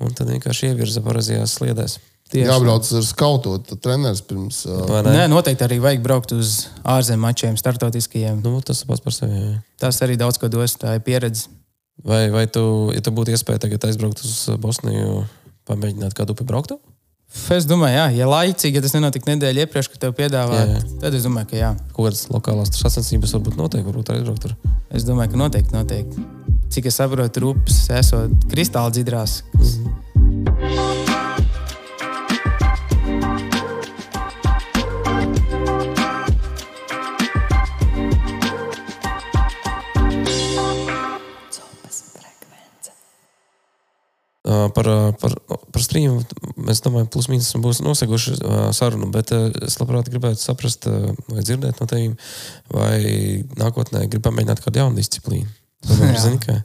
un 0.02 0.10
tad 0.12 0.28
vienkārši 0.28 0.72
ievirza 0.72 1.00
pareizajās 1.06 1.54
sliedēs. 1.60 1.94
Tieši. 2.26 2.48
Jābrauc 2.50 2.88
ar 2.98 3.04
skautot, 3.06 3.62
tad 3.70 3.78
treneris 3.84 4.18
pirms. 4.26 4.64
Uh? 4.66 4.82
Nē, 5.06 5.28
noteikti 5.30 5.62
arī 5.62 5.76
vajag 5.78 6.00
braukt 6.02 6.32
uz 6.34 6.64
ārzemju 6.82 7.22
mačiem, 7.22 7.54
startautiskajiem. 7.60 8.40
Nu, 8.42 8.58
tas 8.66 8.82
pats 8.88 9.04
par 9.04 9.14
sevi. 9.14 9.38
Jā. 9.38 9.52
Tas 9.78 10.02
arī 10.02 10.18
daudz 10.18 10.40
ko 10.42 10.50
dos, 10.50 10.74
tā 10.82 10.96
ir 10.98 11.04
pieredze. 11.06 11.46
Vai, 12.02 12.26
vai 12.34 12.42
tu, 12.50 12.90
ja 12.92 13.00
tu 13.00 13.14
būtu 13.14 13.30
iespēja 13.32 13.62
tagad 13.62 13.86
aizbraukt 13.88 14.20
uz 14.26 14.34
Bosniju, 14.60 15.22
pamēģināt 15.68 16.16
kādu 16.16 16.36
upi 16.36 16.46
braukt? 16.48 16.76
Es 17.50 17.66
domāju, 17.66 17.96
jā, 17.98 18.04
ja 18.20 18.26
laicīgi, 18.30 18.78
ja 18.78 18.82
tas 18.84 18.94
nenotika 18.94 19.28
nedēļa 19.32 19.66
iepriekš, 19.66 19.88
kad 19.92 20.04
tev 20.06 20.14
piedāvā, 20.16 20.60
Jā, 20.62 20.76
jā. 20.76 20.82
tad 21.02 21.16
es 21.18 21.26
domāju, 21.26 21.50
ka 21.50 21.58
jā. 21.58 21.72
Kaut 21.90 22.06
kādas 22.06 22.22
lokālās 22.30 22.70
tur 22.72 22.84
sacensības 22.86 23.34
varbūt 23.36 23.58
notiek, 23.58 23.84
varbūt 23.86 24.14
aizbraukt 24.14 24.46
tur. 24.46 24.54
Es 24.94 25.04
domāju, 25.04 25.34
ka 25.34 25.42
noteikti, 25.42 25.74
noteikti. 25.74 26.26
Cik 26.72 26.88
es 26.90 26.98
saprotu, 27.02 27.42
rūpes 27.48 27.82
esot 27.98 28.46
kristāla 28.50 28.94
dzidrās. 28.94 29.40
Uh, 44.46 44.68
Par, 44.70 44.86
uh, 44.86 45.10
par, 45.18 45.32
par 45.76 45.84
strīmu 45.84 46.22
mēs 46.66 46.80
domājam, 46.84 47.10
plus 47.12 47.28
mīnus 47.28 47.52
būs 47.60 47.82
noseguši 47.84 48.38
uh, 48.38 48.56
sarunu, 48.76 49.10
bet 49.12 49.32
uh, 49.36 49.50
es 49.66 49.76
labprāt 49.80 50.08
gribētu 50.12 50.40
saprast, 50.40 50.88
uh, 50.88 51.12
vai 51.28 51.44
dzirdēt 51.44 51.82
no 51.82 51.90
tevis, 51.90 52.32
vai 52.72 53.44
nākotnē 53.60 54.06
grib 54.08 54.24
pamēģināt 54.24 54.64
kādu 54.64 54.84
jaunu 54.84 54.96
disciplīnu. 54.96 55.52
Zini, 56.22 56.40
kā 56.42 56.56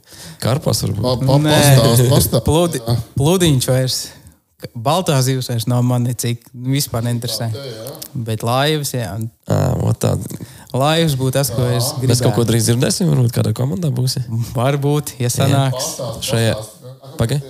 karpās 0.42 0.80
varbūt. 0.86 1.04
pa, 1.04 1.12
pa, 1.20 1.36
Nē. 1.44 1.52
pastāst, 1.52 2.08
pastāst. 2.10 2.44
Plūdi, 2.48 2.80
plūdiņš 3.20 3.68
vairs, 3.70 4.00
baltā 4.74 5.20
zivs 5.22 5.52
vairs 5.52 5.68
nav 5.70 5.84
man 5.86 6.08
necik, 6.08 6.48
vispār 6.52 7.04
neinteresē. 7.06 7.52
Bet 8.12 8.44
laivas, 8.46 8.94
jā, 8.96 9.12
ot 9.84 10.00
tā. 10.02 10.16
laivas 10.72 11.14
būtu 11.20 11.36
tas, 11.38 11.52
ko 11.52 11.68
es 11.68 11.92
gribēju. 11.98 12.12
Mēs 12.16 12.24
kaut 12.24 12.36
ko 12.40 12.48
drīz 12.48 12.68
dzirdēsim, 12.68 13.12
varbūt 13.12 13.36
kādā 13.36 13.54
komandā 13.56 13.92
būs. 13.94 14.18
Varbūt, 14.56 15.16
ja 15.22 15.30
sanāks. 15.32 15.94
Šajā 16.24 16.56
pagaidi, 17.20 17.44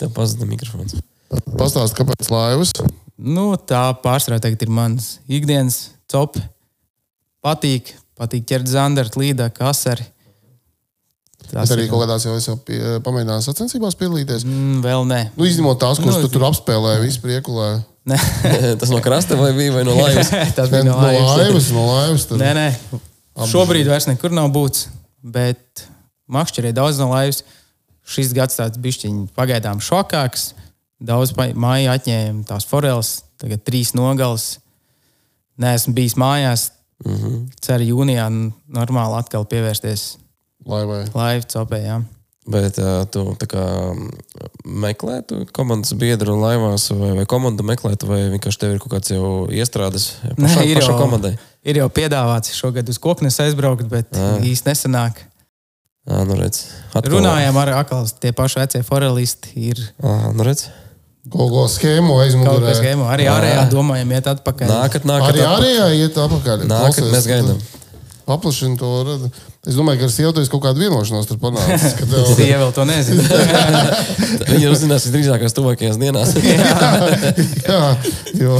tev 0.00 0.12
pazuda 0.16 0.48
mikrofons. 0.48 0.98
Pastāst, 1.56 1.96
kāpēc 1.98 2.28
laivas? 2.32 2.72
Nu, 3.16 3.54
tā 3.56 3.88
pārsvarā 4.02 4.38
tagad 4.42 4.62
ir 4.66 4.72
mans 4.72 5.16
ikdienas 5.28 5.86
top. 6.10 6.36
Patīk, 7.44 7.94
patīk 8.18 8.44
ķert 8.48 8.68
zandartu, 8.70 9.22
līdāk, 9.22 9.60
asari. 9.64 10.04
Tas 11.46 11.70
arī 11.70 11.84
kaut 11.86 12.02
kādās 12.02 12.24
jau 12.26 12.34
es 12.34 12.46
jau 12.48 12.56
pie, 12.58 12.78
pamēģināju 13.06 13.44
sacensībās 13.44 13.94
piedalīties. 14.00 14.44
Mm, 14.48 14.80
vēl 14.82 15.04
nē. 15.06 15.20
Nu, 15.36 15.46
izņemot 15.46 15.78
tās, 15.78 16.00
kuras 16.02 16.18
Nu, 16.18 16.26
tu 16.26 16.32
tur 16.34 16.46
apspēlēji, 16.48 17.04
visu 17.04 17.22
priekulē. 17.22 17.68
Nē, 18.10 18.16
Tas 18.80 18.90
no 18.90 18.98
krasta 19.02 19.38
vai 19.38 19.52
bija 19.54 19.74
vai 19.76 19.84
no 19.86 19.94
laivas? 20.00 20.32
tas 20.56 20.72
bija 20.72 20.82
no 20.86 20.96
no 20.96 21.04
laivas. 21.04 21.36
laivas, 21.38 21.68
no 21.74 21.84
laivas. 21.86 22.26
Tad... 22.30 22.42
Nē, 22.42 22.50
nē. 22.58 23.00
Šobrīd 23.52 23.86
vairs 23.90 24.08
nekur 24.10 24.34
nav 24.34 24.50
būts. 24.54 24.88
Bet 25.22 25.86
makšķerē 26.32 26.74
daudz 26.74 26.98
no 27.02 27.12
laivas. 27.12 27.44
Šis 28.06 28.32
gads 28.36 28.58
tāds 28.58 28.78
bišķiņ 28.78 29.26
pagaidām 29.36 29.82
šokāks. 29.82 30.52
Daudz 31.02 31.34
māju 31.36 31.90
atņēma 31.92 32.46
tās 32.48 32.64
foreles, 32.68 33.24
tagad 33.40 33.64
trīs 33.66 33.92
nogales. 33.98 34.58
Nē, 35.60 35.74
esmu 35.76 35.94
bijis 35.96 36.14
mājās. 36.16 36.70
Mm 37.04 37.16
-hmm. 37.16 37.40
Ceru, 37.60 37.84
jūnijā 37.84 38.28
normāli 38.72 39.18
atkal 39.18 39.44
pievērsties 39.44 40.16
copē. 41.52 41.80
Jā. 41.84 42.02
Bet 42.46 42.78
uh, 42.78 43.02
tu 43.10 43.34
kā 43.50 43.62
mm, 43.90 44.10
meklē 44.64 45.18
tu 45.26 45.40
komandas 45.52 45.92
biedru 45.98 46.36
laivās, 46.38 46.90
vai, 46.94 47.10
vai 47.18 47.24
komandu 47.26 47.66
meklē, 47.66 47.96
tu, 47.98 48.06
vai 48.06 48.20
vienkārši 48.30 48.60
tev 48.62 48.74
ir 48.76 48.78
kaut 48.78 48.92
kāds 48.92 49.10
jau 49.10 49.48
iestrādes 49.50 50.12
pašā, 50.38 50.62
ir 50.62 50.78
pašā 50.78 50.92
jau- 50.92 51.00
komandai? 51.00 51.32
Ir 51.66 51.80
jau 51.80 51.88
piedāvāts 51.90 52.54
šogad 52.54 52.88
uz 52.88 53.00
koknes 53.02 53.40
aizbraukt, 53.42 53.88
bet 53.90 54.14
īsti 54.46 54.70
nesanāk. 54.70 55.24
Jā, 56.06 56.20
nu 56.28 56.36
redz. 56.38 56.60
Atkal- 56.94 57.16
Runājām 57.18 57.56
ar 57.58 57.72
akals, 57.82 58.12
tie 58.22 58.30
paši 58.32 58.60
vecie 58.62 58.82
forelisti 58.86 59.50
ir 59.70 59.80
Ā, 60.02 60.32
nu 60.34 60.44
redz. 60.46 60.68
Ko 61.32 61.64
schēmu 61.66 62.14
aizmugurē. 62.22 62.70
gēmo. 62.78 63.08
Arī 63.10 63.24
Jā. 63.26 63.32
ārējā 63.40 63.62
domājam 63.72 64.12
iet 64.14 64.28
atpakaļ. 64.30 64.68
Nākat, 64.70 65.02
nākat. 65.10 65.32
Arī 65.32 65.40
atpakaļ. 65.42 65.56
ārējā 65.56 65.88
iet 66.04 66.20
apakaļ. 66.22 66.62
Nākat, 66.70 67.00
Klausies, 67.00 67.10
mēs 67.16 67.26
gaidām. 67.26 67.58
Paplašina 68.26 68.78
to. 68.78 68.88
redzi. 69.06 69.30
Es 69.66 69.74
domāju, 69.74 69.98
ka 69.98 70.04
ar 70.06 70.10
sievu 70.14 70.38
esi 70.42 70.50
kaut 70.50 70.62
kādu 70.62 70.78
vienošanos 70.82 71.26
tur 71.26 71.38
panācis. 71.42 71.92
ka 71.98 72.06
tev- 72.06 72.30
Sieva 72.38 72.60
vēl 72.62 72.72
to 72.74 72.84
nezina. 72.86 73.22
Viņi 74.50 74.70
uzzinās 74.70 75.06
visdrīzākās 75.06 75.54
tuvākajās 75.58 75.98
dienās. 75.98 76.34
Jā, 77.66 77.82
jo, 78.38 78.58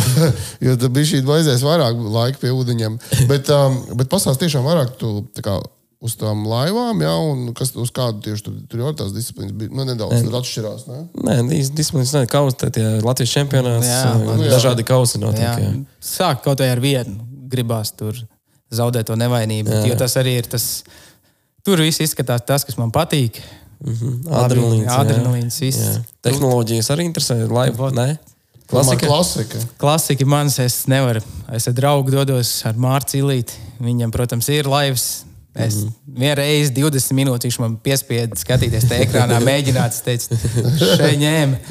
jo 0.67 0.77
tad 0.77 0.91
bija 0.95 1.11
šī 1.13 1.23
vajadzēs 1.27 1.63
vairāk 1.67 1.99
laika 2.15 2.39
pie 2.43 2.51
ūdeņiem. 2.55 2.99
Bet, 3.31 3.51
um, 3.55 3.79
bet 3.99 4.11
pastāst 4.11 4.43
tiešām 4.43 4.67
vairāk 4.67 4.95
tu, 4.99 5.21
kā, 5.43 5.59
uz 6.01 6.15
tām 6.21 6.45
laivām, 6.47 7.01
jā, 7.03 7.13
un 7.33 7.53
kas, 7.57 7.73
uz 7.81 7.91
kādu 7.95 8.21
tieši 8.27 8.45
tur, 8.45 8.57
tur 8.71 8.83
jau 8.85 8.93
tās 9.01 9.13
disciplīnas 9.17 9.55
bija. 9.57 9.73
Nu, 9.73 9.85
nedaudz 9.89 10.23
tur 10.27 10.37
atšķirās. 10.41 10.87
Ne? 10.91 10.99
Nē, 11.25 11.37
dis- 11.49 11.71
disciplīnas 11.73 12.13
nav 12.15 12.27
kausa, 12.33 12.71
tie 12.71 12.85
Latvijas 13.03 13.33
čempionāts. 13.33 13.89
Jā, 13.89 14.03
ā, 14.13 14.25
Latvijas- 14.27 14.55
dažādi 14.59 14.85
kausi 14.87 15.19
notiek. 15.23 15.41
Jā. 15.41 15.59
Jā. 15.59 15.85
Sāk 16.01 16.43
kaut 16.45 16.59
vai 16.61 16.69
ar 16.71 16.81
vienu. 16.81 17.17
Gribās 17.49 17.93
tur 17.97 18.15
zaudēt 18.75 19.07
to 19.07 19.15
nevainību. 19.17 19.71
Jā. 19.71 19.87
Jo 19.87 19.95
tas 19.97 20.17
arī 20.17 20.37
ir 20.39 20.47
tas, 20.51 20.83
tur 21.65 21.79
viss 21.79 22.01
izskatās 22.03 22.45
tas, 22.47 22.65
kas 22.65 22.77
man 22.77 22.91
patīk. 22.93 23.41
Mm 23.85 23.95
-hmm. 23.95 24.33
Adrenalīns. 24.33 24.89
Adrenalīns 24.89 25.61
viss. 25.61 25.79
Jā. 25.79 26.03
Tehnoloģijas 26.23 26.91
arī 26.91 27.05
interesē. 27.07 27.49
Laiva, 27.49 27.91
ne? 27.91 28.19
Klasika. 28.67 29.07
Klasika. 29.07 29.59
Klasika 29.79 30.27
manis 30.27 30.59
es 30.59 30.87
nevaru. 30.87 31.21
Es 31.53 31.69
ar 31.69 31.75
draugu 31.75 32.11
dodos 32.11 32.65
ar 32.67 32.75
Mārciņu 32.75 33.23
Ilīti. 33.23 33.53
Viņam, 33.81 34.11
protams, 34.11 34.49
ir 34.49 34.67
laivas. 34.67 35.26
Es 35.57 35.79
vienreiz 36.05 36.71
20 36.77 37.17
minūtes 37.17 37.49
viņš 37.49 37.59
man 37.63 37.77
piespieda 37.83 38.37
skatīties 38.37 38.85
tajā 38.91 39.07
ekrānā, 39.07 39.39
mēģināt, 39.45 39.95
es 39.97 40.05
teicu, 40.05 40.37
šeit 40.81 41.17
ņēma. 41.23 41.61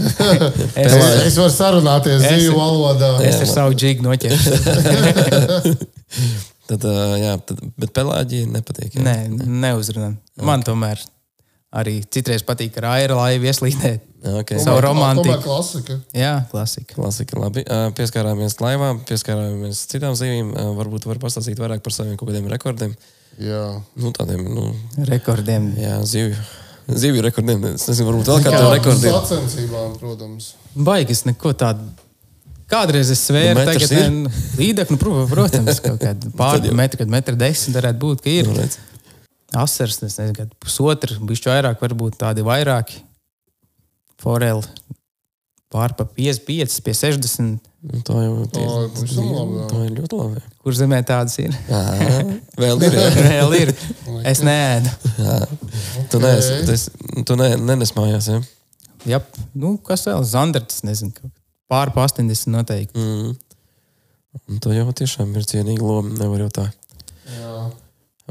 Es, 0.76 0.92
es, 0.92 1.04
es 1.30 1.38
varu 1.40 1.52
sarunāties 1.54 2.24
zīvu 2.24 2.58
valodā. 2.58 3.12
Es 3.26 3.38
ar 3.44 3.50
savu 3.50 3.76
džigu 3.78 4.06
noķeršu. 4.06 5.76
tad, 6.70 6.88
jā, 7.22 7.36
tad, 7.48 7.62
bet 7.80 7.94
pelāģija 7.96 8.50
nepatīk. 8.52 8.98
Jā. 8.98 9.06
Nē, 9.06 9.46
neuzrunā. 9.46 10.12
Man 10.42 10.62
okay. 10.62 10.72
tomēr 10.72 11.06
arī 11.76 12.00
citreiz 12.12 12.44
patīk 12.48 12.78
ar 12.82 12.90
aera 12.96 13.18
laivu 13.20 13.50
ieslīdēt. 13.50 14.04
Okay. 14.26 14.58
Savu 14.64 14.82
romantiku. 14.82 15.28
Tomēr 15.28 15.44
klasika. 15.44 16.00
Jā, 16.18 16.34
klasika. 16.50 16.96
Klasika, 16.98 17.38
labi. 17.38 17.66
Pieskārāmies 17.98 18.58
laivām, 18.64 19.04
pieskārāmies 19.06 19.84
citām 19.92 20.16
zīmēm. 20.18 20.56
Varbūt 20.80 21.06
var 21.10 21.22
pastāstīt 21.22 21.62
vairāk 21.62 21.84
par 21.86 21.94
saviem 21.94 22.18
kaut 22.18 22.32
kādiem 22.32 22.50
rekordiem. 22.50 22.96
Jā. 23.42 23.64
Nu, 24.00 24.12
tādiem, 24.16 24.46
nu, 24.48 24.70
rekordiem. 25.10 25.72
Jā, 25.80 25.98
zivju. 26.08 26.38
Zivju 26.86 27.26
rekordiem. 27.26 27.64
Es 27.74 27.88
nezinu, 27.90 28.10
varbūt 28.12 28.32
vēl 28.32 28.44
kādiem 28.46 28.68
rekordiem. 28.76 29.16
Sacensībām, 29.18 29.96
protams. 30.00 30.52
Baigas 30.76 31.26
neko 31.28 31.54
tādu. 31.58 31.88
Kādreiz 32.70 33.12
es 33.14 33.22
svēru, 33.28 33.60
nu, 33.60 33.66
tagad 33.68 33.92
ir 33.94 34.14
līdzekļi, 34.58 34.98
nu, 34.98 35.26
protams, 35.30 35.82
kaut 35.86 36.00
kāda 36.02 36.32
pāri 36.40 36.72
metru, 36.74 37.04
kad 37.04 37.12
metru 37.14 37.38
desmit 37.38 37.78
varētu 37.78 38.02
būt, 38.02 38.24
ka 38.26 38.32
ir. 38.32 38.50
Nu, 38.50 38.66
Asars, 39.62 40.00
nezinu, 40.02 40.48
pusotru, 40.60 41.20
bišķi 41.30 41.52
vairāk, 41.52 41.78
varbūt 41.84 42.18
tādi 42.24 42.44
vairāki 42.46 43.04
foreli 44.22 44.66
pār 45.76 45.94
pa 45.98 46.08
55, 46.08 46.80
pie 46.86 46.96
60. 46.96 47.60
Nu, 47.86 48.00
tā 48.02 48.16
jau 48.18 48.34
tā, 48.50 48.64
tā, 48.96 49.06
labi, 49.22 49.64
tā 49.70 49.80
ir 49.86 49.92
ļoti 50.00 50.18
labi. 50.18 50.42
Kur 50.66 50.74
zemē 50.74 51.02
tādas 51.06 51.36
ir? 51.44 51.54
Jā, 51.70 51.82
vēl 52.58 52.82
ir. 52.88 52.96
vēl 53.30 53.56
ir. 53.60 53.72
Es 54.26 54.42
nēdu. 54.46 54.94
Jā. 55.22 55.36
Tu, 56.10 56.22
neesi, 56.24 56.56
tu, 56.66 56.74
esi, 56.74 57.24
tu 57.30 57.38
ne, 57.38 57.52
nenesmājās. 57.62 58.32
Ja? 58.32 58.40
Jā, 59.06 59.20
nu, 59.54 59.76
kas 59.86 60.08
vēl? 60.10 60.26
Zandarts, 60.26 60.82
nezinu. 60.88 61.30
Pār 61.70 61.94
pa 61.94 62.08
80 62.10 62.50
noteikti. 62.56 62.98
Mm. 62.98 63.36
Un 64.50 64.62
to 64.64 64.74
jau 64.74 64.88
tiešām 64.98 65.36
ir 65.38 65.46
cienīga 65.48 65.86
loma. 65.86 66.16
Nevar 66.18 66.42
jau 66.48 66.50
tā. 66.58 66.66
Jā. 67.36 67.54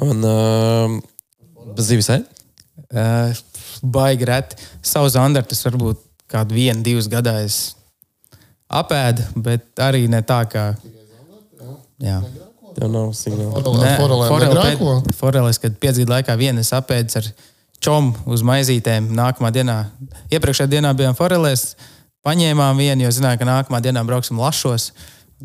Un 0.02 0.26
uh, 0.26 0.98
zivis 1.78 2.10
ēd? 2.16 2.26
Uh, 2.90 3.30
baigi 3.86 4.26
reti. 4.28 4.58
Savu 4.82 5.14
zandartus 5.14 5.62
varbūt 5.66 6.02
kādu 6.30 6.58
vienu, 6.58 6.82
divus 6.82 7.06
gadā 7.10 7.38
es 7.46 7.76
apēdu, 8.68 9.26
bet 9.44 9.82
arī 9.82 10.06
ne 10.10 10.20
tā 10.26 10.42
kā. 10.50 10.66
Jā. 12.02 12.20
Tev 12.74 12.90
nav 12.90 13.12
signāla. 13.14 13.62
Foreles, 15.14 15.60
kad 15.62 15.76
pieci 15.78 16.02
gadu 16.02 16.16
laikā 16.16 16.34
vienas 16.38 16.72
apēdas 16.74 17.20
ar 17.20 17.28
čomu 17.84 18.14
uz 18.34 18.42
maizītēm. 18.46 19.12
Nākamā 19.14 19.52
dienā, 19.54 19.76
iepriekšējā 20.34 20.72
dienā 20.72 20.90
bijām 20.98 21.14
forelēs, 21.18 21.74
paņēmām 22.26 22.80
vienu, 22.80 23.06
jo 23.06 23.12
zinājām, 23.14 23.40
ka 23.40 23.50
nākamā 23.50 23.80
dienā 23.84 24.02
brauksim 24.08 24.40
lašos. 24.42 24.90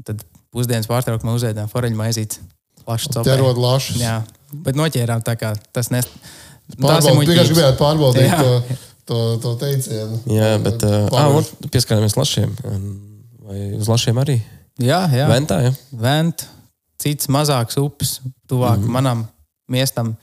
Tad 0.07 0.23
pusdienas 0.55 0.89
pārtraukumā 0.89 1.35
uzēdām 1.37 1.69
foreļu 1.69 1.99
maizītes. 1.99 2.41
Terod 3.21 3.59
lašus. 3.61 3.99
Jā, 4.01 4.23
bet 4.65 4.77
noķērām 4.79 5.21
tā 5.25 5.35
kā 5.37 5.53
tas 5.75 5.91
nes. 5.93 6.07
Pārbaudīt, 6.79 7.29
vienkārši 7.29 7.53
gribējāt 7.53 7.77
pārbaudīt 7.77 8.33
to, 8.37 8.79
to, 9.09 9.19
to 9.41 9.55
teicienu. 9.61 10.21
Jā, 10.29 10.53
bet 10.61 10.85
uh, 10.85 11.41
pieskarāmies 11.73 12.17
lašiem. 12.19 12.53
Vai 13.49 13.65
uz 13.79 13.89
lašiem 13.89 14.21
arī? 14.21 14.37
Jā, 14.79 15.03
jā. 15.11 15.27
Ventā, 15.31 15.59
ja? 15.65 15.73
Vent, 15.99 16.45
cits 17.01 17.29
mazāks 17.31 17.79
upes, 17.81 18.19
tuvāk 18.49 18.79
mm. 18.79 18.91
manam 18.95 19.25
miestam. 19.71 20.13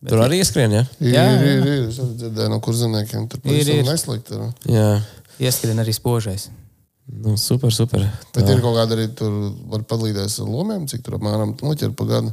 Bet 0.00 0.12
tur 0.12 0.24
arī 0.24 0.40
ieskrien, 0.42 0.72
ja? 0.74 0.84
Ir, 1.00 1.12
jā, 1.12 1.24
ir, 1.36 1.46
ir, 1.46 1.68
ir. 1.72 1.84
Es 1.90 2.00
dzirdēju 2.00 2.52
no 2.52 2.60
kurzeniekiem, 2.64 3.28
tur 3.32 3.52
ir. 3.52 3.72
neslikti. 3.86 4.36
Ir. 4.36 4.74
Jā. 4.74 4.88
Ieskrien 5.46 5.82
arī 5.82 5.94
spožais. 5.96 6.48
Nu, 7.06 7.36
super, 7.38 7.70
super. 7.74 8.02
Tā. 8.02 8.40
Bet 8.40 8.50
ir 8.50 8.60
kaut 8.64 8.74
kāda 8.80 8.96
arī 8.96 9.06
tur 9.14 9.32
var 9.70 9.84
padalīties 9.86 10.40
ar 10.42 10.50
lomiem, 10.50 10.88
cik 10.90 11.04
tur 11.06 11.20
apmēram 11.20 11.54
noķer 11.60 11.92
pa 11.96 12.08
gadu. 12.08 12.32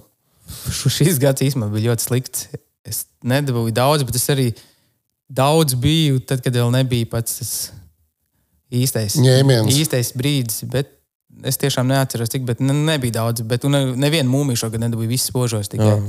Šis 0.73 1.19
gads 1.21 1.45
īstenībā 1.45 1.69
bija 1.75 1.91
ļoti 1.91 2.07
slikts. 2.07 2.47
Es 2.83 3.05
nedabūju 3.23 3.75
daudz, 3.75 4.03
bet 4.07 4.17
es 4.19 4.25
arī 4.33 4.49
daudz 5.29 5.75
biju 5.79 6.19
tad, 6.27 6.41
kad 6.43 6.55
vēl 6.55 6.71
nebija 6.73 7.07
pats 7.11 7.39
tas 7.39 7.53
īstais, 8.73 9.17
Ņēmiens. 9.21 9.69
īstais 9.73 10.11
brīdis. 10.17 10.63
Bet 10.71 10.91
es 11.45 11.59
tiešām 11.61 11.89
neatceros, 11.89 12.31
cik, 12.33 12.45
bet 12.47 12.63
ne, 12.63 12.73
nebija 12.73 13.19
daudz. 13.19 13.45
Bet 13.47 13.65
nevienu 13.69 14.29
mūmiju 14.31 14.65
šogad 14.65 14.83
nedabūju, 14.83 15.11
viss 15.11 15.29
spožos 15.31 15.71
tikai. 15.71 15.99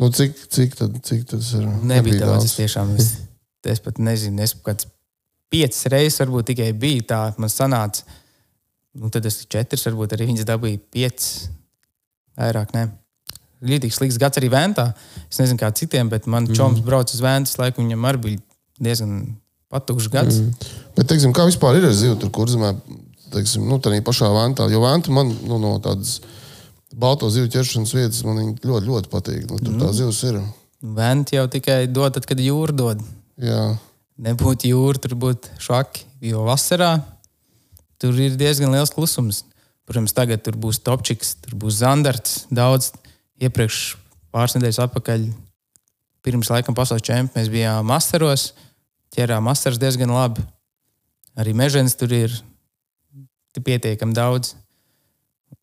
Nu, 0.00 0.08
cik, 0.08 0.38
cik, 0.48 0.74
tad, 0.78 0.96
cik 1.04 1.26
tas 1.30 1.52
ir? 1.58 1.66
Nebija, 1.66 1.92
nebija 1.96 2.24
daudz. 2.24 2.32
daudz. 2.32 2.50
Es 2.50 2.58
tiešām 2.58 2.94
es, 2.96 3.12
es 3.74 3.84
pat 3.84 4.00
nezinu. 4.02 4.42
Es 4.44 4.56
kāds 4.56 4.88
piecas 5.52 5.84
reizes 5.92 6.22
varbūt 6.22 6.52
tikai 6.52 6.72
bija 6.72 7.08
tā, 7.12 7.22
man 7.40 7.52
sanāca. 7.52 8.06
Nu, 8.96 9.08
tad 9.12 9.24
es 9.28 9.42
četras, 9.48 9.86
varbūt 9.88 10.16
arī 10.16 10.28
viņas 10.32 10.48
dabūju 10.48 10.80
piecas. 10.92 11.30
Vairāk 12.36 12.72
ne 12.76 12.88
rītīgi 13.62 13.94
slikts 13.96 14.18
gads 14.20 14.40
arī 14.40 14.50
Ventā. 14.52 14.90
Es 15.28 15.40
nezinu, 15.40 15.60
kā 15.60 15.70
citiem, 15.76 16.10
bet 16.12 16.28
man 16.30 16.48
mm. 16.48 16.56
čoms 16.58 16.82
brauc 16.84 17.12
uz 17.12 17.22
Ventas 17.22 17.58
laiku, 17.60 17.82
viņam 17.82 18.08
arī 18.10 18.22
bija 18.26 18.42
diezgan 18.82 19.20
patukšs 19.72 20.10
gads. 20.12 20.40
Mm. 20.42 20.72
Bet, 20.96 21.08
teiksim, 21.10 21.34
kā 21.36 21.46
vispār 21.48 21.78
ir 21.78 21.88
ar 21.88 21.96
zivu 21.96 22.18
tur 22.20 22.32
kurzemē, 22.34 22.74
teiksim, 23.32 23.64
nu, 23.68 23.78
tādā 23.82 24.00
pašā 24.04 24.30
Ventā? 24.34 24.68
Jo 24.72 24.82
Venta 24.84 25.14
man 25.14 25.32
nu, 25.46 25.60
no 25.62 25.76
tādas 25.84 26.18
balto 26.92 27.30
zivu 27.32 27.50
ķeršanas 27.52 27.94
vietas 27.96 28.20
man 28.28 28.52
ļoti, 28.58 28.84
ļoti 28.88 29.12
patīk. 29.12 29.46
Nu, 29.48 29.60
tur 29.62 29.72
mm. 29.76 29.80
tā 29.84 29.92
zivs 29.96 30.20
ir. 30.28 30.42
Venta 30.82 31.38
jau 31.38 31.46
tikai 31.50 31.86
dod, 31.86 32.12
tad, 32.16 32.26
kad 32.28 32.40
jūra 32.42 32.74
dod. 32.74 33.02
Jā. 33.40 33.72
Nebūtu 34.22 34.68
jūra, 34.70 35.00
tur 35.02 35.16
būtu 35.18 35.54
švaki. 35.62 36.04
Jo 36.22 36.44
vasarā 36.46 36.96
tur 38.02 38.18
ir 38.18 38.36
diezgan 38.38 38.74
liels 38.74 38.92
klusums. 38.94 39.44
Protams, 39.86 40.14
tagad 40.14 40.44
tur 40.46 40.54
būs 40.58 40.78
topčiks, 40.84 41.36
tur 41.42 41.56
būs 41.58 41.80
zandarts, 41.80 42.44
daudz 42.54 42.92
iepriekš 43.40 43.96
pāris 44.32 44.56
nedēļas 44.56 44.80
atpakaļ, 44.86 45.28
pirms 46.24 46.50
laikam 46.52 46.76
pasaules 46.76 47.04
čempionāta, 47.04 47.38
mēs 47.38 47.52
bijām 47.52 47.86
masteros, 47.88 48.50
ķērām 49.14 49.44
masteros 49.48 49.80
diezgan 49.80 50.12
labi. 50.12 50.44
Arī 51.38 51.54
mežģīns 51.56 51.96
tur 51.96 52.12
ir 52.16 52.34
pietiekami 53.56 54.16
daudz. 54.16 54.54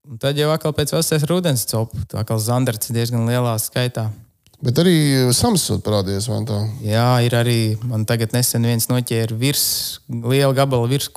Un 0.09 0.17
tad 0.21 0.37
jau 0.37 0.49
atkal 0.53 0.73
pēc 0.73 0.93
vasaras 0.95 1.27
rudens 1.29 1.67
copu, 1.69 2.01
tā 2.09 2.23
kā 2.25 2.37
zandarts 2.41 2.89
diezgan 2.93 3.29
lielā 3.29 3.53
skaitā. 3.61 4.07
Bet 4.59 4.79
arī 4.81 4.95
Samsung 5.31 5.79
parādījās 5.85 6.27
man 6.31 6.47
tā. 6.49 6.57
Jā, 6.83 7.21
ir 7.23 7.35
arī. 7.37 7.59
Man 7.87 8.03
tagad 8.09 8.33
nesen 8.35 8.65
viens 8.67 8.89
noķēra 8.91 9.37
virs, 9.39 9.67
liela 10.09 10.51
gabala 10.57 10.89
virs 10.91 11.07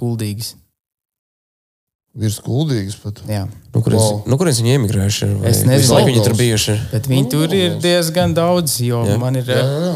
kuldīgas 2.44 2.98
pat. 3.00 3.22
Jā. 3.28 3.46
Nu, 3.72 3.80
kurienes, 3.80 4.04
wow. 4.04 4.22
nu, 4.28 4.36
kurienes 4.40 4.60
viņi 4.60 4.74
emigrējuši? 4.76 5.28
Es 5.48 5.62
nezinu, 5.64 5.96
vai 5.96 6.02
viņi 6.10 6.24
tur 6.26 6.36
bijuši. 6.36 6.76
Bet 6.92 7.08
viņi 7.08 7.28
tur 7.32 7.54
ir 7.56 7.78
diezgan 7.80 8.34
daudz, 8.36 8.80
jo 8.84 9.00
jā. 9.08 9.16
man 9.20 9.38
ir 9.40 9.48
jā, 9.48 9.62
jā. 9.62 9.94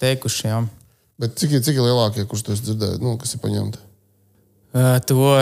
teikuši, 0.00 0.46
jā. 0.48 0.62
Bet 1.20 1.36
cik, 1.36 1.58
cik 1.60 1.76
ir 1.76 1.84
lielākie, 1.84 2.24
kurus 2.28 2.46
tu 2.46 2.56
dzirdēji, 2.56 3.02
nu, 3.04 3.18
kas 3.20 3.36
ir 3.36 3.42
paņemti? 3.42 3.82
Uh, 4.70 4.96
to 5.02 5.34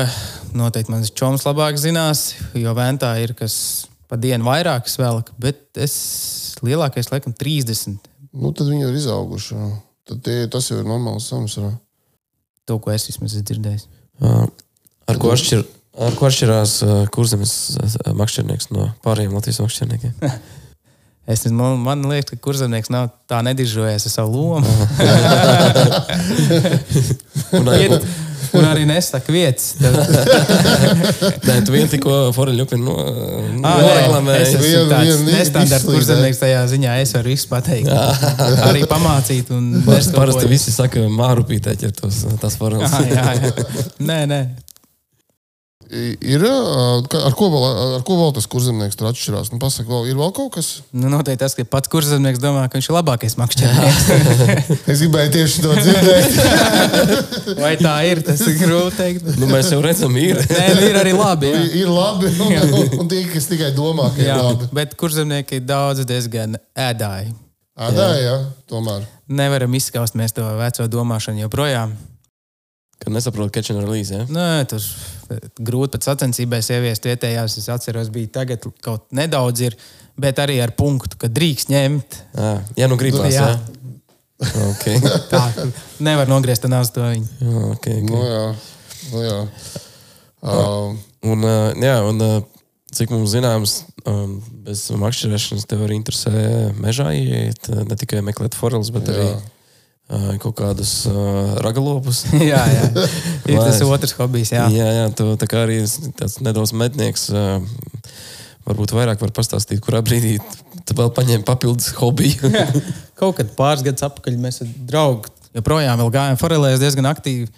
noteikti 0.57 0.91
mans 0.91 1.13
čoms 1.15 1.45
labāk 1.47 1.79
zinās, 1.79 2.33
jo 2.57 2.73
ventā 2.75 3.13
ir 3.23 3.37
kas 3.39 3.87
pa 4.09 4.17
dienu 4.19 4.49
vairākas 4.49 4.97
vēl, 4.99 5.21
bet 5.39 5.79
es 5.79 5.95
lielākais 6.65 7.13
laikam 7.13 7.37
30. 7.37 8.01
Nu, 8.33 8.51
tad 8.57 8.67
viņi 8.73 8.89
ir 8.89 8.99
izauguši. 8.99 9.61
Tad 10.09 10.25
tie, 10.25 10.41
tas 10.51 10.71
jau 10.73 10.81
ir 10.81 10.89
normāls 10.89 11.29
samsara. 11.29 11.75
To, 12.67 12.81
ko 12.83 12.91
es 12.91 13.07
vismaz 13.07 13.37
esmu 13.37 13.47
dzirdējis. 13.53 13.85
Uh, 14.19 14.49
ar 15.09 15.21
ko 15.21 15.31
atšķiras? 15.37 15.78
Ar 15.99 16.15
ko 16.15 16.29
atšķirās 16.29 16.73
kurzemes 17.15 17.53
makšķernieks 18.15 18.71
no 18.71 18.93
pārējiem 19.03 19.35
Latvijas 19.35 19.59
makšķerniekiem? 19.65 20.15
Es 21.29 21.45
man, 21.45 21.77
man 21.85 22.01
liekas, 22.09 22.33
ka 22.33 22.39
kurzemnieks 22.41 22.89
nav 22.89 23.13
tā 23.29 23.45
nediržojies 23.45 24.07
ar 24.09 24.13
savu 24.15 24.33
lomu. 24.33 24.65
un, 27.59 27.69
Iet, 27.75 28.07
un 28.57 28.65
arī 28.65 28.87
nesaka 28.89 29.29
vietas. 29.35 29.75
nē, 31.51 31.59
tu 31.69 31.75
vien 31.75 31.85
tikko 31.93 32.33
Foreļupinu 32.33 32.81
no, 32.81 32.97
noreklamēji. 33.61 34.41
Es 34.47 34.57
esmu 34.57 34.89
tāds 34.95 35.21
nestandarts 35.27 35.85
kurzemnieks 35.91 36.41
tajā 36.41 36.65
ziņā. 36.73 36.97
Es 37.05 37.13
varu 37.19 37.29
visu 37.35 37.45
pateikt. 37.53 37.93
arī 38.71 38.89
pamācīt. 38.89 39.53
Parasti 40.17 40.49
visi 40.49 40.73
saka, 40.73 41.05
mārupītē 41.13 41.77
ķertos 41.85 42.25
tās 42.41 42.57
foreļas. 42.57 42.97
Nē, 44.01 44.25
nē. 44.33 44.41
Ir, 45.89 46.43
ar, 46.45 47.33
ko 47.33 47.47
vēl, 47.49 47.63
ar 47.97 48.03
ko 48.05 48.19
vēl 48.19 48.33
tas 48.37 48.45
kurzemnieks 48.51 48.99
tur 48.99 49.09
atšķirās? 49.09 49.49
Nu, 49.55 49.61
pasaka, 49.63 49.89
vēl, 49.89 50.11
ir 50.11 50.19
vēl 50.19 50.33
kaut 50.37 50.51
kas? 50.59 50.67
Nu, 50.93 51.09
noteikti 51.09 51.41
tas, 51.41 51.55
ka 51.57 51.65
pats 51.65 51.89
kurzemnieks 51.89 52.43
domā, 52.43 52.67
ka 52.69 52.77
viņš 52.77 52.89
ir 52.91 52.97
labākais 52.99 53.37
makšķernieks. 53.41 54.09
es 54.93 55.01
gribēju 55.01 55.33
tieši 55.39 55.65
to 55.65 55.77
dzirdēt. 55.79 56.37
Vai 57.65 57.73
tā 57.81 57.95
ir? 58.05 58.21
Tas 58.27 58.43
ir 58.45 58.59
grūti 58.61 58.99
teikt. 58.99 59.31
Nu, 59.41 59.49
mēs 59.49 59.73
jau 59.73 59.81
redzam, 59.85 60.13
ir. 60.21 60.37
Nē, 60.59 60.67
nu, 60.77 60.85
ir 60.91 61.01
arī 61.01 61.17
labi. 61.17 61.55
Jā. 61.55 61.65
Ir, 61.65 61.79
ir 61.81 61.95
labi, 61.95 62.35
un, 62.37 62.77
un, 62.83 62.93
un 63.01 63.09
tie, 63.09 63.23
kas 63.33 63.49
tikai 63.49 63.73
domā, 63.77 64.11
ka 64.13 64.21
jā, 64.27 64.37
ir 64.37 64.45
labi. 64.51 64.69
Bet 64.77 64.93
kurzemnieki 65.01 65.63
daudz 65.65 66.05
diezgan 66.09 66.61
ēdāji. 66.77 67.33
Ēdāji, 67.89 68.23
jā, 68.27 68.37
tomēr. 68.69 69.09
Nevaram 69.41 69.81
izskaust 69.81 70.21
mēs 70.21 70.37
to 70.37 70.45
veco 70.61 70.91
domāšanu 70.93 71.47
joprojām. 71.47 71.97
Kad 72.99 73.15
nesaprotu, 73.15 73.53
ka 73.53 73.61
catch 73.61 73.71
and 73.71 73.85
release. 73.85 74.15
Ja? 74.15 74.27
Nē, 74.27 74.67
tas 74.71 74.89
grūti 75.63 75.95
pat 75.95 76.09
sacensībās 76.09 76.71
ieviest 76.75 77.07
vietējās. 77.07 77.59
Es 77.61 77.69
atceros, 77.71 78.11
bija 78.15 78.33
tagad 78.41 78.65
kaut 78.85 79.07
nedaudz 79.15 79.63
ir, 79.69 79.77
bet 80.19 80.41
arī 80.43 80.59
ar 80.65 80.75
punktu, 80.79 81.21
ka 81.21 81.31
drīkst 81.31 81.71
ņemt. 81.71 82.19
Jā, 82.35 82.55
ja 82.81 82.91
nu 82.91 82.99
gribas. 82.99 83.31
Jā. 83.35 83.53
Jā. 83.55 83.69
Okay. 84.39 84.99
Tā 85.33 85.43
nevar 86.03 86.31
nogriezt 86.31 86.67
nāstu 86.71 87.01
to 87.01 87.07
viņu. 87.07 87.31
Jā, 87.43 87.63
okay, 87.75 88.03
okay. 88.03 88.07
Nu, 88.07 88.23
jā. 88.23 88.45
Nu, 89.13 89.23
jā. 89.25 89.39
Uh, 90.39 90.95
un, 91.27 91.43
uh, 91.43 91.71
jā, 91.83 91.97
un 92.07 92.23
uh, 92.23 92.37
cik 92.95 93.11
mums 93.11 93.33
zināms, 93.35 93.81
um, 94.07 94.39
bez 94.67 94.87
makšķerēšanas 94.95 95.67
tev 95.69 95.83
arī 95.87 95.99
interesē 95.99 96.43
mežā 96.79 97.11
iet, 97.19 97.67
ne 97.69 97.99
tikai 97.99 98.23
meklēt 98.27 98.57
forels, 98.59 98.93
bet 98.95 99.11
jā. 99.11 99.17
arī 99.17 99.29
kaut 100.41 100.57
kādus 100.57 100.93
uh, 101.11 101.59
ragalopus. 101.61 102.25
jā, 102.53 102.61
jā. 102.73 102.89
Ir 103.45 103.61
tas 103.61 103.81
otrs 103.85 104.15
hobijs. 104.17 104.55
Jā, 104.57 104.65
jā, 104.73 104.89
jā 105.03 105.07
tu 105.13 105.29
arī 105.61 105.83
tāds 106.17 106.39
nedaudz 106.45 106.73
mednieks. 106.73 107.29
Uh, 107.29 107.61
varbūt 108.69 108.95
vairāk 108.97 109.21
var 109.21 109.33
pastāstīt, 109.37 109.83
kurā 109.85 110.01
brīdī 110.05 110.39
tu 110.89 110.97
vēl 110.97 111.13
paņēmi 111.17 111.45
papildus 111.49 111.93
hobiju. 111.99 112.51
kaut 113.21 113.37
kad 113.41 113.53
pāris 113.59 113.85
gadus 113.85 114.07
atpakaļ 114.09 114.39
mēs 114.41 114.63
ar 114.65 114.73
draugu 114.89 115.33
joprojām 115.57 116.05
gājām 116.13 116.41
forelēs 116.41 116.81
diezgan 116.83 117.09
aktīvi. 117.11 117.49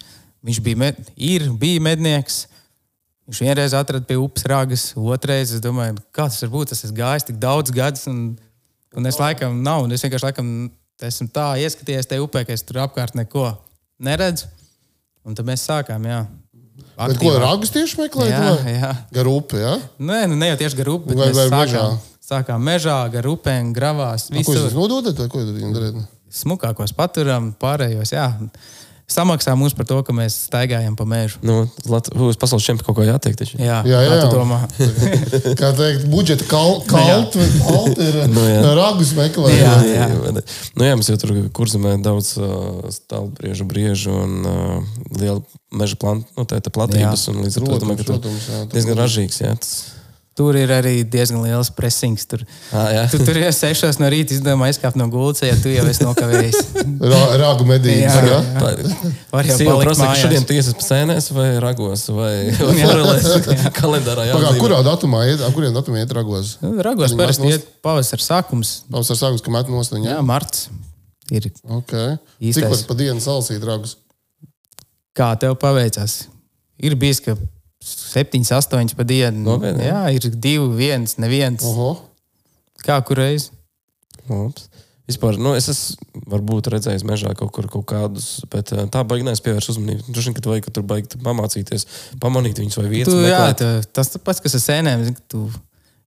Viņš 0.41 0.59
bija, 0.65 0.79
med, 0.81 0.99
ir, 1.15 1.45
bija 1.61 1.83
mednieks. 1.83 2.45
Viņš 3.29 3.41
vienreiz 3.45 3.75
atrada 3.77 4.03
pie 4.07 4.17
upes 4.19 4.43
ragas, 4.49 4.85
otrreiz 4.97 5.53
es 5.53 5.61
domāju, 5.63 5.99
kā 6.11 6.25
tas 6.27 6.41
var 6.43 6.51
būt. 6.55 6.71
Tas 6.73 6.81
ir 6.83 6.95
gājis 6.97 7.27
tik 7.29 7.37
daudz 7.39 7.71
gadus, 7.71 8.07
un, 8.09 8.33
un 8.97 9.07
es 9.07 9.19
laikam 9.21 9.61
nav. 9.63 9.85
Es 9.93 10.03
vienkārši 10.03 10.31
laikam 10.31 10.49
esmu 11.07 11.29
tā 11.33 11.53
ieskatījies 11.63 12.09
tajā 12.09 12.23
upē, 12.25 12.43
ka 12.47 12.55
es 12.55 12.63
tur 12.65 12.81
apkārt 12.83 13.17
neko 13.17 13.49
neredzu. 14.01 14.49
Un 15.27 15.37
tad 15.37 15.45
mēs 15.47 15.65
sākām. 15.67 16.05
Jā. 16.09 16.23
Bet 16.97 17.19
ko 17.21 17.33
ragus 17.41 17.73
tieši 17.73 17.99
meklējāt? 18.01 18.65
Jā, 18.65 18.75
jā. 18.75 18.91
Gar 19.15 19.29
upi, 19.31 19.61
jā? 19.61 19.75
Nē, 20.01 20.23
nu 20.29 20.37
ne 20.37 20.51
jau 20.51 20.59
tieši 20.61 20.79
gar 20.81 20.91
upi, 20.95 21.11
bet 21.11 21.21
vai, 21.21 21.29
vai 21.37 21.45
sākām, 21.47 21.61
mežā? 21.61 21.85
sākām 22.25 22.65
mežā, 22.65 22.97
gar 23.13 23.29
upēm, 23.29 23.71
gravās. 23.75 24.27
A, 24.33 24.43
ko 24.45 24.57
jūs 24.57 24.77
nododat? 24.77 25.21
Ko 25.31 25.41
jūs 25.41 25.73
darāt? 25.77 26.01
Smukākos 26.31 26.93
paturam, 26.95 27.51
pārējos, 27.61 28.13
jā 28.15 28.27
samaksā 29.11 29.53
mums 29.59 29.75
par 29.77 29.87
to, 29.89 29.99
ka 30.07 30.15
mēs 30.15 30.37
staigājam 30.47 30.95
pa 30.99 31.05
mežu. 31.09 31.39
Nu, 31.45 31.63
Latvijas 31.91 32.39
pasaules 32.41 32.65
čempionam 32.65 32.87
kaut 32.87 32.97
ko 32.99 33.05
jāteikt. 33.07 33.41
Taču. 33.41 33.59
Jā, 33.61 33.81
jā, 33.87 34.01
jā. 34.07 34.27
Domā? 34.31 34.59
kā 35.61 35.71
teikt, 35.77 36.07
budžeta 36.11 36.47
kalts 36.49 37.37
ir 38.01 38.19
nu, 38.35 38.45
ragus 38.81 39.13
meklējums. 39.17 39.61
Jā, 39.61 39.77
jā. 39.87 40.09
jā. 40.09 40.45
Nu, 40.75 40.87
jā, 40.87 40.97
mums 40.97 41.11
jau 41.11 41.17
tur 41.21 41.35
kurzemē 41.55 41.95
daudz 42.03 42.33
uh, 42.39 42.83
stāvbriežu, 42.93 43.67
briežu 43.69 44.13
un 44.23 44.37
uh, 44.41 44.93
liela 45.17 45.41
meža 45.71 45.97
plant, 45.99 46.27
nu, 46.37 46.45
tā, 46.47 46.59
tā 46.63 46.73
platības. 46.73 47.27
Jā. 47.27 47.33
Un 47.33 47.45
līdz 47.45 47.59
ar 47.59 47.67
to 47.67 47.81
domāju, 47.85 48.03
ka 48.03 48.21
tas 48.25 48.69
diezgan 48.73 48.99
ražīgs. 48.99 49.41
Jā, 49.43 49.55
tas, 49.59 50.00
Tur 50.31 50.55
ir 50.55 50.71
arī 50.71 51.01
diezgan 51.03 51.41
liels 51.43 51.67
pressings. 51.75 52.23
Tur, 52.29 52.45
ah, 52.71 52.85
jā. 52.95 53.01
tu 53.11 53.17
tur 53.19 53.35
jau 53.35 53.49
sešos 53.51 53.97
no 53.99 54.07
rīta 54.11 54.31
izdomā 54.31 54.69
aizkāpt 54.69 54.95
no 54.95 55.09
gultas, 55.11 55.43
ja 55.43 55.57
tu 55.59 55.73
jau 55.73 55.83
esi 55.91 56.05
nokavējis. 56.07 56.69
Rāgu 57.41 57.67
medības. 57.67 58.15
Jā, 58.15 58.21
jā. 58.29 58.37
jā. 58.39 59.11
Var 59.33 59.49
jau 59.49 59.57
Sīva 59.59 59.75
prasa, 59.81 60.07
ka 60.07 60.15
šodien 60.21 60.47
tiesas 60.47 60.87
sēnēs 60.87 61.27
vai 61.35 61.49
ragos 61.59 62.05
vai 62.15 62.31
forelēs 62.79 63.27
kalendārā. 63.75 64.29
Pagā, 64.31 64.55
kurā 64.63 64.79
datumā 64.87 65.25
iet, 65.33 65.43
kuriem 65.57 65.75
datumā 65.75 66.05
iet 66.05 66.15
ragos? 66.15 66.55
Nu, 66.63 66.77
ragos 66.87 67.17
parasti 67.19 67.51
iet 67.51 67.67
pavasara 67.83 68.29
sākums. 68.29 68.77
Pavasara 68.87 69.25
sākums, 69.25 69.43
ka 69.43 69.51
met 69.59 69.75
nostaņā? 69.75 70.13
Jā, 70.15 70.23
marts. 70.23 70.69
Ir 71.31 71.51
okay. 71.75 72.15
Cik 72.39 72.71
var 72.71 72.87
pa 72.87 73.01
dienu 73.03 73.19
salsīt 73.23 73.67
ragus? 73.67 73.97
Kā 75.15 75.33
tev 75.39 75.59
paveicās? 75.59 76.21
Ir 76.79 76.95
bijis, 76.99 77.19
ka 77.23 77.35
7, 77.81 78.43
8 78.45 78.95
pa 78.95 79.05
dienu. 79.07 79.43
Nopietni, 79.45 79.87
jā, 79.89 80.03
ir 80.13 80.29
2, 80.29 80.69
1, 80.77 81.17
neviens. 81.21 81.63
-huh. 81.65 81.97
Kā 82.85 83.01
kurreiz? 83.05 83.49
Labs. 84.29 84.69
Vispār, 85.09 85.35
nu, 85.41 85.55
es 85.57 85.67
esmu 85.67 86.21
varbūt 86.29 86.69
redzējis 86.71 87.03
mežā 87.03 87.33
kaut 87.35 87.51
kur 87.51 87.67
kaut 87.67 87.87
kādus, 87.89 88.45
bet 88.51 88.71
eh, 88.71 88.85
tā 88.91 89.01
baigi 89.03 89.25
nespievērš 89.27 89.71
uzmanību. 89.73 90.05
Droši 90.07 90.29
vien, 90.29 90.35
ka 90.37 90.43
tu 90.45 90.51
vajag 90.53 90.69
tur 90.71 90.85
baigi 90.87 91.19
pamācīties, 91.25 91.87
pamanīt 92.21 92.61
viņus 92.61 92.77
vai 92.79 92.87
vietas. 92.87 93.13
Tu, 93.13 93.25
jā, 93.27 93.41
tu, 93.57 93.71
tas 93.91 94.13
pats, 94.23 94.39
kas 94.39 94.55
ar 94.55 94.63
sēnēm, 94.67 95.09
tu 95.31 95.49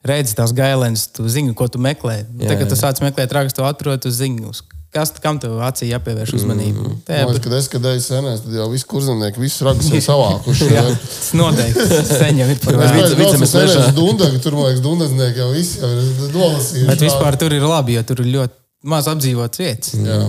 redzi 0.08 0.36
tās 0.38 0.54
gailēnas, 0.56 1.08
tu 1.16 1.26
zini, 1.28 1.52
ko 1.58 1.68
tu 1.68 1.82
meklē. 1.82 2.22
Jā, 2.38 2.54
Tagad, 2.54 2.70
tu 2.70 2.78
sāc 2.78 3.02
meklēt 3.04 3.34
rakstu, 3.34 3.66
atrod, 3.66 4.00
tu 4.04 4.14
zini, 4.14 4.46
uz 4.48 4.62
Kas 4.94 5.10
kam 5.18 5.40
tev 5.42 5.56
acī 5.66 5.88
jāpievērš 5.88 6.36
uzmanība? 6.36 6.84
Mm. 6.84 6.98
Tajā, 7.08 7.22
bet... 7.26 7.38
Kad 7.42 7.54
es 7.56 7.66
kādreiz 7.72 8.04
senēs, 8.06 8.44
tad 8.44 8.54
jau 8.54 8.66
viss 8.70 8.86
kurzemnieki, 8.86 9.40
visus 9.42 9.64
ragus 9.66 9.88
ir 9.90 10.02
savākuši. 10.08 10.68
jā, 10.70 10.84
tas 11.02 11.30
noteikti. 11.34 11.86
Sen 12.20 12.38
jau 12.38 12.46
ir 12.52 12.60
par 12.62 12.78
visu. 12.78 13.16
Vicemes 13.18 13.54
mežā. 13.58 13.88
Dundagi, 13.96 14.38
tur, 14.44 14.54
man 14.54 14.68
liekas, 14.68 14.84
dundaznieki 14.84 15.42
jau 15.42 15.48
visi 15.50 15.80
jau 15.82 15.90
ir 15.90 16.36
nolasījuši. 16.36 16.86
Bet 16.92 17.02
vispār 17.08 17.38
tur 17.40 17.56
ir 17.56 17.66
labi, 17.66 17.96
jo 17.96 18.04
tur 18.06 18.22
ir 18.22 18.28
ļoti 18.36 18.54
maz 18.92 19.08
apdzīvots 19.10 19.62
vietas. 19.64 19.96
Jā. 19.98 20.20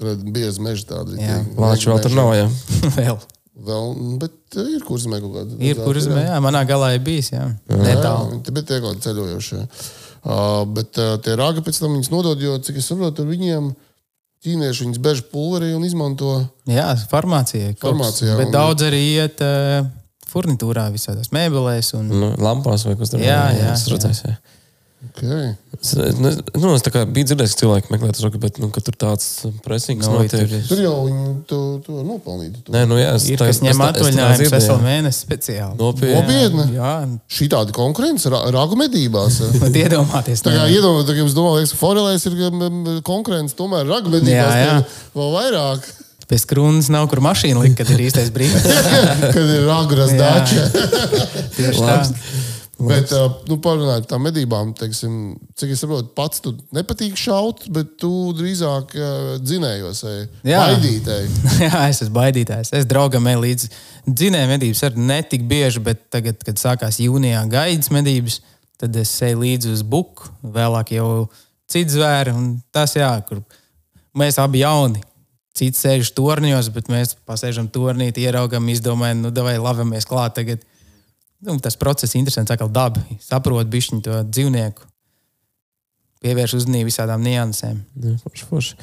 Tur 0.00 0.14
ir 0.14 0.24
biezi 0.38 0.64
meži 0.64 0.88
tādi. 0.88 1.20
Lāču 1.60 1.92
vēl 1.92 2.00
tur 2.06 2.16
nav, 2.16 2.32
jā. 2.38 2.48
vēl. 2.96 3.20
Vēl, 3.68 3.92
bet 4.22 4.60
ir 4.64 4.80
kurzemē 4.88 5.20
kaut 5.20 5.36
kāda. 5.36 5.60
Ir 5.60 5.84
kurzemē, 5.84 6.24
jā. 6.30 6.40
Manā 6.40 6.64
galā 6.64 6.94
ir 6.96 7.04
bijis, 7.04 7.34
jā. 7.34 7.50
Netālu. 7.68 8.40
Bet 8.48 8.64
tie 8.64 8.80
kaut 8.80 8.94
kādi 8.94 9.04
ceļojošie. 9.10 9.60
Uh, 10.20 10.64
bet 10.68 10.96
uh, 11.00 11.14
tie 11.24 11.36
rāga 11.36 11.60
pēc 11.64 11.76
tam 11.80 11.92
viņus 11.96 12.10
nodod, 12.12 12.40
jo, 12.40 12.56
cik 12.64 12.80
es 12.80 12.88
saprotu, 12.88 13.28
viņiem. 13.28 13.68
Uh, 13.68 13.86
ķīnieši 14.44 14.86
viņus 14.86 15.00
bež 15.04 15.24
pulverī 15.32 15.72
un 15.76 15.84
izmanto. 15.86 16.38
Jā, 16.70 16.92
farmācijā. 17.10 17.74
farmācijā 17.80 18.38
bet 18.40 18.48
un... 18.48 18.54
daudz 18.54 18.86
arī 18.86 19.00
iet 19.18 19.42
uh, 19.44 19.84
furnitūrā, 20.30 20.88
visādās 20.94 21.32
mēbelēs. 21.34 21.92
Un... 21.98 22.08
Nu, 22.12 22.32
lampās 22.40 22.86
vai 22.88 22.96
kas 23.00 23.12
tāds- 23.14 23.26
jā, 23.30 23.42
jā, 23.56 23.68
jā, 23.68 23.76
redzēs, 23.94 24.24
jā. 24.26 24.36
Okay. 25.00 25.56
Es, 25.80 25.94
nu, 25.96 26.28
es 26.76 26.82
biju 26.84 27.24
dzirdējis, 27.30 27.54
ka 27.56 27.60
cilvēki 27.62 27.88
meklē 27.88 28.10
to 28.12 28.28
bet 28.36 28.58
nu, 28.60 28.68
tur 28.68 28.96
tāds 29.00 29.46
pressings 29.64 30.04
no, 30.04 30.18
notiek. 30.20 30.44
Tur, 30.44 30.66
tur 30.68 30.82
jau 30.84 30.96
viņi 31.06 31.30
to, 31.48 31.60
to 31.86 32.02
nopelnīt. 32.04 32.58
To. 32.66 32.74
Nē, 32.74 32.82
nu, 32.90 32.98
jā, 33.00 33.14
es, 33.16 33.24
ir, 33.32 33.40
tā, 33.40 33.48
kas 33.48 33.62
ņem 33.64 33.80
atvaļinājumus 33.86 34.52
veselu 34.52 34.84
mēnesi 34.84 35.24
speciāli. 35.24 35.78
Nopietni. 35.80 36.18
Nopietni. 36.18 36.66
Jā. 36.76 36.92
Šī 37.32 37.48
tāda 37.54 37.72
konkurence 37.76 38.28
ragu 38.28 38.76
medībās. 38.76 39.40
Bet 39.64 39.80
iedomāties. 39.86 40.44
Tā 40.44 40.52
kā 40.58 40.68
iedomāties, 40.68 41.14
ka 41.14 41.24
jums 41.24 41.38
domāts, 41.38 41.72
ka 41.72 41.80
forelēs 41.80 42.28
ir 42.28 42.36
konkurence, 43.08 43.56
tomēr 43.56 43.88
ragu 43.88 44.12
medībās 44.12 44.52
jā, 44.52 44.68
jā. 44.68 44.78
vēl 45.16 45.34
vairāk. 45.38 45.90
Pēc 46.30 46.44
krūnas 46.52 46.92
nav 46.92 47.08
kur 47.10 47.24
mašīna 47.24 47.64
likt, 47.64 47.80
kad 47.80 47.88
ir 47.90 48.04
īstais 48.04 48.28
brīdis. 48.36 48.68
kad 49.32 49.40
ir 49.42 49.64
raguras 49.64 50.12
dača. 50.14 50.68
Tieši 51.56 51.88
tā. 51.88 52.00
Bet, 52.80 53.10
nu, 53.48 53.58
parunājot 53.60 54.06
par 54.06 54.10
tām 54.14 54.22
medībām, 54.24 54.70
teiksim, 54.78 55.14
cik 55.58 55.74
es 55.74 55.82
saprotu, 55.82 56.08
pats 56.16 56.40
tu 56.44 56.54
nepatīk 56.76 57.18
šaut, 57.20 57.66
bet 57.74 57.96
tu 58.00 58.10
drīzāk 58.36 58.94
dzinējos, 59.42 60.00
baidītēji. 60.46 61.28
Jā, 61.66 61.82
es 61.90 62.00
esmu 62.00 62.16
baidītājs. 62.16 62.72
Es 62.78 62.88
draugam 62.88 63.28
eju 63.28 63.42
līdzi 63.44 63.70
dzinēju 64.08 64.50
medības 64.54 64.82
ar 64.88 64.96
ne 64.96 65.20
tik 65.28 65.44
bieži, 65.50 65.82
bet 65.90 66.06
tagad, 66.14 66.40
kad 66.46 66.62
sākās 66.62 67.02
jūnijā 67.04 67.42
gaidas 67.52 67.92
medības, 67.92 68.40
tad 68.80 68.96
es 68.96 69.12
eju 69.28 69.42
līdzi 69.42 69.74
uz 69.74 69.84
buku, 69.84 70.32
vēlāk 70.56 70.94
jau 70.96 71.10
citu 71.70 71.98
zvēru. 71.98 72.34
Tas, 72.72 72.96
jā, 72.96 73.12
kur 73.28 73.44
mēs 74.16 74.40
abi 74.40 74.64
jauni. 74.64 75.04
Cits 75.60 75.82
sēž 75.82 76.14
torņos, 76.16 76.70
bet 76.72 76.88
mēs 76.88 77.16
pasēžam 77.28 77.66
tornīti, 77.74 78.22
ieraugam, 78.24 78.68
izdomājam, 78.70 79.24
nu, 79.26 79.32
vai 79.44 79.58
lavamies 79.60 80.06
klāt 80.08 80.38
tagad 80.38 80.62
nu, 81.46 81.56
tas 81.62 81.78
process 81.80 82.14
ir 82.14 82.22
interesants. 82.22 82.52
Kā 82.58 82.68
daba 82.68 83.02
saprot 83.24 83.70
bišķiņu 83.70 84.04
to 84.06 84.20
dzīvnieku, 84.28 84.90
pievērš 86.24 86.58
uzmanību 86.60 86.90
visādām 86.90 87.24
niansēm. 87.24 87.80
Jā, 88.04 88.18
forši, 88.24 88.48
forši. 88.50 88.78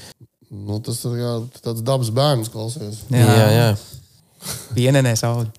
Nu, 0.48 0.80
tas 0.84 1.02
ir 1.06 1.20
jā, 1.20 1.34
tāds 1.60 1.84
dabas 1.86 2.12
bērns, 2.16 2.50
klausies. 2.54 3.04
Jā, 3.12 3.28
jā. 3.28 3.48
jā. 3.52 3.70
Pienenē 4.78 5.14
sauli. 5.20 5.50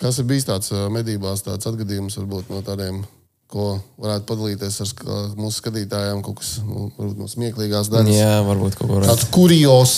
Kas 0.00 0.16
ir 0.20 0.26
bijis 0.30 0.46
tāds 0.48 0.72
medībās, 0.92 1.44
tāds 1.44 1.68
atgadījums 1.68 2.16
varbūt 2.16 2.48
no 2.48 2.62
tādiem, 2.64 3.02
ko 3.50 3.74
varētu 4.00 4.24
padalīties 4.30 4.80
ar 4.80 5.34
mūsu 5.36 5.60
skatītājiem, 5.60 6.22
kaut 6.24 6.40
kas 6.40 6.54
nu, 6.64 6.88
varbūt 6.96 7.20
no 7.20 7.28
smieklīgās 7.28 7.90
daļas? 7.92 8.16
Jā, 8.16 8.38
varbūt 8.46 8.78
kaut 8.78 8.88
ko 8.88 9.00
tādu. 9.02 9.10
Tāds 9.10 9.28
kurjos. 9.34 9.96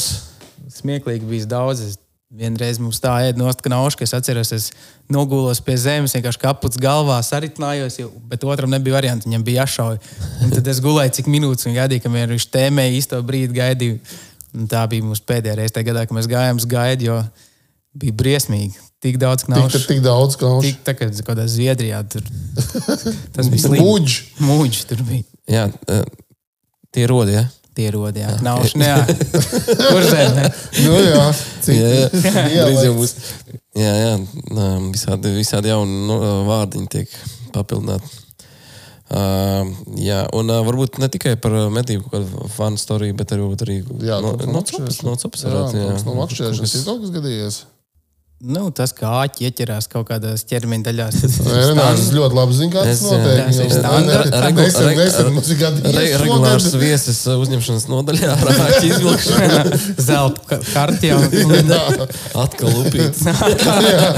Smieklīgi 0.72 1.28
bijis 1.28 1.46
daudz. 1.46 1.84
Es 1.86 2.01
Vienreiz 2.32 2.78
mums 2.80 2.96
tā 2.96 3.12
ēda 3.26 3.36
nost 3.36 3.60
knauša, 3.60 3.98
ka 4.00 4.06
es 4.06 4.14
atceros, 4.16 4.52
es 4.56 4.70
nogulos 5.12 5.58
pie 5.60 5.74
zemes, 5.76 6.14
vienkārši 6.16 6.40
kaputs 6.40 6.80
galvā, 6.80 7.18
saritinājos, 7.26 7.98
bet 8.30 8.46
otram 8.48 8.72
nebija 8.72 8.96
variants, 8.96 9.26
viņam 9.28 9.44
bija 9.44 9.66
jāšauj. 9.66 9.98
Un 10.46 10.54
tad 10.54 10.70
es 10.72 10.80
gulēju 10.80 11.12
cik 11.18 11.28
minūtes 11.28 11.68
un 11.68 11.76
gaidīju, 11.76 12.06
kamēr 12.06 12.32
viņš 12.32 12.46
tēmēja 12.54 12.94
īsto 12.96 13.20
brīdi 13.28 13.58
gaidīju. 13.60 13.98
Un 14.56 14.64
tā 14.68 14.86
bija 14.88 15.04
mūsu 15.04 15.26
pēdējā 15.28 15.58
reize 15.60 15.76
tajā 15.76 15.90
gadā, 15.90 16.06
kad 16.08 16.16
mēs 16.16 16.30
gājām 16.32 16.60
uz 16.60 16.68
gaidu, 16.72 17.10
jo 17.10 17.20
bija 18.00 18.16
briesmīgi. 18.24 18.80
Tik 19.02 19.20
daudz 19.20 19.44
knaušu. 19.44 19.76
Tik, 19.76 19.86
tik 19.90 20.02
daudz 20.04 20.40
knaušu. 20.40 20.68
Tik 20.68 20.82
tā 20.86 20.96
kā 20.96 21.08
kādā 21.26 21.44
Zviedrijā 21.50 22.00
tur. 22.08 22.24
Tas 23.34 23.48
bija 23.52 23.64
slikti. 23.66 23.82
Mūģis. 23.82 24.18
Mūģis 24.40 24.84
tur 24.88 25.04
bija. 25.08 25.26
Jā, 25.50 25.64
eh, 25.90 26.04
tie 26.94 27.08
rodi. 27.10 27.36
Ja? 27.36 27.48
Tie 27.72 27.86
rodi, 27.94 28.20
jā. 28.20 28.32
Knauši, 28.40 28.76
ne, 28.82 28.88
jā. 28.90 28.96
Kur 29.92 30.02
zem? 30.04 30.34
Nu, 30.84 30.96
jā, 31.00 31.22
Jā, 31.72 31.86
jā. 31.88 32.66
jā, 32.76 32.90
būs. 32.98 33.14
Jā, 33.80 33.92
jā. 33.96 34.10
Visādi, 34.92 35.32
visādi 35.38 35.70
jauni 35.72 36.02
nu, 36.10 36.18
vārdiņi 36.50 36.90
tiek 36.92 37.14
papildināti. 37.54 38.18
Uh, 39.12 39.68
jā, 40.00 40.22
un 40.32 40.48
uh, 40.48 40.62
varbūt 40.64 40.96
ne 41.02 41.08
tikai 41.12 41.34
par 41.40 41.52
medību 41.72 42.06
kādu 42.12 42.46
fanu 42.54 42.80
storiju, 42.80 43.12
bet 43.18 43.34
arī, 43.34 43.42
varbūt 43.44 43.64
arī 43.66 43.74
Jā, 44.08 44.20
no, 44.24 44.30
kaut 44.32 44.40
kas 44.40 44.48
no 44.48 44.54
makšķerēšanas. 44.56 45.00
copas. 45.00 45.02
No 45.04 45.16
copas 45.20 45.42
Jā, 45.44 45.50
varētu, 45.52 45.72
kaut 45.82 45.92
kas 45.92 46.04
no 46.06 46.12
Kaut 46.14 46.20
makšķerēšanas 46.22 46.62
kas- 46.62 46.76
ir 46.78 46.86
kaut 46.86 47.02
kas 47.02 47.12
gadījies. 47.18 47.20
Nu, 47.20 47.20
tas, 47.20 47.20
kā 47.20 47.20
āķi 47.20 47.20
ieķerās 47.20 47.20
kaut 47.20 47.20
kādās 47.20 47.20
ķermeņa 47.20 47.28
daļās. 47.28 47.52
Tas 47.52 47.52
ir 47.52 47.52
Renārs 47.52 47.60
ļoti 47.60 47.71
labi 52.34 52.56
zina, 52.58 52.72
kā 52.74 52.80
tas 52.82 52.96
Es, 52.96 53.02
jā. 53.06 53.18
notiek. 53.20 53.44
Tas 53.46 53.58
ir 53.62 53.68
standarts. 53.76 54.32
Regu- 54.42 54.56
Nesen, 54.58 54.86
regu- 54.88 54.98
nesen 55.04 55.28
mums 55.36 55.50
ir 55.52 55.60
šogad. 55.60 56.24
regulārs 56.24 56.66
viesis 56.80 57.20
uh, 57.30 57.36
uzņemšanas 57.44 57.84
nodaļā, 57.92 58.32
rāķi 58.48 58.88
izvilkšana, 58.88 59.60
zelta 60.08 60.58
kartē. 60.72 61.12
atkal 62.42 62.74
lupīts. 62.80 63.22
Jā, 63.30 64.10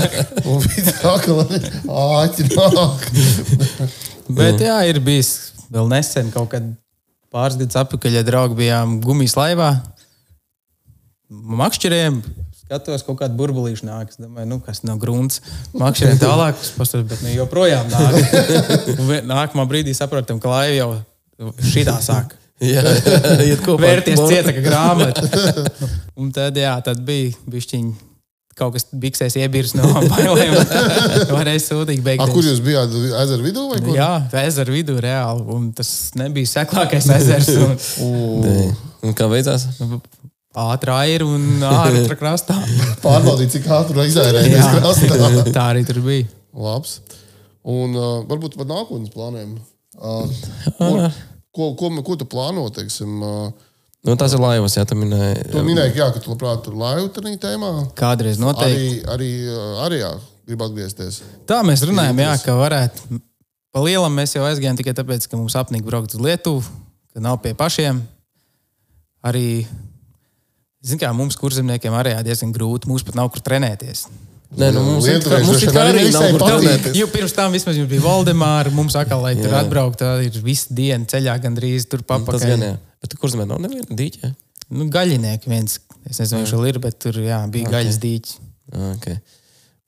un 0.48 0.64
viņš 0.64 0.88
atkal 1.12 1.44
āķi 1.98 2.48
nāk. 2.54 3.04
Bet 4.40 4.64
jā, 4.64 4.78
ir 4.88 5.02
bijis 5.04 5.34
vēl 5.68 5.90
nesen, 5.92 6.32
kaut 6.32 6.48
kad 6.56 6.72
pāris 7.34 7.60
gadus 7.60 7.76
atpakaļ, 7.82 8.16
ja 8.16 8.24
draugi 8.24 8.56
bijām 8.62 8.96
gumijas 9.04 9.36
laivā. 9.36 9.74
Makšķeriem 11.28 12.22
skatos, 12.64 13.04
kaut 13.06 13.18
kāda 13.20 13.36
burbulīša 13.38 13.86
nāk. 13.88 14.12
Es 14.14 14.20
domāju, 14.20 14.48
nu, 14.50 14.60
kas 14.64 14.82
nav 14.86 15.00
grunts. 15.02 15.40
Makšķeriem 15.76 16.20
tālāk, 16.26 16.62
pastāv, 16.78 17.04
bet 17.10 17.20
ne 17.26 17.34
joprojām 17.36 17.90
nāk. 17.92 18.16
Nākamā 19.34 19.66
brīdī 19.70 19.94
saprotam, 19.96 20.40
ka 20.42 20.52
laiva 20.52 20.78
jau 20.78 21.52
šitā 21.74 21.98
sāk. 22.04 22.34
Jā, 22.64 22.80
iet 23.42 23.60
kopā. 23.66 23.82
Vērties 23.82 24.20
cieta, 24.30 24.52
ka 24.54 24.60
grāmata. 24.62 25.24
Un 26.16 26.28
tad, 26.32 26.54
jā, 26.56 26.70
tad 26.86 27.00
bija 27.04 27.32
bišķiņi. 27.50 27.94
Kaut 28.54 28.76
kas 28.76 28.84
biksēs 28.94 29.34
iebirs 29.40 29.72
no 29.74 29.88
bailēm. 30.06 30.52
Varēja 31.34 31.62
sūtīgi 31.64 32.04
A, 32.04 32.06
beigties. 32.06 32.30
kur 32.30 32.46
jūs 32.46 32.60
bijāt? 32.62 32.94
Ezeru 33.24 33.42
vidū 33.48 33.64
vai 33.72 33.80
kur? 33.82 33.96
Jā, 33.98 34.08
ezera 34.44 34.70
vidū 34.70 34.94
reāli. 35.02 35.42
Un 35.50 35.64
tas 35.74 35.90
nebija 36.14 36.52
seklākais 36.52 37.08
ezers. 37.16 37.50
Un 38.06 38.46
Nē. 38.46 38.68
Un 39.10 39.18
kā 39.18 39.26
beidzās? 39.34 39.66
Ātrā 40.54 41.00
ir 41.10 41.24
un 41.26 41.44
ārā 41.66 42.04
krastā. 42.20 42.56
Pārbaudīt, 43.02 43.52
cik 43.56 43.68
ātri 43.74 44.06
izērēties 44.10 44.70
krastā. 44.78 45.44
Tā 45.54 45.68
arī 45.74 45.84
tur 45.88 46.00
bija. 46.04 46.28
Labs. 46.54 47.00
Un 47.64 47.94
uh, 47.96 48.16
varbūt 48.28 48.58
par 48.60 48.68
nākotnes 48.70 49.12
plāniem. 49.14 49.56
Uh, 49.94 50.26
ko, 50.78 50.90
ko, 51.54 51.70
ko, 51.78 51.90
ko 52.06 52.16
tu 52.20 52.26
plāno? 52.28 52.66
Teiksim, 52.74 53.22
uh, 53.24 53.70
Nu, 54.04 54.18
tas 54.20 54.34
ir 54.36 54.40
laivas, 54.42 54.74
jā, 54.76 54.82
tu 54.84 54.98
minēji. 55.00 55.46
tu 55.48 55.62
minēji, 55.64 55.94
ka, 55.94 56.00
jā, 56.02 56.06
ka 56.12 56.20
tu 56.20 56.28
labprāt 56.28 56.58
tur 56.66 56.74
laivu 56.76 57.06
tajā 57.16 57.38
tēmā. 57.40 57.70
Kādreiz 57.96 58.36
noteikti. 58.36 58.98
Arī, 59.08 59.14
arī, 59.14 59.28
uh, 59.48 59.78
arī 59.86 60.00
jā, 60.02 60.10
grib 60.44 60.64
atgriezties. 60.66 61.22
Tā 61.48 61.62
mēs 61.64 61.86
runājam, 61.88 62.20
jā, 62.20 62.34
ka 62.44 62.56
varētu. 62.58 63.16
Pa 63.72 63.80
lielam 63.80 64.12
mēs 64.12 64.36
jau 64.36 64.44
aizgājām 64.44 64.76
tikai 64.76 64.92
tāpēc, 64.98 65.24
ka 65.24 65.40
mums 65.40 65.56
apnika 65.56 65.88
braukt 65.88 66.12
uz 66.12 66.20
Lietuvu, 66.20 66.60
ka 67.16 67.22
nav 67.24 67.40
pie 67.42 67.54
pašiem. 67.56 68.02
Arī, 69.24 69.64
zin 70.84 71.00
kā, 71.00 71.10
mums 71.16 71.38
kurzemniekiem 71.40 71.96
arī 71.96 72.14
diezgan 72.26 72.52
grūti. 72.54 72.90
Mums 72.90 73.04
pat 73.06 73.18
nav 73.18 73.32
kur 73.34 73.42
trenēties. 73.44 74.06
Nē, 74.54 74.68
nu, 74.70 74.82
mums 74.86 75.06
ir 75.08 75.18
patīk. 75.24 76.44
trenēties. 76.44 76.96
Jo 76.98 77.08
pirms 77.10 77.34
tam 77.34 77.54
vismaz 77.56 77.78
jums 77.78 77.90
bija 77.90 78.04
Valdemāra, 78.04 78.70
mums 78.74 78.94
atkal, 78.98 79.24
lai 79.24 79.34
tur 79.38 79.50
Jā. 79.50 79.64
atbraukt, 79.64 79.98
tā 79.98 80.12
ir 80.22 80.36
visu 80.44 80.76
dienu 80.78 81.08
ceļā 81.10 81.34
gandrīz 81.42 81.88
tur 81.90 82.04
gan, 82.04 82.22
papakaļ. 82.22 82.62
jā. 82.62 82.74
Bet 83.02 83.16
kur 83.18 83.32
zemē 83.32 83.48
nav 83.50 83.62
neviena 83.64 83.98
dīķa? 83.98 84.30
Nu, 84.74 84.86
gaļinieki 84.94 85.50
viens, 85.50 85.80
es 86.06 86.20
nezinu, 86.22 86.44
viņš 86.44 86.54
vēl 86.54 86.68
ir, 86.70 86.78
bet 86.86 87.00
tur 87.02 87.18
jā, 87.18 87.40
bija 87.50 87.66
okay. 87.66 87.74
gaļas 87.78 87.98
dīķis. 88.04 88.38
Ah, 88.74 88.92
Okay. 88.94 89.18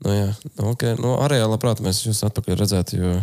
Nu, 0.04 0.12
jā, 0.12 0.26
nu, 0.58 0.72
okay. 0.74 0.92
nu, 1.00 1.14
arī 1.24 1.38
labprāt 1.40 1.80
mēs 1.80 2.02
jūs 2.04 2.18
atpakaļ 2.26 2.58
redzētu, 2.60 2.98
jo 3.00 3.14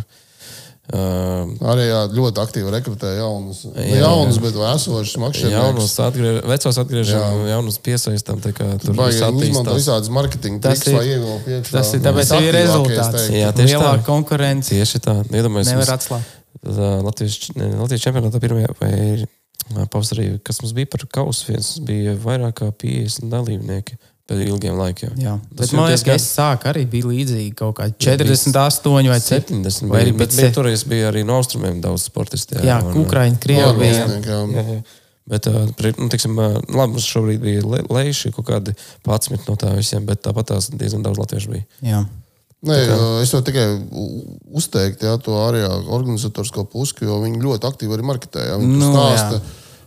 uh, 0.92 1.70
Arī 1.72 1.86
jā, 1.88 2.00
ļoti 2.12 2.40
aktīvi 2.42 2.72
rekrutē 2.74 3.14
jaunus, 3.16 3.62
ne 3.72 3.86
Jā, 3.88 4.02
jaunus 4.04 4.38
bet 4.42 4.54
esošus 4.54 5.16
makšķerniekus. 5.22 5.94
atgriež, 6.08 6.40
vecos 6.50 6.78
atgriežam, 6.82 7.46
jaunus 7.48 7.78
piesaistām, 7.80 8.40
tā 8.44 8.52
kā 8.52 8.66
tur 8.82 8.92
izmantot 8.92 9.32
attīstās. 9.32 9.80
visādas 9.80 10.10
marketinga 10.12 10.60
ir- 10.92 10.98
lai 10.98 11.06
ievilktu 11.14 11.50
iekšā. 11.56 11.72
Tas 11.78 11.94
ir 11.94 12.00
tāpēc, 12.00 12.28
ka 12.28 12.40
ir 12.40 12.52
Visaktīvākie, 12.52 12.60
es 12.60 12.68
rezultāts. 12.68 13.28
Jā, 13.32 13.52
tieši 13.56 13.74
Lielāka 13.74 14.02
tā. 14.02 14.04
konkurence. 14.04 14.68
Tieši 14.74 14.98
tā, 15.00 15.14
iedomājieties, 15.24 15.72
Nevar 15.72 15.94
atslābt. 15.96 16.24
Latvijas, 16.64 17.38
ne, 17.56 17.66
Latvijas 17.80 18.04
čempionātā 18.04 18.40
pirmajā 18.40 18.74
vai 18.80 19.86
pavasarī, 19.88 20.40
kas 20.44 20.60
mums 20.62 20.72
bija 20.76 20.86
par 20.92 21.00
kausu, 21.08 21.46
viens 21.48 21.78
bija 21.80 22.14
vairāk 22.20 22.52
kā 22.60 22.68
50 22.72 23.30
dalībnieki 23.32 23.96
pēc 24.28 24.40
ilgiem 24.48 24.76
laikiem. 24.78 25.12
Jā, 25.20 25.34
Tas 25.56 25.68
bet 25.68 25.72
man 25.76 25.88
liekas, 25.90 26.02
ka 26.06 26.14
es 26.16 26.26
sāku 26.36 26.68
arī 26.70 26.86
bija 26.90 27.04
līdzīgi 27.10 27.54
kaut 27.54 27.76
kā 27.76 27.90
48 27.92 29.08
vai 29.10 29.20
70 29.20 29.88
Vai 29.90 30.02
arī 30.04 30.12
bet, 30.16 30.16
bija 30.16 30.26
bet 30.26 30.32
se- 30.32 30.50
toreiz 30.56 30.84
bija 30.88 31.10
arī 31.12 31.24
no 31.28 31.36
austrumiem 31.40 31.80
daudz 31.80 32.06
sportistu. 32.08 32.56
Jā, 32.64 32.78
un, 32.84 33.04
Ukraiņa, 33.04 33.38
Krievija. 33.40 33.72
bija. 33.78 34.06
Jā. 34.06 34.40
Jā, 34.54 34.64
jā. 34.74 34.82
Bet, 35.26 35.46
nu, 35.98 36.08
teiksim, 36.12 36.36
uh, 36.36 36.58
labi, 36.68 36.92
mums 36.92 37.06
šobrīd 37.08 37.40
bija 37.40 37.62
le- 37.64 37.84
lejuši 37.88 38.32
kaut 38.36 38.44
kādi 38.46 38.74
11 39.04 39.48
no 39.48 39.56
tā 39.56 39.70
visiem, 39.76 40.04
bet 40.04 40.20
tāpat 40.22 40.50
tās 40.52 40.68
diezgan 40.70 41.02
daudz 41.02 41.16
latviešu 41.18 41.48
bija. 41.50 41.64
Jā. 41.82 42.02
Nē, 42.64 42.76
es 43.22 43.32
varu 43.32 43.44
tikai 43.44 43.64
u- 43.92 44.38
uzteikt 44.56 45.00
jā, 45.04 45.18
to 45.22 45.32
arī 45.32 45.62
organizatorisko 45.88 46.64
pusi, 46.64 46.94
jo 47.04 47.20
viņi 47.20 47.40
ļoti 47.44 47.68
aktīvi 47.68 47.92
arī 47.98 48.04
marketē. 48.08 48.40
Jā. 48.50 48.56
Viņi 48.60 48.78
Nu, 48.80 48.92
stāsta 48.92 49.36
jā. 49.36 49.40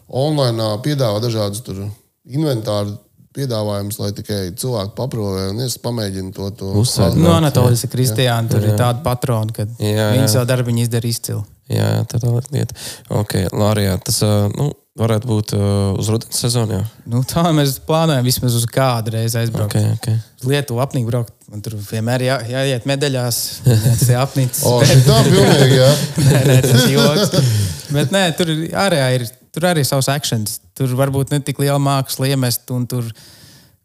online, 0.10 0.58
piedāvā 0.86 1.22
dažādas 1.22 1.62
tur 1.66 1.88
inventāru 2.30 2.98
piedāvājumus, 3.38 4.00
lai 4.02 4.10
tikai 4.18 4.40
cilvēki 4.58 4.96
paprovē 4.98 5.46
un 5.52 5.62
es 5.66 5.78
pamēģinu 5.84 6.34
to. 6.36 6.50
to 6.58 6.72
Uzsvērt. 6.82 7.20
Nu, 7.20 7.30
Jā, 7.30 7.38
Anatolijas 7.42 7.86
ir 7.86 7.94
Kristiāna, 7.94 8.50
tur 8.52 8.66
ir 8.66 8.76
tāda 8.80 9.04
patrona, 9.06 9.54
ka 9.54 9.68
Jā, 9.78 10.12
viņi 10.16 10.26
jā. 10.26 10.34
savu 10.38 10.50
darbu 10.50 10.76
izdara 10.82 11.10
izcili. 11.10 11.44
Jā, 11.68 11.88
tā 12.08 12.20
ir 12.24 12.52
lieta. 12.56 12.76
Okay, 13.12 13.50
Lārijā, 13.52 13.98
tas 14.00 14.22
nu, 14.56 14.70
varētu 14.98 15.30
būt 15.30 15.54
uz 16.00 16.10
rudens 16.12 16.40
sezonu. 16.40 16.80
Jā. 16.80 16.86
Nu, 17.12 17.22
tā 17.28 17.44
mēs 17.56 17.76
plānojam 17.86 18.26
vismaz 18.26 18.56
uz 18.58 18.66
kādu 18.72 19.14
reizi 19.18 19.38
aizbraukt. 19.42 19.76
Okay, 19.76 19.98
okay. 19.98 20.22
Uz 20.40 20.48
Lietuvu 20.48 20.82
apnīk 20.84 21.08
braukt. 21.10 21.34
Man 21.52 21.62
tur 21.64 21.78
vienmēr 21.80 22.26
jā, 22.26 22.38
jāiet 22.50 22.88
medaļās. 22.90 23.42
Tas 23.68 24.06
ir 24.08 24.18
apnicis. 24.20 24.64
O, 24.68 24.80
šitā 24.88 25.20
pilnīgi, 25.28 25.78
jā. 25.78 25.92
nē, 26.30 26.42
nē, 26.50 26.58
tas 26.66 26.88
ir 26.88 26.96
joks. 26.96 27.54
Bet 27.94 28.16
nē, 28.16 28.24
tur 28.40 28.52
arī 28.84 29.04
ir, 29.20 29.28
tur 29.58 29.68
arī 29.72 29.82
ir 29.82 29.89
savs 29.89 30.12
akcents. 30.14 30.60
Tur 30.78 30.93
varbūt 30.99 31.34
ne 31.34 31.41
tik 31.41 31.60
liela 31.64 31.80
māksla 31.82 32.30
iemest 32.30 32.70
un 32.76 32.86
tur 32.89 33.10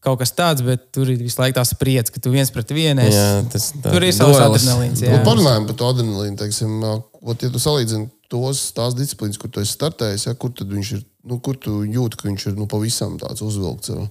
kaut 0.03 0.19
kas 0.21 0.35
tāds, 0.37 0.65
bet 0.67 0.89
tur 0.95 1.09
ir 1.09 1.21
visu 1.23 1.41
laiku 1.41 1.57
tās 1.61 1.73
priecas, 1.79 2.13
ka 2.13 2.21
tu 2.21 2.33
viens 2.35 2.51
pret 2.53 2.75
vienu 2.75 3.05
esi. 3.07 3.17
Jā, 3.17 3.43
tas 3.53 3.69
tā, 3.77 3.93
Tur 3.95 4.05
ir 4.05 4.15
savs 4.17 4.41
adrenalīns. 4.43 5.05
Nu. 5.07 5.21
Parunājot 5.25 5.69
par 5.71 5.79
to 5.79 5.93
adrenalīnu, 5.95 6.39
teiksim, 6.41 6.81
ot, 7.23 7.45
ja 7.47 7.53
tu 7.53 7.63
salīdzini 7.63 8.11
tos, 8.33 8.65
tās 8.77 8.97
disciplīnas, 8.99 9.39
kur 9.39 9.53
tu 9.53 9.63
esi 9.63 9.77
startējis, 9.77 10.27
ja, 10.27 10.35
kur, 10.39 10.51
tad 10.59 10.73
viņš 10.75 10.91
ir, 10.99 11.07
nu, 11.31 11.39
kur 11.45 11.57
tu 11.61 11.85
jūti, 11.87 12.19
ka 12.19 12.29
viņš 12.29 12.49
ir 12.51 12.59
nu, 12.59 12.67
pavisam 12.71 13.15
tāds 13.21 13.45
uzvilkts. 13.47 13.95
Ja. 13.95 14.09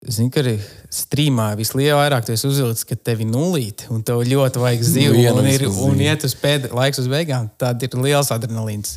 Zinu, 0.00 0.32
ka 0.32 0.40
arī 0.40 0.54
strīmā 0.96 1.50
vislielākāk 1.58 2.30
tas 2.30 2.44
uzvilcis, 2.48 2.86
ka 2.88 2.96
tev 2.96 3.20
ir 3.20 3.28
nulīte 3.28 3.90
un 3.92 4.00
tev 4.00 4.22
ļoti 4.24 4.62
vajag 4.62 4.84
zīvi. 4.88 5.18
Vienu 5.26 5.42
Un, 5.42 5.48
ir, 5.50 5.66
un 5.68 6.00
iet 6.00 6.24
uz 6.24 6.34
pēdējā 6.40 6.72
laiks 6.72 7.02
uz 7.02 7.10
beigām. 7.12 7.50
Tad 7.60 7.84
ir 7.84 7.98
liels 8.00 8.32
adrenalīns. 8.32 8.96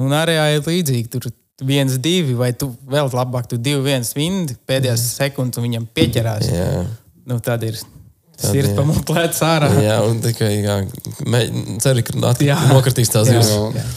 Un 0.00 0.10
arī 0.16 0.34
ir 0.56 0.66
līdzīgi. 0.66 1.06
Tur 1.12 1.30
viens, 1.66 1.96
divi, 2.02 2.34
vai 2.38 2.52
tu 2.56 2.70
vēl 2.90 3.08
labāk, 3.12 3.46
tu 3.50 3.56
divi, 3.60 3.80
viens 3.90 4.12
vindi 4.16 4.56
pēdējās 4.68 5.06
sekundes 5.18 5.60
un 5.60 5.66
viņam 5.68 5.88
pieķerās. 5.96 6.48
Jā. 6.50 6.84
Nu, 7.30 7.38
tad 7.44 7.62
ir 7.68 7.76
Tad, 8.40 8.54
sirds 8.54 8.70
jā. 8.70 8.76
pamuklēts 8.78 9.42
ārā. 9.44 9.68
Jā, 9.84 9.98
un 10.08 10.20
tikai 10.24 10.48
jā, 10.64 10.76
mē- 11.28 11.78
ceru, 11.84 12.02
ka 12.02 12.14
nāk- 12.16 12.40
Jā. 12.46 12.56
nokritīs 12.72 13.10
tās 13.12 13.28
zivs. 13.28 13.50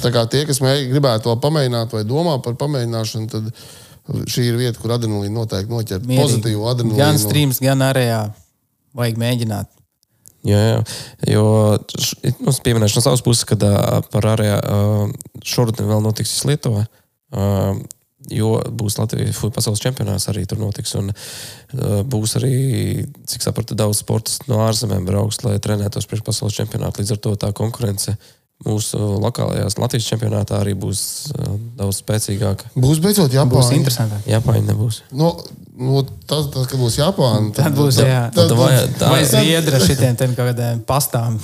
Tā 0.04 0.12
kā 0.12 0.26
tie, 0.30 0.44
kas 0.46 0.60
mēģ, 0.60 0.90
gribētu 0.92 1.24
to 1.30 1.36
pamēģināt 1.46 1.94
vai 1.96 2.04
domā 2.04 2.36
par 2.44 2.58
pamēģināšanu, 2.60 3.30
tad 3.32 3.54
šī 4.28 4.50
ir 4.50 4.58
vieta, 4.60 4.80
kur 4.84 4.92
adrenalīnu 4.98 5.32
noteikti 5.32 5.72
noķert. 5.72 6.04
Mierīgi. 6.04 6.26
Pozitīvu 6.26 6.68
adrenalīnu. 6.74 6.98
Gan 7.00 7.18
streams, 7.22 7.62
gan 7.64 7.80
ārējā. 7.88 8.34
Vajag 8.94 9.16
mēģināt. 9.24 9.72
Jā, 10.44 10.60
jā. 10.60 10.80
Jo 11.32 11.44
nu, 11.80 12.52
es 12.52 12.60
pieminēšu 12.60 13.00
no 13.00 13.02
savas 13.06 13.24
puses, 13.24 13.46
ka 13.48 13.56
ā, 13.56 14.02
par 14.12 14.28
ārējā 14.34 14.58
ā, 14.60 15.14
šodien 15.48 15.88
vēl 15.88 16.04
notiks 16.04 16.36
Lietuvā. 16.50 16.84
Ā, 16.84 17.03
jo 18.32 18.52
būs 18.72 18.98
Latvijas 19.00 19.42
pasaules 19.56 19.82
čempionāts 19.84 20.30
arī 20.32 20.46
tur 20.48 20.62
notiks. 20.62 20.94
Un, 21.00 21.12
uh, 21.12 21.98
būs 22.08 22.38
arī, 22.40 22.54
cik 23.30 23.44
sapratu, 23.46 23.78
daudz 23.80 24.04
sportistu 24.04 24.52
no 24.52 24.62
ārzemēm 24.68 25.08
brauks, 25.08 25.42
lai 25.44 25.58
trenētos 25.64 26.08
priekš 26.10 26.26
pasaules 26.30 26.56
čempionāta. 26.58 27.02
Līdz 27.02 27.18
ar 27.18 27.22
to 27.26 27.36
tā 27.40 27.52
konkurence 27.56 28.16
mūsu 28.64 29.00
lokālajās 29.20 29.76
Latvijas 29.82 30.08
čempionātā 30.08 30.62
arī 30.62 30.76
būs 30.80 31.02
uh, 31.34 31.58
daudz 31.80 32.00
spēcīgāka. 32.04 32.72
Būs 32.80 33.04
beidzot 33.04 33.34
Japāņa. 33.34 33.58
Būs 33.58 33.74
interesantāk. 33.76 34.30
Japāņa 34.30 34.70
nebūs. 34.70 35.02
No, 35.12 35.34
no, 35.76 36.06
tas, 36.30 36.48
tas, 36.54 36.70
kad 36.72 36.80
būs 36.80 37.00
Japāņa, 37.02 37.52
tad, 37.58 37.66
tad 37.66 37.80
būs 37.82 38.00
jā, 38.00 38.24
tad, 38.32 38.54
tad, 38.54 38.58
vai, 38.62 38.72
tā, 39.02 39.12
vai 39.12 39.22
zviedra 39.28 39.84
šitiem 39.84 40.16
kaut 40.38 40.54
kādiem 40.54 40.84
pastām. 40.94 41.40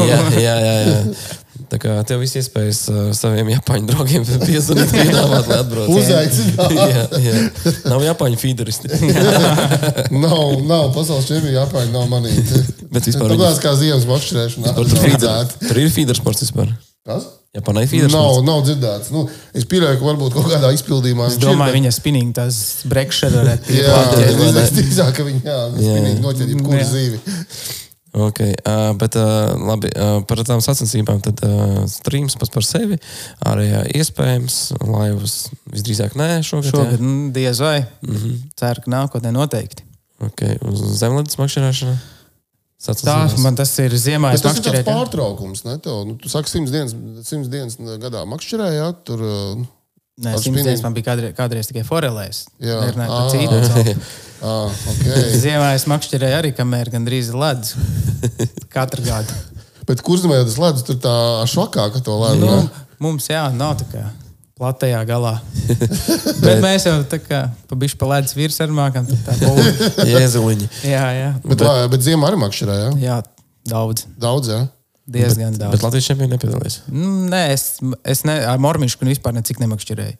jā, 0.00 0.20
jā, 0.40 0.56
jā, 0.56 0.76
jā. 0.88 1.00
Tā 1.72 1.78
kā 1.80 1.92
tev 2.04 2.20
viss 2.20 2.36
iespējas 2.36 2.82
uh, 2.92 3.00
saviem 3.16 3.48
japāņu 3.54 3.88
draugiem 3.88 4.26
piezvanīt, 4.42 4.92
piedāvāt, 4.92 5.46
lai 5.48 5.60
atbrauc. 5.62 5.88
Uzaicināt. 5.88 6.74
jā, 6.76 7.04
jā. 7.24 7.44
Nav 7.88 8.04
japāņu 8.04 8.40
feederisti. 8.42 8.90
nav, 10.26 10.58
nav 10.68 10.90
pasaules 10.92 11.30
čempioni, 11.30 11.56
japāņi 11.56 11.94
nav 11.94 12.10
manīti. 12.12 12.64
Bet 12.92 13.08
vispār. 13.08 13.32
Tāpēc 13.32 13.62
kā 13.64 13.72
ziemas 13.80 14.04
makšķerēšana. 14.10 14.74
Tur 15.64 15.80
ir 15.80 15.94
feedersports 15.94 16.44
vispār. 16.44 16.74
Kas? 17.08 17.30
Japānai 17.56 17.86
feedersports. 17.88 18.14
Nav, 18.14 18.44
nav 18.46 18.60
dzirdēts. 18.64 19.08
Nu, 19.12 19.24
es 19.56 19.64
pieļauju, 19.68 19.98
ka 20.00 20.06
varbūt 20.06 20.36
kaut 20.36 20.52
kādā 20.52 20.70
izpildījumā. 20.76 21.26
Es 21.32 21.40
domāju, 21.40 21.72
ir, 21.72 21.78
viņa 21.80 21.90
spinning 21.96 22.36
tās 22.36 22.58
brekšana 22.88 23.42
varētu 23.42 23.72
būt. 23.72 23.80
Jā, 23.80 24.66
drīzāk, 24.76 25.10
ka 25.16 25.26
viņa, 25.26 25.42
jā, 25.48 25.58
spinning 25.80 26.22
noķer 26.24 26.52
jebkuru 26.52 26.86
zīvi. 26.92 27.20
Okay, 28.12 28.52
uh, 28.68 28.92
bet 29.00 29.14
uh, 29.16 29.54
labi, 29.56 29.88
uh, 29.96 30.18
par 30.28 30.42
tām 30.44 30.60
sacensībām. 30.60 31.22
Tad 31.24 31.38
uh, 31.46 31.78
streams 31.88 32.36
pats 32.36 32.52
par 32.52 32.66
sevi 32.66 32.98
arī 33.48 33.70
uh, 33.70 33.86
iespējams. 33.96 34.58
Laivas 34.84 35.36
visdrīzāk 35.72 36.18
nē, 36.20 36.42
šogad. 36.44 36.74
Šogad 36.74 37.00
nu, 37.00 37.30
diez 37.32 37.62
vai. 37.64 37.78
Mm 38.04 38.16
-hmm. 38.16 38.42
Ceru, 38.60 38.84
ka 38.84 38.92
nākotnē 38.92 39.32
noteikti. 39.32 39.86
Okay, 40.22 40.58
uz 40.68 40.84
zemlētas 41.00 41.40
makšķerēšana. 41.40 41.96
Tā 42.82 43.16
man 43.38 43.56
tas 43.56 43.72
ir 43.78 43.94
ziemā. 43.94 44.34
Tas 44.36 44.58
ir 44.58 44.64
tāds 44.66 44.86
pārtraukums. 44.86 45.64
Ne, 45.64 45.78
tev, 45.78 46.04
nu, 46.06 46.16
tu 46.20 46.28
saki, 46.28 46.50
simts 46.50 46.70
dienas, 46.70 46.94
simts 47.24 47.48
dienas 47.48 47.78
gadā 48.02 48.26
makšķerējāt. 48.28 49.04
Tur, 49.08 49.22
uh, 49.22 49.64
Nē, 50.20 50.34
simts 50.36 50.60
dienas 50.60 50.82
man 50.84 50.92
bija 50.92 51.06
kādreiz, 51.06 51.32
kādreiz 51.32 51.68
tikai 51.70 51.86
forelēs. 51.88 52.42
Jā, 52.60 52.82
citu. 53.32 53.94
Ah, 54.42 54.68
okay. 54.92 55.22
Ziemā 55.44 55.70
es 55.76 55.86
makšķerēju 55.88 56.36
arī, 56.36 56.50
kamēr 56.56 56.90
gandrīz 56.92 57.30
ledus. 57.32 57.72
Katru 58.74 59.06
gadu. 59.06 59.38
Bet 59.88 60.02
kurzemē 60.04 60.42
tas 60.44 60.58
ledus 60.60 60.84
tur 60.86 60.98
tā 61.00 61.14
švakā, 61.48 61.88
ka 61.94 62.02
to 62.04 62.18
ledu? 62.20 62.44
Nu, 62.44 62.84
mums 63.02 63.30
jā, 63.30 63.46
nav 63.56 63.78
tā 63.80 63.88
kā 63.94 64.04
platajā 64.60 65.00
galā. 65.08 65.32
bet 66.44 66.60
mēs 66.62 66.86
jau 66.90 66.98
tā 67.08 67.18
kā 67.22 67.40
pa 67.70 67.78
bišķi 67.80 67.98
pa 68.02 68.10
ledus 68.12 68.36
virs 68.36 68.60
ar 68.62 68.74
mākam. 68.74 69.08
Jēzuliņi. 70.12 70.68
jā, 70.92 71.06
jā. 71.22 71.32
Bet, 71.46 71.56
bet, 71.56 71.82
bet 71.96 72.04
ziemā 72.04 72.28
arī 72.28 72.42
makšķerēja? 72.44 72.92
Jā? 72.92 73.08
jā, 73.08 73.18
daudz. 73.72 74.04
Daudz, 74.20 74.52
jā. 74.52 74.62
Diezgan 75.06 75.56
bet, 75.56 75.60
daudz. 75.60 75.74
Bet 75.74 75.86
Latvijas 75.86 76.10
čempioni 76.10 76.36
nepiedalījās? 76.36 76.76
Nu, 76.94 77.08
nē, 77.32 77.42
es, 77.54 77.64
es 78.06 78.22
ne, 78.28 78.36
ar 78.46 78.60
Mormišu 78.62 79.02
vispār 79.08 79.34
necik 79.34 79.58
nemakšķerēju. 79.62 80.18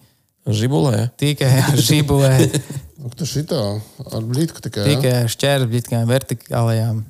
Žibulē? 0.51 1.05
Tikai 1.23 1.53
ar 1.63 1.79
žibulē. 1.89 2.35
Tu 3.19 3.29
šitā 3.31 3.61
ar 3.79 4.27
blītku 4.27 4.63
tikai. 4.65 4.89
Tikai 4.91 5.15
ar 5.23 5.31
šķērbļitkām 5.31 6.09
vertikālajām. 6.11 7.05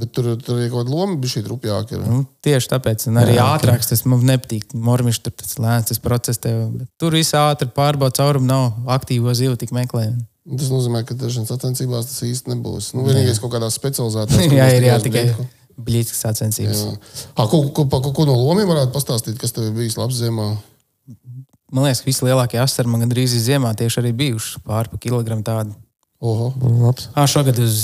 Bet 0.00 0.12
tur, 0.12 0.32
tur 0.40 0.58
ir 0.60 0.68
kaut 0.72 0.84
kāda 0.84 0.92
loma, 0.92 1.16
bija 1.20 1.34
šī 1.34 1.42
rupjāka. 1.48 2.00
Nu, 2.00 2.22
tieši 2.44 2.68
tāpēc, 2.72 3.06
un 3.08 3.20
arī 3.20 3.36
jā, 3.38 3.46
ātrāks 3.56 3.88
tas 3.92 4.04
man 4.08 4.24
nepatīk. 4.28 4.74
Mormišs 4.76 5.22
tur 5.24 5.32
tas 5.36 5.56
lēns, 5.60 5.88
tas 5.88 6.00
process 6.04 6.40
tev. 6.40 6.66
Tur 7.00 7.16
viss 7.16 7.36
ātri 7.36 7.68
pārbauda 7.76 8.20
caurumu, 8.20 8.48
nav 8.48 8.92
aktīvo 8.98 9.32
zivu 9.36 9.56
tik 9.60 9.72
meklējumi. 9.76 10.20
Tas 10.50 10.68
nozīmē, 10.72 11.04
ka 11.08 11.16
dažās 11.16 11.48
sacensībās 11.48 12.10
tas 12.10 12.20
īsti 12.26 12.52
nebūs. 12.52 12.92
Nu, 12.96 13.06
vienīgais 13.08 13.40
kaut 13.40 13.54
kādā 13.54 13.68
specializētā 13.72 14.44
jā, 14.60 14.68
ir 14.76 14.88
jā, 14.90 15.00
tikai 15.04 15.26
blīzkas 15.86 16.22
sacensības. 16.26 16.82
Ha, 17.36 17.46
ko, 17.50 17.62
ko, 17.74 17.86
ko, 17.90 18.12
ko 18.16 18.26
no 18.28 18.36
lomiem 18.38 18.68
varētu 18.70 18.94
pastāstīt, 18.94 19.38
kas 19.40 19.54
tev 19.56 19.70
bijis 19.76 19.98
labs 20.00 20.20
ziemā? 20.20 20.52
Man 21.70 21.86
liekas, 21.86 22.02
ka 22.02 22.10
vislielākie 22.10 22.58
asari 22.62 22.90
man 22.90 23.04
gandrīz 23.04 23.36
ir 23.36 23.44
ziemā 23.44 23.70
tieši 23.78 24.02
arī 24.02 24.14
bijuši 24.24 24.62
pāri 24.66 24.90
pa 24.90 24.98
kilogramu 25.02 25.46
tādu. 25.46 25.76
Oho, 26.20 26.50
labs. 26.84 27.08
Ā, 27.14 27.26
šogad 27.30 27.58
uz 27.62 27.80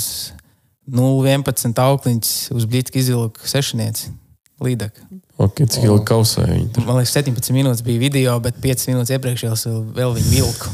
0,11 0.90 1.82
aukliņas 1.82 2.32
uz 2.54 2.66
blīzku 2.70 3.00
izvilku 3.02 3.48
sešnieci. 3.48 4.12
Līdaka. 4.62 5.02
Okay, 5.36 5.68
cik 5.68 5.84
ilgi 5.84 6.06
kausēja 6.08 6.48
viņi? 6.48 6.68
Tur? 6.72 6.86
Man 6.88 6.96
liekas, 6.96 7.12
17 7.18 7.52
minūtes 7.52 7.84
bija 7.84 8.00
video, 8.00 8.36
bet 8.40 8.56
5 8.62 8.86
minūtes 8.88 9.12
iepriekš 9.12 9.44
jau 9.44 9.80
vēl 9.96 10.14
viņu 10.16 10.30
vilku. 10.32 10.72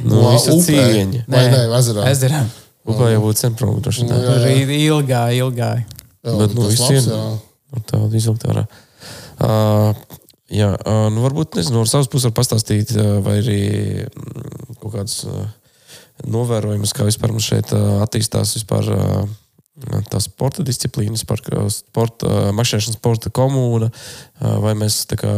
Nu, 0.00 0.16
no, 0.16 0.30
visu 0.32 0.56
cīņu. 0.64 1.24
Nē, 1.28 1.42
nē, 1.52 1.64
ezerā. 1.78 2.06
ezerā. 2.10 2.40
Upē 2.84 3.10
jau 3.14 3.22
būtu 3.24 3.40
centrā. 3.40 3.68
Tur 3.80 4.32
arī 4.34 4.78
ilgā, 4.84 5.24
ilgā. 5.38 5.70
Jā, 6.24 6.34
bet 6.40 6.56
nu, 6.56 6.66
visiem 6.68 7.08
ir 7.74 7.84
tāda 7.88 8.16
izvilkt 8.16 8.44
ārā. 8.48 8.64
Uh, 9.34 9.92
jā, 10.52 10.70
uh, 10.76 11.06
nu 11.12 11.24
varbūt, 11.24 11.58
nezinu, 11.58 11.82
no 11.82 11.88
savas 11.88 12.08
puses 12.12 12.28
var 12.30 12.36
pastāstīt, 12.38 12.94
uh, 12.96 13.18
vai 13.24 13.38
arī 13.40 13.60
mm, 14.06 14.76
kaut 14.82 14.94
kāds 14.94 15.22
uh, 15.28 15.46
novērojums, 16.30 16.94
kā 16.96 17.08
vispār 17.08 17.34
mums 17.34 17.48
šeit 17.50 17.72
uh, 17.76 18.04
attīstās 18.04 18.56
vispār. 18.58 18.92
Uh, 18.92 19.24
tā 20.06 20.20
sporta 20.22 20.62
disciplīnas, 20.62 21.24
par 21.26 21.40
sporta, 21.74 22.28
mašīnas 22.54 22.94
sporta 22.94 23.32
komūna, 23.34 23.88
vai 24.62 24.70
mēs 24.78 25.00
tā 25.10 25.18
kā, 25.18 25.32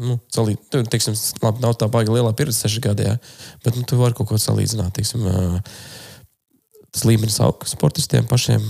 nu, 0.00 0.16
salīd, 0.32 0.62
teiksim, 0.72 1.12
labi, 1.42 1.60
nav 1.60 1.76
tā 1.76 1.88
baigi 1.92 2.14
lielā 2.14 2.32
pieredze 2.32 2.62
seši 2.62 2.80
gadi, 2.86 3.04
jā, 3.04 3.18
bet, 3.66 3.76
nu, 3.76 3.84
tu 3.84 4.00
vari 4.00 4.16
kaut 4.16 4.30
ko 4.30 4.40
salīdzināt, 4.40 4.94
teiksim, 4.96 5.28
tas 6.94 7.04
līmenis 7.08 7.38
aug 7.44 7.64
sportistiem 7.68 8.26
pašiem. 8.28 8.62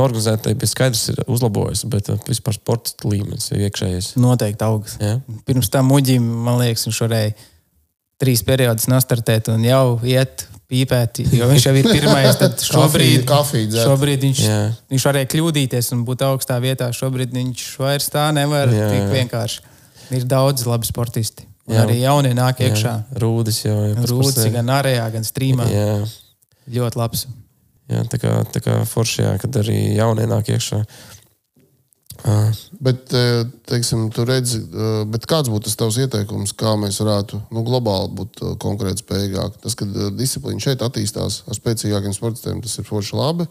Organizētai 0.00 0.54
bija 0.58 0.70
skaidrs, 0.70 1.08
ir 1.12 1.20
uzlabojis, 1.30 1.84
bet 1.92 2.10
vispār 2.28 2.56
sporta 2.56 3.08
līmenis 3.10 3.50
ir 3.52 3.66
iekšējais. 3.68 4.14
Noteikti 4.22 4.66
augs. 4.66 4.96
Jā. 5.02 5.18
Pirms 5.48 5.72
tam 5.72 5.90
muģim, 5.92 6.24
man 6.46 6.60
liekas, 6.62 6.86
viņš 6.88 7.02
varēja 7.04 7.34
trīs 8.22 8.44
periodus 8.46 8.88
nostartēt 8.90 9.50
un 9.52 9.64
jau 9.66 9.98
iet 10.08 10.46
pīpēt, 10.70 11.20
jo 11.34 11.48
viņš 11.50 11.66
jau 11.68 11.74
ir 11.76 11.88
pirmais. 11.88 12.38
Tad 12.40 12.62
šobrīd, 12.70 13.24
kafiju, 13.28 13.70
šobrīd 13.84 14.26
viņš, 14.28 14.42
jā. 14.46 14.60
viņš 14.92 15.08
varēja 15.10 15.30
kļūdīties 15.34 15.92
un 15.96 16.04
būt 16.08 16.24
augstā 16.26 16.58
vietā. 16.62 16.90
Šobrīd 16.96 17.34
viņš 17.36 17.66
vairs 17.82 18.08
tā 18.12 18.28
nevar 18.36 18.72
jā, 18.72 18.88
tik 18.92 19.10
vienkārši. 19.12 19.72
Ir 20.14 20.26
daudz 20.28 20.66
labi 20.68 20.88
sportisti. 20.88 21.46
Un 21.64 21.78
jā. 21.78 21.84
arī 21.86 22.00
jaunie 22.02 22.34
nāk 22.36 22.60
iekšā. 22.60 22.92
Jā. 22.92 23.20
Rūdis 23.22 23.62
jau 23.64 23.76
ir. 23.88 24.00
Rūdis 24.10 24.50
gan 24.52 24.68
arējā, 24.74 25.06
gan 25.14 25.24
strīmā. 25.24 25.68
Jā. 25.72 25.94
Ļoti 26.70 27.00
labs. 27.00 27.26
Jā, 27.92 28.00
tā 28.08 28.16
kā, 28.20 28.38
tā 28.48 28.62
kā 28.64 28.78
foršajā, 28.88 29.34
kad 29.42 29.60
arī 29.60 29.76
jaunie 29.98 30.24
nāk 30.30 30.48
iekšā. 30.54 30.80
Bet, 32.80 33.12
teiksim, 33.68 34.06
tu 34.14 34.24
redzi, 34.24 34.62
bet 35.12 35.26
kāds 35.28 35.50
būtu 35.52 35.66
tas 35.66 35.76
tavs 35.76 35.98
ieteikums, 36.00 36.54
kā 36.56 36.72
mēs 36.80 37.02
varētu 37.02 37.40
nu, 37.52 37.64
globāli 37.66 38.08
būt 38.16 38.40
konkurētspējīgāki? 38.62 39.60
Tas, 39.60 39.76
ka 39.76 39.88
disciplīna 40.16 40.62
šeit 40.62 40.84
attīstās 40.86 41.42
ar 41.50 41.58
spēcīgākiem 41.58 42.14
sportistiem, 42.16 42.62
tas 42.64 42.78
ir 42.80 42.88
forši 42.88 43.18
labi. 43.18 43.48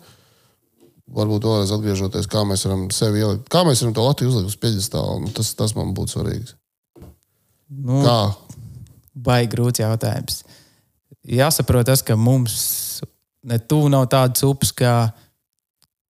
Varbūt 1.14 1.46
vēlreiz 1.46 1.76
atgriežoties, 1.76 2.32
kā 2.32 2.42
mēs 2.48 2.64
varam 2.66 2.88
sevi 2.96 3.22
ielikt, 3.22 3.46
kā 3.52 3.62
mēs 3.68 3.84
varam 3.84 3.94
to 3.94 4.08
Latviju 4.08 4.32
uzlikt 4.32 4.50
uz 4.50 4.58
pieģestāla. 4.64 5.20
Nu, 5.22 5.30
tas, 5.36 5.52
tas 5.60 5.76
man 5.78 5.92
būtu 5.94 6.16
svarīgs. 6.16 6.56
Nu, 7.70 8.00
kā? 8.08 8.18
Baigi 9.28 9.52
grūts 9.54 9.84
jautājums. 9.84 10.42
Jāsaprot 11.24 11.88
tas, 11.88 12.02
ka 12.04 12.18
mums 12.20 13.02
ne 13.48 13.60
tuvu 13.60 13.92
nav 13.92 14.10
tādas 14.12 14.44
upes, 14.48 14.74
kā 14.76 15.14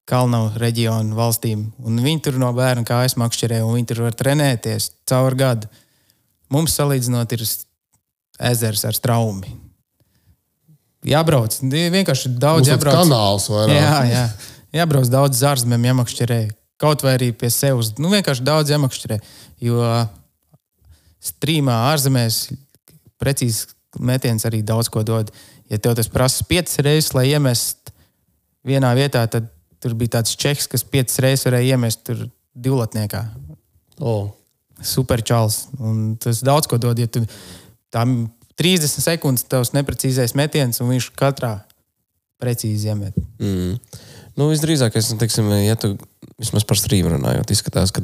kalnu 0.09 0.47
reģionu 0.59 1.15
valstīm. 1.17 1.67
Un 1.85 2.01
viņi 2.03 2.23
tur 2.27 2.39
no 2.41 2.49
bērna 2.55 2.85
kājas 2.87 3.15
makšķerē, 3.21 3.61
un 3.63 3.77
viņi 3.77 3.91
tur 3.91 4.03
var 4.07 4.17
trenēties 4.19 4.89
caur 5.09 5.37
gadu. 5.37 5.69
Mums 6.53 6.75
salīdzinot, 6.77 7.33
ir 7.33 7.45
ezers 8.51 8.83
ar 8.89 8.97
straumi. 8.97 9.53
Jābrauc, 11.07 11.55
vienkārši 11.67 12.33
daudz 12.39 12.71
jābrauc. 12.71 13.01
Kanāls 13.03 13.49
vairāk. 13.51 13.75
Jā, 13.75 13.95
jā. 14.07 14.25
Jābrauc 14.73 15.09
daudz 15.11 15.41
zārzemēm, 15.43 15.89
jāmakšķerē. 15.91 16.41
Kaut 16.81 17.03
vai 17.05 17.17
arī 17.17 17.29
pie 17.35 17.51
sevis. 17.53 17.91
Nu, 17.99 18.09
vienkārši 18.11 18.45
daudz 18.45 18.71
jāmakšķerē. 18.73 19.19
Jo 19.63 19.83
strīmā 21.23 21.75
ārzemēs 21.91 22.47
precīzi 23.21 23.72
metiens 23.99 24.45
arī 24.49 24.63
daudz 24.65 24.89
ko 24.93 25.03
dod. 25.05 25.31
Ja 25.71 25.79
tev 25.81 25.97
tas 25.97 26.09
prasa 26.11 26.45
piecas 26.49 26.79
reizes, 26.83 27.13
lai 27.17 27.29
iemest 27.31 27.93
vienā 28.63 28.93
vietā, 28.97 29.25
tad 29.27 29.51
Tur 29.83 29.97
bija 29.99 30.19
tāds 30.19 30.37
čeks, 30.39 30.69
kas 30.71 30.85
piecas 30.87 31.19
reizes 31.23 31.43
varēja 31.43 31.75
iemest 31.75 32.05
tur 32.07 32.23
divlatniekā. 32.55 33.25
Oh. 33.99 34.31
Superčāls. 34.79 35.65
Un 35.83 36.15
tas 36.23 36.39
daudz 36.45 36.69
ko 36.71 36.79
dod. 36.79 37.01
Ja 37.03 37.09
tu 37.11 37.25
tam 37.91 38.31
30 38.59 39.03
sekundes 39.03 39.43
tavs 39.51 39.73
neprecīzais 39.75 40.37
metiens, 40.39 40.79
un 40.79 40.93
viņš 40.93 41.09
katrā 41.19 41.57
precīzi 42.39 42.93
iemet. 42.93 43.17
Mm. 43.43 43.75
Nu, 44.39 44.47
visdrīzāk, 44.49 44.95
es 44.97 45.11
teiksim, 45.19 45.51
ja 45.65 45.75
tu 45.79 45.93
vismaz 46.39 46.63
par 46.67 46.79
strīmu 46.79 47.11
runājot, 47.13 47.51
izskatās, 47.53 47.91
ka 47.93 48.01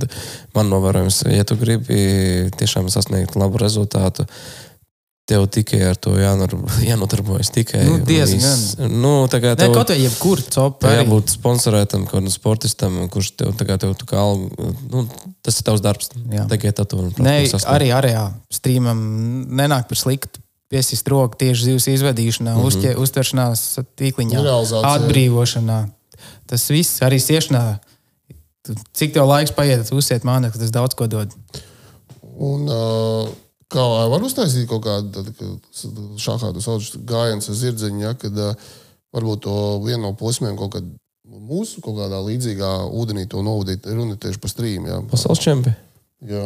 man 0.54 0.70
novērojams, 0.70 1.24
ja 1.32 1.48
tu 1.48 1.58
gribi 1.60 2.52
tiešām 2.60 2.92
sasniegt 2.92 3.40
labu 3.40 3.58
rezultātu, 3.62 4.28
tev 5.30 5.46
tikai 5.54 5.80
ar 5.92 5.98
to 6.02 6.16
jānor, 6.18 6.56
jānodarbojas. 6.82 7.52
Tikai 7.54 7.84
Nu, 7.86 8.00
diezgan. 8.06 8.90
Nu, 8.90 9.14
tā 9.32 9.42
kā 9.44 9.54
Ne, 9.54 9.60
tev, 9.62 9.74
kaut 9.78 9.92
vai 9.94 10.00
jebkur 10.02 10.42
tev 10.46 10.72
arī. 10.82 11.04
jābūt 11.04 11.34
sponsorētam, 11.36 12.08
kaut 12.10 12.18
kādam 12.20 12.34
sportistam, 12.34 13.00
kurš 13.14 13.32
tev, 13.38 13.54
tā 13.60 13.68
kā 13.70 13.78
tev 13.82 13.94
tā 14.00 14.08
kā 14.10 14.20
algu, 14.22 14.50
nu, 14.90 15.06
tas 15.46 15.60
ir 15.62 15.68
tavs 15.70 15.84
darbs. 15.86 16.10
Jā. 16.34 16.48
Tikai 16.50 16.74
tā 16.74 16.86
tu 16.90 17.02
vari 17.02 17.26
Nē, 17.26 17.36
arī 17.70 17.92
ārējā 17.96 18.24
strīmam 18.60 19.04
nenāk 19.62 19.90
par 19.92 20.02
sliktu. 20.02 20.42
Piesist 20.70 21.08
roku 21.10 21.34
tieši 21.40 21.72
zivs 21.72 21.88
izvedīšanā, 21.90 22.54
mm. 22.54 22.66
-hmm. 22.66 23.00
uztveršanās 23.02 23.62
tīkliņā, 23.98 24.42
atbrīvošanā. 24.86 25.80
Tas 26.50 26.68
viss 26.70 27.02
arī 27.06 27.18
siešanā. 27.22 27.80
Tu- 28.66 28.76
Cik 28.94 29.16
tev 29.16 29.26
laiks 29.26 29.54
paiet, 29.56 29.90
uzsiet 29.96 30.26
mānekli, 30.28 30.62
tas 30.62 30.70
daudz 30.74 30.94
ko 30.94 31.08
dod. 31.10 31.34
Un, 32.38 32.70
uh, 32.70 33.30
kā 33.70 33.86
var 34.12 34.26
uztaisīt 34.26 34.70
kaut 34.70 34.84
kādu 34.86 35.26
šādu 36.18 36.48
tādu 36.48 36.64
sauc 36.66 36.90
gājienu 37.10 37.46
ar 37.46 37.60
zirdziņu, 37.62 38.02
ja, 38.04 38.16
kad 38.18 38.42
uh, 38.42 38.72
varbūt 39.16 39.46
to 39.46 39.60
vienu 39.86 40.08
no 40.08 40.16
posmiem 40.18 40.58
kaut 40.60 40.76
kad 40.78 40.90
mūsu 41.30 41.84
kaut 41.86 41.98
kādā 42.00 42.20
līdzīgā 42.26 42.72
ūdenī 42.90 43.28
to 43.30 43.44
novadīt, 43.46 43.88
runa 43.94 44.18
tieši 44.20 44.42
par 44.42 44.54
strīmu. 44.54 44.90
Ja. 44.90 45.00
Pasaules 45.12 45.42
čempions. 45.44 45.88
Jā. 46.30 46.46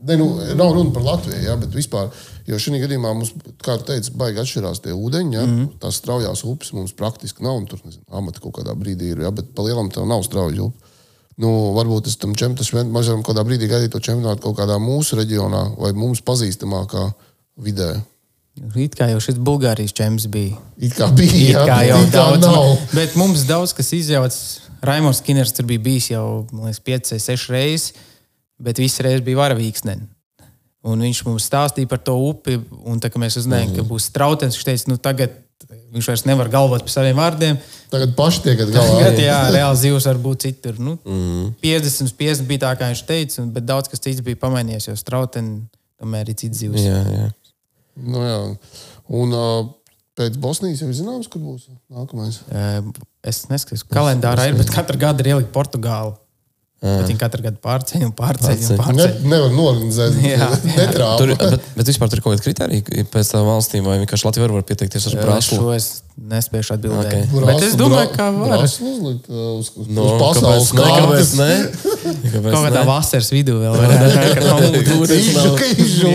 Ne, 0.00 0.16
nu, 0.16 0.30
nav 0.56 0.72
runa 0.72 0.94
par 0.96 1.04
Latviju, 1.04 1.42
ja, 1.44 1.56
bet 1.60 1.74
vispār. 1.76 2.08
Jo 2.48 2.56
šajā 2.56 2.78
gadījumā 2.86 3.10
mums, 3.12 3.34
kā 3.60 3.74
tu 3.78 3.90
teici, 3.90 4.14
baigi 4.16 4.40
atšķirās 4.40 4.80
tie 4.80 4.94
ūdeņi. 4.96 5.34
Ja, 5.36 5.42
mm 5.44 5.56
-hmm. 5.56 5.80
Tās 5.82 5.98
straujās 6.00 6.44
upes 6.48 6.72
mums 6.72 6.94
praktiski 6.96 7.44
nav. 7.44 7.60
Tur 7.68 7.82
nezinu, 7.84 8.04
amata 8.08 8.40
kaut 8.40 8.56
kādā 8.58 8.72
brīdī 8.72 9.12
ir. 9.12 9.20
Ja, 9.26 9.30
bet 9.30 9.52
pa 9.54 9.62
lielam 9.62 9.90
tev 9.90 10.06
nav 10.08 10.22
strauji 10.24 10.60
upe. 10.60 10.89
Nu, 11.40 11.50
varbūt 11.72 12.04
tas 12.04 12.18
tam 12.20 12.34
čempionātam, 12.36 12.92
mēs 12.92 13.08
varam 13.08 13.24
kādā 13.24 13.44
brīdī 13.46 13.68
gaidīt 13.70 13.94
to 13.94 14.00
čempionātu 14.04 14.44
kaut 14.44 14.58
kādā 14.58 14.76
mūsu 14.82 15.16
reģionā 15.16 15.62
vai 15.80 15.92
mums 15.96 16.20
pazīstamākā 16.26 17.06
vidē. 17.64 17.94
It 18.76 18.96
kā 18.98 19.06
jau 19.08 19.20
šis 19.24 19.38
Bulgārijas 19.40 19.94
čempions 19.96 20.26
bija. 20.28 20.58
It 20.76 20.92
kā 20.98 21.08
bija, 21.16 21.32
It 21.32 21.54
ja, 21.54 21.64
kā 21.64 21.78
jau 21.86 22.00
it 22.02 22.10
kā 22.12 22.18
daudz, 22.18 22.44
nav. 22.44 22.82
bet 22.92 23.16
mums 23.16 23.46
daudz 23.48 23.72
kas 23.76 23.92
izjauts. 23.96 24.40
Raimons 24.84 25.22
Kiners 25.24 25.52
tur 25.56 25.68
bija 25.68 25.80
bijis 25.84 26.10
jau 26.12 26.44
5 26.52 27.12
vai 27.14 27.20
6 27.20 27.52
reizes, 27.54 27.92
bet 28.60 28.80
visas 28.80 29.00
reizes 29.04 29.24
bija 29.24 29.40
varavīksne. 29.40 29.96
Un 30.90 31.04
viņš 31.04 31.22
mums 31.26 31.46
stāstīja 31.48 31.88
par 31.88 32.00
to 32.04 32.16
upi, 32.24 32.58
un 32.88 33.00
tā 33.00 33.08
kā 33.12 33.20
mēs 33.20 33.36
uzzinājām, 33.40 33.68
mm 33.68 33.74
-hmm. 33.76 33.88
ka 33.88 33.92
būs 33.94 34.12
trautens, 34.12 34.56
viņš 34.56 34.64
teica, 34.64 34.92
nu 34.92 34.96
tagad 34.96 35.36
viņš 35.68 36.08
vairs 36.10 36.24
nevar 36.28 36.50
galvot 36.52 36.84
par 36.84 36.92
saviem 36.92 37.18
vārdiem. 37.18 37.58
Tagad 37.90 38.14
paši 38.18 38.44
tiekat 38.46 38.70
galā. 38.74 39.00
Tagad, 39.00 39.20
jā, 39.24 39.38
reāli 39.56 39.80
zivs 39.82 40.06
var 40.08 40.20
būt 40.22 40.46
citur. 40.46 40.78
Nu, 40.80 40.96
mm. 41.04 41.50
50, 41.62 42.14
50 42.20 42.48
bija 42.48 42.64
tā, 42.66 42.72
kā 42.80 42.90
viņš 42.92 43.02
teica, 43.08 43.44
bet 43.56 43.66
daudz 43.68 43.90
kas 43.90 44.02
cits 44.04 44.24
bija 44.26 44.40
pamainījies, 44.40 44.88
jo 44.90 44.96
strauteni 44.98 45.60
tomēr 46.00 46.32
ir 46.32 46.38
cits 46.40 46.62
zivs. 46.62 46.80
Jā, 46.84 47.02
jā. 47.04 47.28
Nu, 48.00 48.24
jā. 48.24 48.40
Un 49.20 49.36
uh, 49.36 49.68
pēc 50.18 50.38
Bosnijas 50.40 50.82
jau 50.84 50.90
ir 50.90 50.96
zināms, 50.96 51.28
kur 51.30 51.42
būs 51.44 51.68
nākamais. 51.92 52.40
Es 53.26 53.44
neskatos, 53.50 53.84
kalendārā 53.90 54.48
ir, 54.48 54.56
bet 54.58 54.72
katru 54.72 55.00
gadu 55.00 55.24
ir 55.24 55.34
ielikt 55.34 55.52
Portugāli. 55.54 56.14
Bet 56.80 57.10
viņi 57.10 57.20
katru 57.20 57.42
gadu 57.44 57.58
pārceļ 57.60 58.04
un 58.06 58.12
pārceļ. 58.16 58.54
Un 58.72 58.78
Pārceļ. 58.80 59.10
Ne, 59.20 59.28
nevar 59.34 59.50
norganizēt. 59.52 60.14
Jā. 60.30 60.46
Netrāpa. 60.64 61.18
Tur, 61.20 61.28
bet, 61.36 61.66
bet 61.76 61.90
vispār 61.92 62.08
tur 62.08 62.16
ir 62.16 62.24
kaut 62.24 62.32
kāda 62.32 62.44
kriterija 62.46 63.04
pēc 63.12 63.32
tam 63.34 63.44
valstīm, 63.50 63.84
vai 63.84 63.98
vienkārši 64.00 64.24
Latvija 64.24 64.48
var 64.48 64.64
pieteikties 64.70 65.04
uz 65.10 65.16
Eh, 65.18 65.20
brāzlu. 65.20 65.58
Šo 65.60 65.74
es 65.76 65.88
nespēju 66.30 66.72
atbildēt. 66.78 67.04
Ok. 67.04 67.12
Okay. 67.36 67.44
Bet 67.50 67.66
es 67.66 67.76
domāju, 67.76 68.08
ka 68.16 68.30
var. 68.32 68.54
Brāzlu 68.54 68.94
uzlikt 68.94 69.28
uz, 69.28 69.68
uz, 69.76 69.90
No, 69.92 70.06
uz 70.08 70.12
pasaules 70.24 70.72
kāpēc 70.80 71.30
ne? 71.36 71.52
Kāpēc 72.32 72.48
Kaut 72.48 72.64
kādā 72.64 72.80
ne? 72.80 72.88
vasaras 72.88 73.28
vidū 73.36 73.58
vēl 73.60 73.74
varētu 73.84 74.08
īžu. 75.84 76.08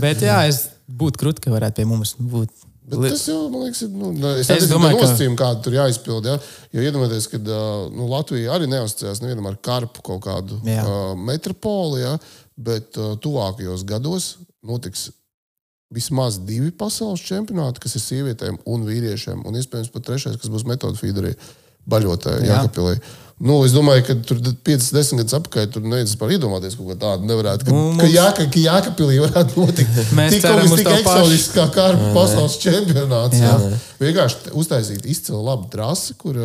Bet 0.00 0.24
jā, 0.24 0.38
es 0.48 0.64
būtu 0.88 1.20
krūti, 1.20 1.44
ka 1.44 1.52
varētu 1.52 1.82
pie 1.82 1.86
mums 1.92 2.16
būt. 2.16 2.48
Bet 2.86 3.02
tas 3.10 3.24
jau, 3.26 3.38
man 3.50 3.64
liekas, 3.66 3.80
ir. 3.82 3.90
Nu, 3.98 4.12
es 4.38 4.50
Es 4.52 4.68
domāju, 4.70 5.00
ka- 5.00 5.06
nosacījumi, 5.08 5.38
kādi 5.40 5.62
tur 5.64 5.74
jāizpild. 5.74 6.28
Ja? 6.30 6.36
Jo 6.76 6.84
iedomājieties, 6.86 7.26
ka 7.32 7.40
nu, 7.42 8.06
Latvija 8.12 8.54
arī 8.54 8.68
neuzticās 8.70 9.22
nevienam 9.24 9.48
ar 9.50 9.56
karpu 9.58 10.04
kaut 10.06 10.22
kādu 10.28 10.60
Jā. 10.62 10.84
uh, 10.86 11.14
metropoli, 11.18 12.04
ja? 12.04 12.14
bet 12.56 12.94
uh, 12.96 13.16
tuvākajos 13.20 13.82
gados 13.88 14.36
notiks 14.64 15.08
vismaz 15.94 16.38
divi 16.46 16.70
pasaules 16.74 17.22
čempionāti, 17.26 17.82
kas 17.82 17.94
ir 17.98 18.02
sievietēm 18.02 18.56
un 18.66 18.86
vīriešiem, 18.86 19.42
un 19.46 19.58
iespējams 19.58 19.92
pat 19.94 20.06
trešais, 20.08 20.38
kas 20.40 20.50
būs 20.50 20.64
metodu 20.66 20.98
feederī, 20.98 21.34
baļotē, 21.86 22.38
Jā. 22.46 22.62
Nu, 23.36 23.58
es 23.66 23.74
domāju, 23.76 24.00
ka 24.06 24.14
tur 24.24 24.38
5-10 24.64 25.18
gadus 25.20 25.34
atpakaļ 25.36 25.66
tur 25.74 25.82
neviens 25.84 26.14
par 26.16 26.30
iedomāties 26.32 26.72
kaut 26.78 26.86
ko 26.88 26.94
tādu 27.02 27.28
nevarētu. 27.28 27.66
Ka, 27.68 27.74
Nu, 27.74 27.90
ka, 27.92 28.06
mums- 28.06 28.14
jāka, 28.14 28.46
ka 28.48 28.62
Jākapilī 28.62 29.18
varētu 29.26 29.60
notikt. 29.60 29.98
Mēs 30.16 30.32
tik 30.38 30.46
kaut 30.46 30.62
kas 30.62 30.72
tik 30.80 30.88
eksotisks 30.94 31.52
kā 31.58 31.66
karpu 31.74 32.06
pasaules 32.16 32.56
čempionāts. 32.62 33.36
Jā. 33.44 33.52
Jā. 33.60 33.80
Vienkārši 34.00 34.54
uztaisīt 34.56 35.04
izcilu 35.12 35.42
labu 35.44 35.68
trasi, 35.68 36.16
kur, 36.16 36.40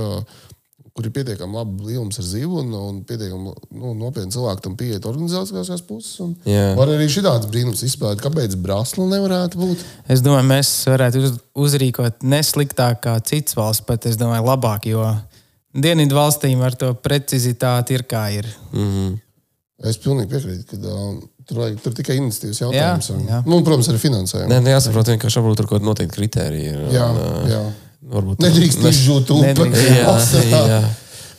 kur 0.91 1.07
ir 1.07 1.15
pietiekami 1.15 1.55
labi 1.61 1.87
līnums 1.93 2.19
ar 2.19 2.27
zivu 2.27 2.59
un, 2.59 2.75
un 2.75 2.99
pietiekami 3.07 3.55
nu, 3.71 3.93
nopietni 4.03 4.35
cilvēki 4.35 4.65
tam 4.67 4.75
pieiet 4.83 5.07
organizācijās 5.07 5.85
puses. 5.87 6.19
un 6.27 6.35
Jā. 6.43 6.73
Var 6.75 6.91
arī 6.97 7.07
šāds 7.07 7.47
brīnums 7.55 7.85
izspēlēt, 7.87 8.19
kāpēc 8.27 8.59
Brasla 8.59 9.07
nevarētu 9.15 9.63
būt. 9.63 9.87
Es 10.11 10.19
domāju, 10.27 10.49
mēs 10.51 10.75
varētu 10.91 11.23
uz, 11.23 11.39
uzrīkot 11.55 12.19
nesliktāk 12.35 12.99
kā 13.07 13.15
citas 13.23 13.55
valsts, 13.55 13.87
pat 13.87 14.11
es 14.11 14.19
domāju, 14.19 14.43
labāk, 14.51 14.91
jo 14.91 15.07
dienvidu 15.73 16.17
valstīm 16.17 16.61
ar 16.65 16.75
to 16.77 16.93
precizitāti 16.99 17.97
ir 17.97 18.05
kā 18.09 18.25
ir. 18.35 18.49
Es 19.81 19.97
pilnīgi 20.01 20.29
piekrītu, 20.29 20.65
ka 20.69 20.77
uh, 20.77 21.13
tur, 21.47 21.63
vajag, 21.63 21.77
tur 21.81 21.93
tikai 21.97 22.17
iniciatīvas 22.19 22.59
jautājums. 22.61 23.07
Jā, 23.09 23.15
un, 23.15 23.29
jā. 23.29 23.39
Nu, 23.47 23.57
un, 23.57 23.65
protams, 23.65 23.89
arī 23.89 24.01
finansējums. 24.03 24.51
Nē, 24.51 24.59
nē, 24.61 24.75
jāsaprot, 24.75 25.09
vienkārši 25.15 25.41
varbūt 25.41 25.61
tur 25.61 25.69
kaut 25.71 25.79
kāda 25.79 25.89
noteikta 25.89 26.17
kritērija. 26.19 26.73
ir, 26.75 26.83
Jā, 26.93 27.07
un, 27.09 27.21
ā, 27.21 27.45
jā. 27.49 27.61
Varbūt 28.11 28.43
Nedrīkst 28.45 28.85
izžūt 28.91 29.31
jā. 30.73 30.81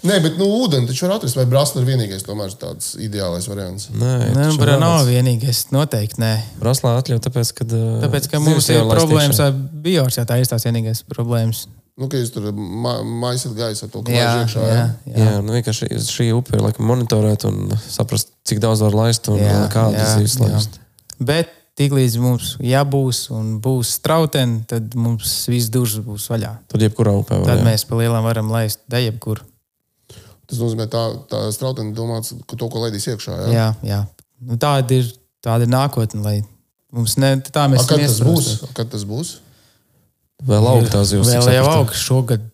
Nē, 0.03 0.17
bet 0.25 0.39
nu, 0.41 0.49
ūdeni 0.65 0.89
taču 0.91 1.07
var 1.07 1.17
atrast. 1.17 1.39
Vai 1.39 1.45
Brasla 1.47 1.83
ir 1.83 1.87
vienīgais 1.87 2.25
tomēr 2.27 2.51
tāds 2.59 2.97
ideālais 2.99 3.47
variants? 3.47 3.87
Nē, 3.95 4.15
Nē, 4.35 4.49
bet 4.59 4.73
nav 4.83 5.05
vienīgais. 5.07 5.69
Noteikti 5.75 6.19
nē. 6.23 6.33
Braslā 6.59 6.97
atļauj, 6.99 7.21
tāpēc, 7.23 7.53
ka. 7.61 7.67
Tāpēc, 8.03 8.27
ka 8.33 8.43
mums 8.43 8.67
ir 8.75 8.83
problēmas 8.91 9.39
ar 9.45 9.55
jā, 9.87 10.27
tā 10.27 10.41
ir 10.43 10.51
tās 10.51 10.67
vienīgās 10.67 11.05
problēmas. 11.07 11.69
Nu, 12.01 12.09
ka 12.09 12.17
jūs 12.17 12.31
tur 12.33 12.47
ma 12.57 12.95
maisat 13.05 13.53
gaisu 13.57 13.85
ar 13.85 13.91
to, 13.93 14.01
laiž 14.07 14.47
iekšā. 14.47 14.61
jā, 14.65 14.77
Jā. 14.77 14.85
jā. 15.13 15.25
Jā, 15.27 15.33
nu 15.45 15.53
vienkārši 15.53 15.89
šī 16.09 16.31
upe 16.33 16.57
ir 16.57 16.63
laikam 16.65 16.87
monitorēt 16.89 17.45
un 17.51 17.67
saprast, 17.85 18.31
cik 18.49 18.63
daudz 18.65 18.81
var 18.87 18.97
laist 18.97 19.29
un 19.29 19.37
Jā, 19.43 19.59
kādas 19.73 20.01
jā, 20.01 20.15
zivs 20.23 20.39
jā. 20.41 20.49
laist. 20.49 20.79
Bet 21.21 21.53
tiklīdz 21.79 22.17
mums 22.21 22.55
jābūs 22.65 23.27
un 23.37 23.59
būs 23.65 23.93
strauteni, 24.01 24.63
tad 24.69 24.97
mums 24.97 25.35
viss 25.53 25.69
duržas 25.73 26.01
būs 26.07 26.31
vaļā. 26.33 26.55
Tad 26.73 26.85
jebkurā 26.89 27.13
upē 27.21 27.43
var. 27.43 27.47
Tad 27.53 27.61
jā. 27.61 27.69
mēs 27.69 27.85
pa 27.89 28.01
lielam 28.01 28.25
varam 28.25 28.49
laist 28.53 28.81
dejebkur. 28.93 29.45
Tas 30.49 30.59
nozīmē, 30.61 30.89
tā, 30.93 31.05
tā 31.31 31.45
strautene 31.55 31.93
domāts, 31.97 32.33
ka 32.49 32.57
to, 32.61 32.69
ko 32.73 32.83
laidīs 32.83 33.07
iekšā. 33.13 33.37
Jā. 33.37 33.53
Jā, 33.53 33.69
jā. 33.89 34.01
Nu, 34.43 34.57
tāda, 34.61 34.97
ir, 34.97 35.13
tāda 35.45 35.69
ir 35.69 35.73
nākotne, 35.73 36.25
lai 36.25 36.35
mums 36.93 37.15
ne 37.21 37.37
tā 37.47 37.69
mēs 37.73 37.85
A, 37.85 37.89
kad 37.93 38.01
tas 38.05 38.19
būs? 38.21 38.49
iesprostam. 38.49 38.73
A, 38.73 38.77
Kad 38.81 38.91
tas 38.97 39.05
būs? 39.09 39.31
Vēl 40.47 40.69
augstā 40.73 41.03
zivs. 41.07 41.31
Vēl 41.31 41.59
jau 41.59 41.67
augsts 41.77 42.07
šogad 42.07 42.49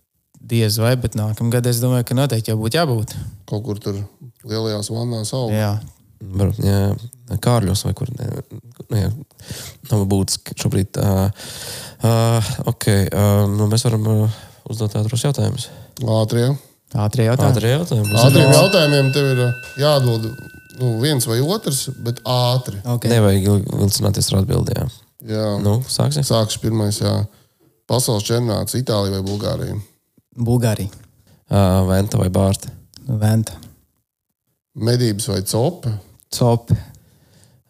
diez 0.49 0.79
vai, 0.81 0.95
bet 1.01 1.17
nākamgad 1.19 1.67
es 1.69 1.81
domāju, 1.83 2.07
ka 2.09 2.17
noteikti 2.17 2.53
jau 2.53 2.59
būtu 2.61 2.79
jābūt. 2.79 3.15
Kaut 3.49 3.65
kur 3.67 3.81
tur 3.83 4.01
lielajās 4.49 4.91
vannās 4.93 5.33
aug. 5.37 5.53
Jā. 5.55 5.77
Jā, 6.65 6.79
Kārļos 7.45 7.85
vai 7.87 7.93
kur. 7.95 8.11
Ne, 8.19 8.27
nu, 8.89 8.97
jā, 8.99 9.11
nav 9.93 10.03
būtis 10.11 10.41
ka 10.43 10.57
šobrīd. 10.59 10.99
Uh, 10.99 11.29
uh, 12.03 12.49
ok, 12.73 12.89
uh, 12.91 13.45
nu 13.53 13.69
mēs 13.71 13.87
varam 13.87 14.09
uh, 14.11 14.39
uzdot 14.73 14.97
ātros 14.99 15.23
jautājumus. 15.29 15.69
Ātrie. 16.03 16.49
Ātrie 16.99 17.29
jautājumi. 17.29 17.53
Ātrie 17.55 17.73
jautājumi. 17.75 18.15
Ātriem 18.17 18.49
ātri. 18.49 18.59
jautājumiem 18.59 19.11
tev 19.15 19.31
ir 19.35 19.43
jādod 19.79 20.31
nu, 20.79 20.95
viens 21.03 21.27
vai 21.29 21.39
otrs, 21.45 21.89
bet 22.05 22.23
ātri. 22.25 22.81
Okay. 22.97 23.13
Nevajag 23.13 23.69
vilcināties 23.69 24.33
ar 24.33 24.41
atbildēm. 24.43 24.95
Jā. 25.29 25.49
Nu, 25.63 25.79
sāksim. 25.91 26.27
Sākšu 26.27 26.63
pirmais. 26.63 27.03
Jā. 27.03 27.21
Pasaules 27.89 28.27
čempionāts 28.29 28.77
Itālijā 28.79 29.17
vai 29.19 29.25
Bulgārijā? 29.27 29.79
Bulgārija, 30.39 31.05
Uh, 31.49 31.81
Venta 31.89 32.19
vai 32.21 32.29
Bārta? 32.29 32.69
Venta, 33.09 33.55
Medības 34.77 35.31
vai 35.33 35.41
copa? 35.49 35.95
Cop, 36.37 36.71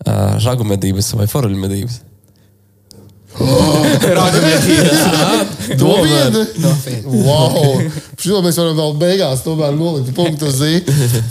Uh, 0.06 0.34
Žagu 0.38 0.62
medības 0.66 1.12
vai 1.18 1.26
foruļu 1.30 1.58
medības? 1.58 2.00
Nopietni! 5.78 6.42
Wow! 7.04 7.82
Šo 8.18 8.40
mēs 8.42 8.58
varam 8.58 8.76
vēl 8.78 8.94
beigās 8.98 9.42
tomēr 9.44 9.74
nolikt 9.76 10.14
punktu 10.16 10.50
zi. 10.54 10.80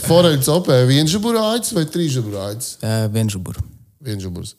Foreļu 0.06 0.42
copē 0.46 0.82
vienžaburāģis 0.90 1.74
vai 1.78 1.86
trīsžaburāģis? 1.96 2.70
Vienžuburu. 3.16 3.64
Vienžaburs. 4.08 4.54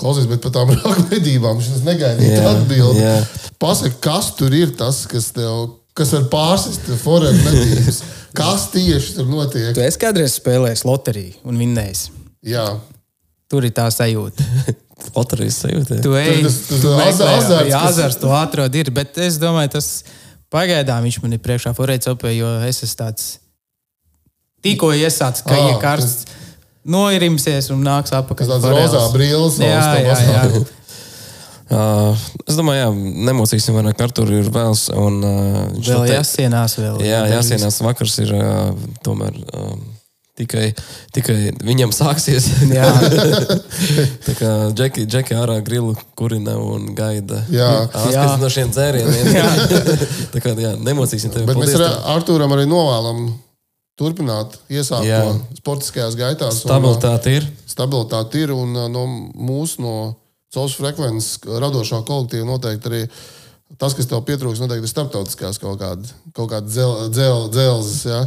Klausies, 0.00 0.26
bet 0.30 0.42
par 0.42 0.50
tām 0.56 0.72
rāku 0.74 1.04
medībām 1.12 1.60
šis 1.62 1.84
negaidīja 1.86 2.40
Jā, 2.40 2.52
atbildi. 2.56 3.02
jā. 3.04 3.14
Pasaka, 3.62 3.94
kas 4.08 4.32
tur 4.38 4.54
ir 4.56 4.72
tas, 4.78 5.04
kas 5.10 5.28
tev, 5.36 5.76
kas 5.96 6.10
var 6.16 6.24
pārsist 6.32 6.88
foreļu 7.04 7.44
medības? 7.46 8.00
Kas 8.34 8.64
tieši 8.72 9.14
tur 9.20 9.28
notiek? 9.30 9.68
Tu 9.76 9.84
esi 9.84 10.00
kādreiz 10.02 10.34
spēlējis 10.40 10.82
loteriju 10.88 11.36
un 11.46 11.60
vinnējis. 11.62 12.08
Jā. 12.50 12.64
Tur 13.48 13.62
ir 13.68 13.70
tā 13.76 13.84
sajūta. 13.94 14.42
loterijas 15.14 15.60
sajūta. 15.62 16.00
Tu 16.02 16.16
ej, 16.18 16.42
Tas- 16.42 16.58
tas- 16.66 16.80
tu 16.82 16.88
tas 16.88 16.98
meklē, 16.98 17.30
azarts, 17.38 17.70
jā, 17.70 17.80
azars 17.92 18.18
to 18.18 18.32
atrod 18.34 18.74
ir, 18.80 18.90
bet 18.96 19.18
es 19.22 19.38
domāju, 19.38 19.70
tas 19.76 19.88
pagaidām 20.54 21.06
viņš 21.06 21.20
man 21.22 21.36
ir 21.38 21.42
priekšā 21.46 21.70
forēts 21.78 22.10
opē, 22.10 22.34
jo 22.34 22.50
es 22.66 22.82
esmu 22.82 22.98
tāds 23.04 23.30
tikko 24.64 24.90
iesācis, 24.96 25.44
ka 25.46 25.54
ir 25.68 25.78
karsts, 25.82 26.26
noirimsies 26.84 27.70
un 27.74 27.82
nāks 27.86 28.10
Kas 28.12 28.20
apakaļ. 28.22 28.50
tāds 28.54 28.70
rozā 28.72 29.02
brīlis 29.14 29.58
Jā, 29.62 29.68
jā, 29.72 30.06
jā. 30.06 30.14
pastāv. 30.14 30.64
Uh, 31.74 32.12
es 32.46 32.58
domāju, 32.58 32.76
jā, 32.76 32.88
nemocīsim 33.24 33.74
vairāk. 33.74 33.96
Artur 34.04 34.28
ir 34.36 34.50
vēls. 34.52 34.82
Un, 35.00 35.14
uh, 35.24 35.62
viņš 35.72 35.86
Vēl 35.88 35.96
noteikti- 36.02 36.18
jāsienās 36.18 36.74
vēl. 36.78 36.98
Jā, 37.02 37.22
jāsienās. 37.32 37.78
Vakars 37.82 38.18
ir 38.20 38.34
uh, 38.36 38.74
tomēr. 39.02 39.38
Uh, 39.48 39.72
Tikai, 40.34 40.72
tikai 41.14 41.52
viņam 41.62 41.92
sāksies. 41.94 42.48
Jā. 42.66 42.88
Tā 44.26 44.32
kā 44.34 44.48
Džeki, 44.74 45.04
Džeki 45.06 45.36
ārā 45.38 45.60
grilu 45.62 45.92
kurina 46.18 46.56
un 46.58 46.88
gaida. 46.98 47.38
Jā. 47.54 47.68
Āskats 47.86 48.16
Jā. 48.18 48.24
no 48.42 48.50
šiem 48.50 48.72
dzērieniem. 48.74 49.30
Tā 50.34 50.42
kā 50.42 50.56
jā, 50.58 50.72
nemocīsim 50.82 51.30
tevi. 51.30 51.46
Bet 51.46 51.54
mēs 51.56 51.70
Paldies 51.70 51.78
ar 51.78 51.86
tev. 51.86 52.08
Artūram 52.16 52.54
arī 52.58 52.66
novēlam 52.66 53.28
turpināt, 54.00 54.58
iesākt 54.72 55.06
Jā. 55.06 55.22
to 55.22 55.60
sportiskajās 55.60 56.16
gaitās. 56.18 56.60
un, 56.62 56.68
Stabilitāte 56.68 57.36
ir. 57.38 57.46
uh, 57.46 57.70
Stabilitāte 57.70 58.42
ir 58.42 58.52
un 58.54 58.74
uh, 58.74 58.88
no 58.90 59.06
mūsu, 59.34 59.82
no 59.84 59.94
caurus 60.54 60.76
frekvences 60.78 61.40
radošā 61.46 62.02
kolektīva 62.06 62.46
noteikti 62.48 62.90
arī. 62.90 63.02
Tas, 63.80 63.94
kas 63.96 64.06
tev 64.06 64.20
pietrūks, 64.26 64.60
noteikti 64.62 64.86
ir 64.86 64.90
starptautiskās 64.92 65.58
kaut 65.58 65.80
kāda, 65.80 66.10
kaut 66.36 66.50
kāda 66.52 66.68
dzel, 66.70 67.08
dzel, 67.10 67.48
dzelzes. 67.50 68.04
Ja? 68.06 68.20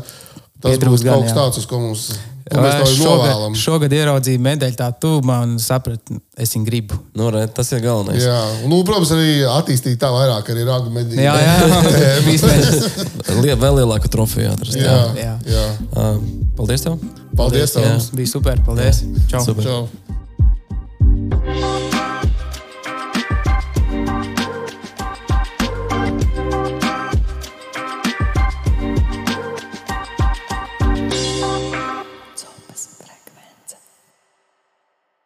Tas 0.63 0.79
būs 0.81 1.05
gan, 1.05 1.13
kaut 1.13 1.27
kas 1.27 1.33
jā. 1.33 1.37
tāds, 1.37 1.61
uz 1.61 1.69
ko 1.69 1.79
mums 1.81 2.07
ko 2.47 2.63
mēs 2.63 2.77
tev 2.77 2.87
Šogad, 2.87 3.19
novēlam. 3.19 3.55
šogad 3.59 3.93
ieraudzīju 3.97 4.41
medaļu 4.43 4.77
tā 4.79 4.87
tuvumā 5.03 5.39
un 5.45 5.57
sapratu, 5.61 6.17
es 6.39 6.53
viņu 6.55 6.67
gribu. 6.69 6.99
Nu, 7.17 7.29
re, 7.33 7.43
tas 7.51 7.71
ir 7.75 7.83
galvenais. 7.83 8.23
Jā, 8.23 8.39
un, 8.63 8.71
nu, 8.71 8.81
protams, 8.87 9.11
arī 9.15 9.35
attīstīt 9.51 9.99
tā 10.01 10.11
vairāk, 10.13 10.51
arī 10.53 10.65
rāgu 10.67 10.93
medību. 10.95 11.21
Jā, 11.21 11.35
jā. 11.43 11.55
Lie, 13.43 13.55
vēl 13.59 13.81
lielāku 13.81 14.11
trofeju 14.13 14.53
atrast. 14.55 14.79
jā, 14.79 14.99
Jā. 15.19 15.37
jā. 15.47 15.65
Uh, 15.91 16.21
paldies 16.59 16.87
tev! 16.87 16.99
Paldies! 17.37 17.73
Jā. 17.75 17.81
Paldies 17.83 18.11
Bija 18.17 18.35
super, 18.37 18.63
paldies. 18.65 19.03
Čau. 19.29 19.43
Super. 19.51 19.67
Čau. 19.67 20.15